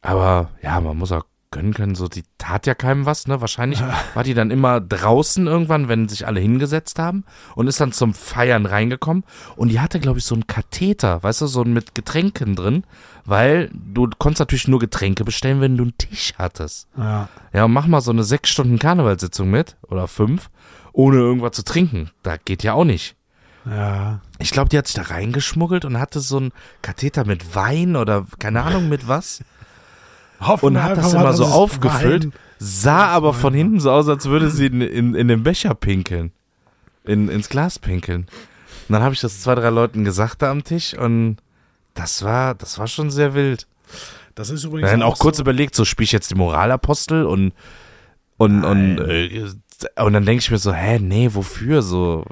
aber 0.01 0.51
ja, 0.61 0.79
man 0.79 0.97
muss 0.97 1.11
auch 1.11 1.25
gönnen 1.51 1.73
können, 1.73 1.95
so, 1.95 2.07
die 2.07 2.23
tat 2.37 2.67
ja 2.67 2.75
keinem 2.75 3.05
was, 3.05 3.27
ne? 3.27 3.39
Wahrscheinlich 3.39 3.81
war 4.13 4.23
die 4.23 4.33
dann 4.33 4.51
immer 4.51 4.81
draußen 4.81 5.47
irgendwann, 5.47 5.87
wenn 5.87 6.09
sich 6.09 6.27
alle 6.27 6.39
hingesetzt 6.39 6.99
haben 6.99 7.23
und 7.55 7.67
ist 7.67 7.79
dann 7.79 7.93
zum 7.93 8.13
Feiern 8.13 8.65
reingekommen 8.65 9.23
und 9.55 9.69
die 9.69 9.79
hatte, 9.79 9.99
glaube 9.99 10.19
ich, 10.19 10.25
so 10.25 10.35
einen 10.35 10.47
Katheter, 10.47 11.23
weißt 11.23 11.41
du, 11.41 11.47
so 11.47 11.63
mit 11.63 11.95
Getränken 11.95 12.55
drin, 12.55 12.83
weil 13.25 13.69
du 13.73 14.09
konntest 14.17 14.39
natürlich 14.39 14.67
nur 14.67 14.79
Getränke 14.79 15.23
bestellen, 15.23 15.61
wenn 15.61 15.77
du 15.77 15.83
einen 15.83 15.97
Tisch 15.97 16.33
hattest. 16.37 16.87
Ja. 16.97 17.29
Ja, 17.53 17.65
und 17.65 17.73
mach 17.73 17.87
mal 17.87 18.01
so 18.01 18.11
eine 18.11 18.23
sechs 18.23 18.49
Stunden 18.49 18.77
Karnevalssitzung 18.77 19.49
mit 19.49 19.77
oder 19.83 20.07
fünf, 20.07 20.49
ohne 20.91 21.17
irgendwas 21.17 21.53
zu 21.53 21.63
trinken. 21.63 22.11
Da 22.23 22.37
geht 22.37 22.63
ja 22.63 22.73
auch 22.73 22.85
nicht. 22.85 23.15
Ja. 23.65 24.21
Ich 24.39 24.51
glaube, 24.51 24.69
die 24.69 24.77
hat 24.77 24.87
sich 24.87 24.95
da 24.95 25.03
reingeschmuggelt 25.03 25.85
und 25.85 25.99
hatte 25.99 26.19
so 26.19 26.37
einen 26.37 26.51
Katheter 26.81 27.25
mit 27.25 27.55
Wein 27.55 27.95
oder 27.95 28.25
keine 28.39 28.63
Ahnung 28.63 28.89
mit 28.89 29.07
was 29.07 29.43
und 30.61 30.81
hat 30.83 30.97
das 30.97 31.13
immer 31.13 31.33
so 31.33 31.45
aufgefüllt, 31.45 32.25
Wein- 32.25 32.33
sah 32.59 33.07
aber 33.07 33.33
von 33.33 33.53
hinten 33.53 33.79
so 33.79 33.91
aus, 33.91 34.07
als 34.09 34.25
würde 34.27 34.49
sie 34.49 34.67
in, 34.67 34.81
in, 34.81 35.15
in 35.15 35.27
den 35.27 35.43
Becher 35.43 35.73
pinkeln. 35.75 36.31
In, 37.05 37.29
ins 37.29 37.47
Glas 37.49 37.79
pinkeln. 37.79 38.21
Und 38.87 38.93
dann 38.93 39.01
habe 39.01 39.13
ich 39.13 39.21
das 39.21 39.41
zwei, 39.41 39.55
drei 39.55 39.69
Leuten 39.69 40.03
gesagt 40.03 40.41
da 40.41 40.51
am 40.51 40.63
Tisch 40.63 40.93
und 40.93 41.37
das 41.93 42.23
war, 42.23 42.53
das 42.55 42.77
war 42.79 42.87
schon 42.87 43.09
sehr 43.11 43.33
wild. 43.33 43.67
Das 44.35 44.49
ist 44.49 44.63
übrigens 44.65 44.91
Dann 44.91 45.01
auch 45.01 45.17
kurz 45.17 45.37
so, 45.37 45.43
überlegt, 45.43 45.73
so 45.75 45.85
spiele 45.85 46.03
ich 46.05 46.11
jetzt 46.11 46.29
die 46.31 46.35
Moralapostel 46.35 47.25
und 47.25 47.53
und 48.37 48.63
und, 48.65 48.99
äh, 48.99 49.45
und 49.99 50.13
dann 50.13 50.25
denke 50.25 50.41
ich 50.41 50.51
mir 50.51 50.57
so, 50.59 50.71
hä, 50.73 50.99
nee, 50.99 51.29
wofür 51.33 51.81
so? 51.81 52.23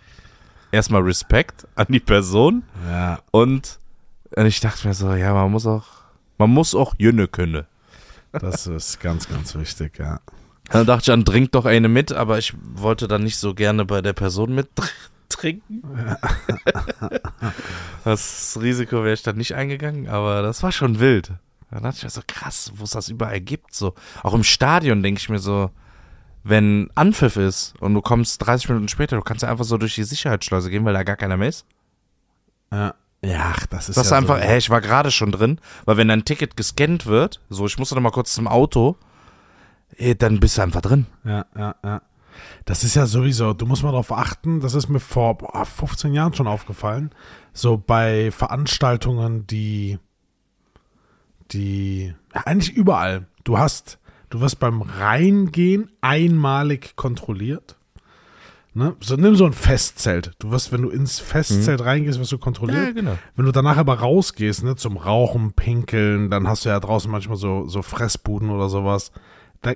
Erstmal 0.71 1.01
Respekt 1.01 1.65
an 1.75 1.87
die 1.89 1.99
Person 1.99 2.63
Ja. 2.89 3.19
und, 3.31 3.79
und 4.35 4.45
ich 4.45 4.59
dachte 4.59 4.87
mir 4.87 4.93
so, 4.93 5.13
ja, 5.13 5.33
man 5.33 5.49
muss 5.51 5.65
auch, 5.65 5.85
man 6.37 6.49
muss 6.51 6.75
auch 6.75 6.93
Jünne 6.97 7.27
können. 7.27 7.63
Das 8.39 8.67
ist 8.67 8.99
ganz, 8.99 9.27
ganz 9.29 9.55
wichtig, 9.55 9.99
ja. 9.99 10.19
Dann 10.69 10.85
dachte 10.85 11.01
ich, 11.01 11.05
dann 11.07 11.25
trink 11.25 11.51
doch 11.51 11.65
eine 11.65 11.87
mit, 11.87 12.11
aber 12.11 12.37
ich 12.37 12.53
wollte 12.73 13.07
dann 13.07 13.23
nicht 13.23 13.37
so 13.37 13.53
gerne 13.53 13.85
bei 13.85 14.01
der 14.01 14.13
Person 14.13 14.53
mit 14.55 14.69
trinken. 15.29 15.83
Das 18.03 18.59
Risiko 18.61 18.97
wäre 18.97 19.15
ich 19.15 19.23
dann 19.23 19.37
nicht 19.37 19.55
eingegangen, 19.55 20.07
aber 20.07 20.43
das 20.43 20.61
war 20.61 20.71
schon 20.71 20.99
wild. 20.99 21.31
Da 21.71 21.79
dachte 21.79 21.97
ich 21.97 22.03
mir 22.03 22.09
so, 22.11 22.21
krass, 22.27 22.71
wo 22.75 22.83
es 22.83 22.91
das 22.91 23.09
überall 23.09 23.41
gibt. 23.41 23.73
So. 23.73 23.95
Auch 24.21 24.35
im 24.35 24.43
Stadion 24.43 25.01
denke 25.01 25.19
ich 25.19 25.29
mir 25.29 25.39
so, 25.39 25.71
wenn 26.43 26.91
Anpfiff 26.93 27.37
ist 27.37 27.73
und 27.79 27.95
du 27.95 28.01
kommst 28.01 28.45
30 28.45 28.69
Minuten 28.69 28.87
später, 28.89 29.15
du 29.15 29.23
kannst 29.23 29.41
ja 29.41 29.49
einfach 29.49 29.65
so 29.65 29.79
durch 29.79 29.95
die 29.95 30.03
Sicherheitsschleuse 30.03 30.69
gehen, 30.69 30.85
weil 30.85 30.93
da 30.93 31.01
gar 31.01 31.15
keiner 31.15 31.35
mehr 31.35 31.49
ist. 31.49 31.65
Ja, 32.71 32.93
ja 33.25 33.53
das 33.69 33.89
ist 33.89 33.97
Das 33.97 34.05
ist 34.05 34.11
ja 34.11 34.17
einfach, 34.17 34.37
so. 34.37 34.43
hä, 34.43 34.57
ich 34.57 34.69
war 34.69 34.81
gerade 34.81 35.11
schon 35.11 35.31
drin, 35.31 35.59
weil 35.85 35.97
wenn 35.97 36.07
dein 36.07 36.25
Ticket 36.25 36.55
gescannt 36.57 37.05
wird, 37.05 37.41
so, 37.49 37.65
ich 37.65 37.77
musste 37.77 37.95
noch 37.95 38.01
mal 38.01 38.11
kurz 38.11 38.33
zum 38.33 38.47
Auto, 38.47 38.95
eh, 39.97 40.15
dann 40.15 40.39
bist 40.39 40.57
du 40.57 40.61
einfach 40.61 40.81
drin. 40.81 41.07
Ja, 41.23 41.45
ja, 41.57 41.75
ja. 41.83 42.01
Das 42.65 42.83
ist 42.83 42.95
ja 42.95 43.05
sowieso, 43.05 43.53
du 43.53 43.65
musst 43.65 43.83
mal 43.83 43.91
darauf 43.91 44.11
achten, 44.11 44.59
das 44.59 44.73
ist 44.73 44.89
mir 44.89 44.99
vor 44.99 45.37
boah, 45.37 45.65
15 45.65 46.13
Jahren 46.13 46.33
schon 46.33 46.47
aufgefallen, 46.47 47.11
so 47.53 47.77
bei 47.77 48.31
Veranstaltungen, 48.31 49.47
die, 49.47 49.99
die, 51.51 52.13
ja, 52.33 52.41
eigentlich 52.45 52.75
überall, 52.75 53.27
du 53.43 53.57
hast, 53.57 53.99
du 54.29 54.41
wirst 54.41 54.59
beim 54.59 54.81
Reingehen 54.81 55.89
einmalig 56.01 56.95
kontrolliert. 56.95 57.77
Ne? 58.77 58.93
So, 58.99 59.15
nimm 59.15 59.37
so 59.37 59.45
ein 59.45 59.53
Festzelt. 59.53 60.33
Du 60.37 60.51
wirst, 60.51 60.73
wenn 60.73 60.81
du 60.81 60.89
ins 60.89 61.17
Festzelt 61.19 61.79
reingehst, 61.79 62.19
wirst 62.19 62.33
du 62.33 62.37
kontrolliert. 62.37 62.93
genau. 62.93 63.17
Wenn 63.37 63.45
du 63.45 63.53
danach 63.53 63.77
aber 63.77 63.99
rausgehst, 63.99 64.65
ne, 64.65 64.75
zum 64.75 64.97
Rauchen, 64.97 65.53
Pinkeln, 65.53 66.29
dann 66.29 66.45
hast 66.45 66.65
du 66.65 66.69
ja 66.69 66.79
draußen 66.81 67.09
manchmal 67.09 67.37
so, 67.37 67.69
so 67.69 67.81
Fressbuden 67.81 68.49
oder 68.49 68.67
sowas. 68.67 69.13
Da 69.61 69.75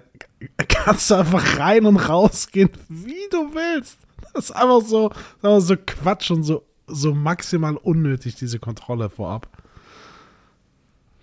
kannst 0.67 1.09
du 1.09 1.15
einfach 1.15 1.59
rein 1.59 1.85
und 1.85 1.95
rausgehen, 1.95 2.71
wie 2.89 3.29
du 3.31 3.53
willst. 3.53 3.99
Das 4.33 4.49
ist 4.49 4.51
einfach 4.51 4.81
so, 4.81 5.11
einfach 5.41 5.61
so 5.61 5.75
Quatsch 5.77 6.29
und 6.31 6.43
so, 6.43 6.65
so 6.85 7.15
maximal 7.15 7.77
unnötig, 7.77 8.35
diese 8.35 8.59
Kontrolle 8.59 9.09
vorab. 9.09 9.47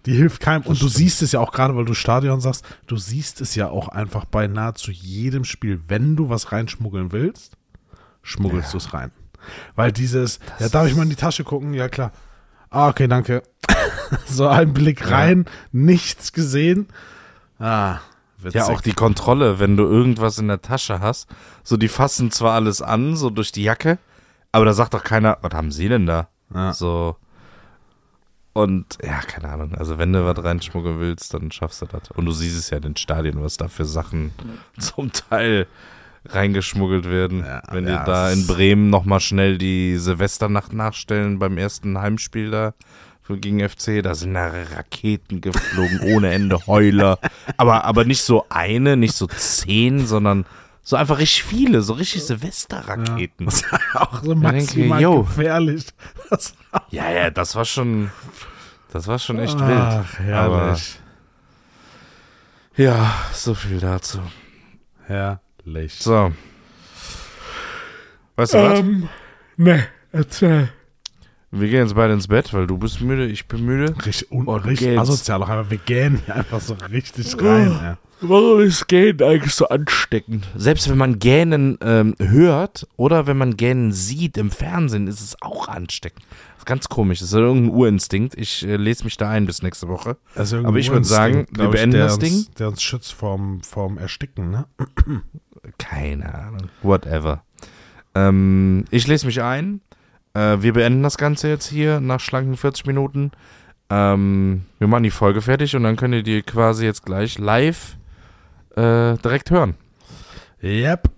Die 0.07 0.15
hilft 0.15 0.41
keinem. 0.41 0.63
Und 0.63 0.81
du 0.81 0.89
siehst 0.89 1.21
es 1.21 1.33
ja 1.33 1.41
auch 1.41 1.53
gerade, 1.53 1.77
weil 1.77 1.85
du 1.85 1.93
Stadion 1.93 2.41
sagst, 2.41 2.65
du 2.87 2.97
siehst 2.97 3.43
es 3.43 3.55
ja 3.55 3.69
auch 3.69 3.89
einfach 3.89 4.25
bei 4.25 4.47
nahezu 4.47 4.91
jedem 4.91 5.45
Spiel, 5.45 5.83
wenn 5.89 6.17
du 6.17 6.31
was 6.31 6.53
reinschmuggeln 6.53 7.13
willst, 7.13 7.59
schmuggelst 8.27 8.75
du 8.75 8.79
es 8.79 8.93
rein. 8.93 9.13
Weil 9.77 9.93
dieses, 9.93 10.41
ja, 10.59 10.69
darf 10.69 10.87
ich 10.89 10.97
mal 10.97 11.05
in 11.05 11.11
die 11.11 11.17
Tasche 11.17 11.45
gucken? 11.45 11.73
Ja, 11.73 11.89
klar. 11.89 12.13
Ah, 12.71 12.89
okay, 12.89 13.07
danke. 13.07 13.43
so 14.27 14.49
ein 14.49 14.75
Blick 14.75 15.11
rein, 15.11 15.47
nichts 15.73 16.33
gesehen. 16.33 16.89
Ah, 17.59 18.01
witzig. 18.39 18.61
Ja, 18.61 18.67
auch 18.67 18.81
die 18.81 18.93
Kontrolle, 18.93 19.61
wenn 19.61 19.77
du 19.77 19.85
irgendwas 19.85 20.39
in 20.39 20.49
der 20.49 20.63
Tasche 20.63 21.01
hast. 21.01 21.29
So, 21.63 21.77
die 21.77 21.89
fassen 21.89 22.31
zwar 22.31 22.55
alles 22.55 22.83
an, 22.83 23.17
so 23.17 23.31
durch 23.31 23.53
die 23.53 23.63
Jacke, 23.63 23.99
aber 24.53 24.65
da 24.65 24.73
sagt 24.73 24.95
doch 24.95 25.05
keiner, 25.05 25.39
was 25.43 25.55
haben 25.55 25.71
sie 25.71 25.89
denn 25.89 26.07
da? 26.07 26.29
Ja. 26.53 26.73
So. 26.73 27.17
Und 28.53 28.99
ja, 29.03 29.21
keine 29.21 29.51
Ahnung. 29.51 29.75
Also, 29.75 29.99
wenn 29.99 30.13
du 30.13 30.25
was 30.25 30.43
reinschmuggeln 30.43 30.99
willst, 30.99 31.33
dann 31.35 31.53
schaffst 31.53 31.83
du 31.83 31.87
das. 31.87 32.11
Und 32.11 32.25
du 32.25 32.33
siehst 32.33 32.59
es 32.59 32.71
ja 32.71 32.79
in 32.79 32.83
den 32.83 32.97
Stadien, 32.97 33.43
was 33.43 33.59
da 33.59 33.69
für 33.69 33.85
Sachen 33.85 34.33
zum 34.79 35.13
Teil 35.13 35.67
reingeschmuggelt 36.31 37.09
werden. 37.09 37.45
Ja, 37.45 37.63
wenn 37.71 37.87
ja, 37.87 37.99
die 37.99 38.05
da 38.07 38.31
in 38.31 38.47
Bremen 38.47 38.91
nochmal 38.91 39.21
schnell 39.21 39.59
die 39.59 39.97
Silvesternacht 39.97 40.73
nachstellen 40.73 41.39
beim 41.39 41.59
ersten 41.59 41.99
Heimspiel 41.99 42.51
da 42.51 42.75
gegen 43.29 43.67
FC, 43.69 44.03
da 44.03 44.15
sind 44.15 44.35
da 44.35 44.49
Raketen 44.49 45.41
geflogen 45.41 46.01
ohne 46.15 46.33
Ende, 46.33 46.67
Heuler. 46.67 47.19
Aber, 47.57 47.85
aber 47.85 48.05
nicht 48.05 48.23
so 48.23 48.47
eine, 48.49 48.97
nicht 48.97 49.15
so 49.15 49.27
zehn, 49.27 50.07
sondern 50.07 50.47
so 50.83 50.95
einfach 50.95 51.19
richtig 51.19 51.43
viele, 51.43 51.83
so 51.83 51.95
richtig 51.95 52.25
Silvesterraketen. 52.25 53.47
Das 53.47 53.63
ist 53.63 53.67
auch 53.95 54.23
so 54.23 54.35
denke 54.35 54.53
maximal 54.53 55.03
yo. 55.03 55.23
gefährlich. 55.25 55.87
Ja, 56.91 57.11
ja, 57.11 57.31
das 57.31 57.57
war 57.57 57.65
schon, 57.65 58.11
das 58.93 59.09
war 59.09 59.19
schon 59.19 59.39
echt 59.41 59.57
Ach, 59.59 60.19
wild. 60.21 60.33
Aber 60.33 60.67
herrlich. 60.67 61.01
ja, 62.77 63.15
so 63.33 63.55
viel 63.55 63.81
dazu. 63.81 64.21
Herrlich. 65.67 65.95
So. 65.95 66.33
Weißt 68.37 68.55
du 68.55 68.59
was? 68.59 68.79
Ähm, 68.81 69.09
ne, 69.57 69.87
erzähl. 70.13 70.69
Wir 71.51 71.69
gehen 71.69 71.81
jetzt 71.81 71.95
beide 71.95 72.13
ins 72.13 72.29
Bett, 72.29 72.53
weil 72.55 72.67
du 72.67 72.77
bist 72.79 73.01
müde, 73.01 73.27
ich 73.27 73.47
bin 73.49 73.65
müde. 73.65 73.95
Richtig, 74.05 74.31
un 74.31 74.47
Und 74.47 74.65
richtig 74.65 74.89
geht's. 74.89 75.01
asozial 75.01 75.43
auch 75.43 75.49
einfach. 75.49 75.71
Wir 75.71 75.79
gähnen 75.79 76.21
hier 76.25 76.37
einfach 76.37 76.61
so 76.61 76.77
richtig 76.91 77.35
rein. 77.43 77.71
Ja. 77.71 77.99
Warum 78.21 78.61
ist 78.61 78.87
Gähnen 78.89 79.23
eigentlich 79.23 79.55
so 79.55 79.69
ansteckend? 79.69 80.47
Selbst 80.55 80.89
wenn 80.89 80.99
man 80.99 81.19
Gähnen 81.19 81.79
ähm, 81.81 82.15
hört 82.19 82.87
oder 82.97 83.27
wenn 83.27 83.37
man 83.37 83.57
Gähnen 83.57 83.93
sieht 83.93 84.37
im 84.39 84.51
Fernsehen, 84.51 85.07
ist 85.07 85.21
es 85.21 85.41
auch 85.43 85.69
ansteckend. 85.69 86.25
Ganz 86.67 86.89
komisch. 86.89 87.21
Das 87.21 87.29
ist 87.29 87.35
irgendein 87.35 87.75
Urinstinkt. 87.75 88.35
Ich 88.37 88.67
äh, 88.67 88.77
lese 88.77 89.05
mich 89.05 89.17
da 89.17 89.31
ein 89.31 89.47
bis 89.47 89.63
nächste 89.63 89.87
Woche. 89.87 90.17
Also 90.35 90.59
Aber 90.59 90.79
ich 90.79 90.89
würd 90.89 91.05
irgendein 91.05 91.05
sagen, 91.05 91.47
wir 91.53 91.69
beenden 91.69 91.93
der 91.93 92.05
das 92.05 92.15
uns, 92.15 92.25
Ding. 92.25 92.47
Der 92.59 92.69
uns 92.69 92.83
schützt 92.83 93.13
vorm, 93.15 93.63
vorm 93.63 93.99
Ersticken, 93.99 94.51
ne? 94.51 94.67
Keine 95.79 96.35
Ahnung. 96.35 96.69
Whatever. 96.83 97.45
Ähm, 98.17 98.85
ich 98.91 99.07
lese 99.07 99.27
mich 99.27 99.41
ein. 99.41 99.81
Äh, 100.35 100.61
wir 100.61 100.73
beenden 100.73 101.05
das 101.05 101.17
Ganze 101.17 101.49
jetzt 101.49 101.69
hier 101.69 102.01
nach 102.01 102.19
schlanken 102.19 102.57
40 102.57 102.85
Minuten. 102.87 103.31
Ähm, 103.89 104.67
wir 104.81 104.89
machen 104.89 105.05
die 105.05 105.11
Folge 105.11 105.43
fertig 105.43 105.77
und 105.77 105.85
dann 105.85 105.95
könnt 105.95 106.15
ihr 106.15 106.25
die 106.25 106.43
quasi 106.43 106.85
jetzt 106.85 107.05
gleich 107.05 107.39
live 107.39 107.97
äh, 108.75 109.17
direkt 109.19 109.53
hören. 109.53 109.75
Yep. 110.65 111.11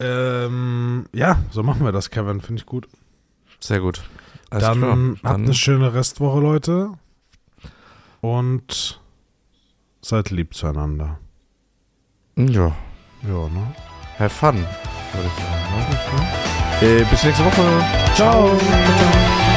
Ähm, 0.00 1.04
ja, 1.12 1.38
so 1.50 1.62
machen 1.62 1.84
wir 1.84 1.92
das, 1.92 2.10
Kevin. 2.10 2.40
Finde 2.40 2.60
ich 2.60 2.66
gut. 2.66 2.88
Sehr 3.60 3.78
gut. 3.78 4.02
Alles 4.50 4.64
dann 4.64 4.78
klar. 4.78 4.90
habt 4.90 5.24
Dann- 5.24 5.44
eine 5.44 5.54
schöne 5.54 5.94
Restwoche, 5.94 6.40
Leute. 6.40 6.92
Und 8.20 9.00
seid 10.02 10.30
lieb 10.30 10.54
zueinander. 10.54 11.18
Ja, 12.36 12.72
Ja, 13.22 13.48
ne? 13.48 13.74
have 14.18 14.30
fun, 14.30 14.56
würde 14.56 15.28
ich 15.28 15.42
sagen. 15.42 16.20
Ne? 16.82 17.00
Äh, 17.00 17.04
bis 17.10 17.22
nächste 17.24 17.44
Woche. 17.44 17.84
Ciao. 18.14 19.49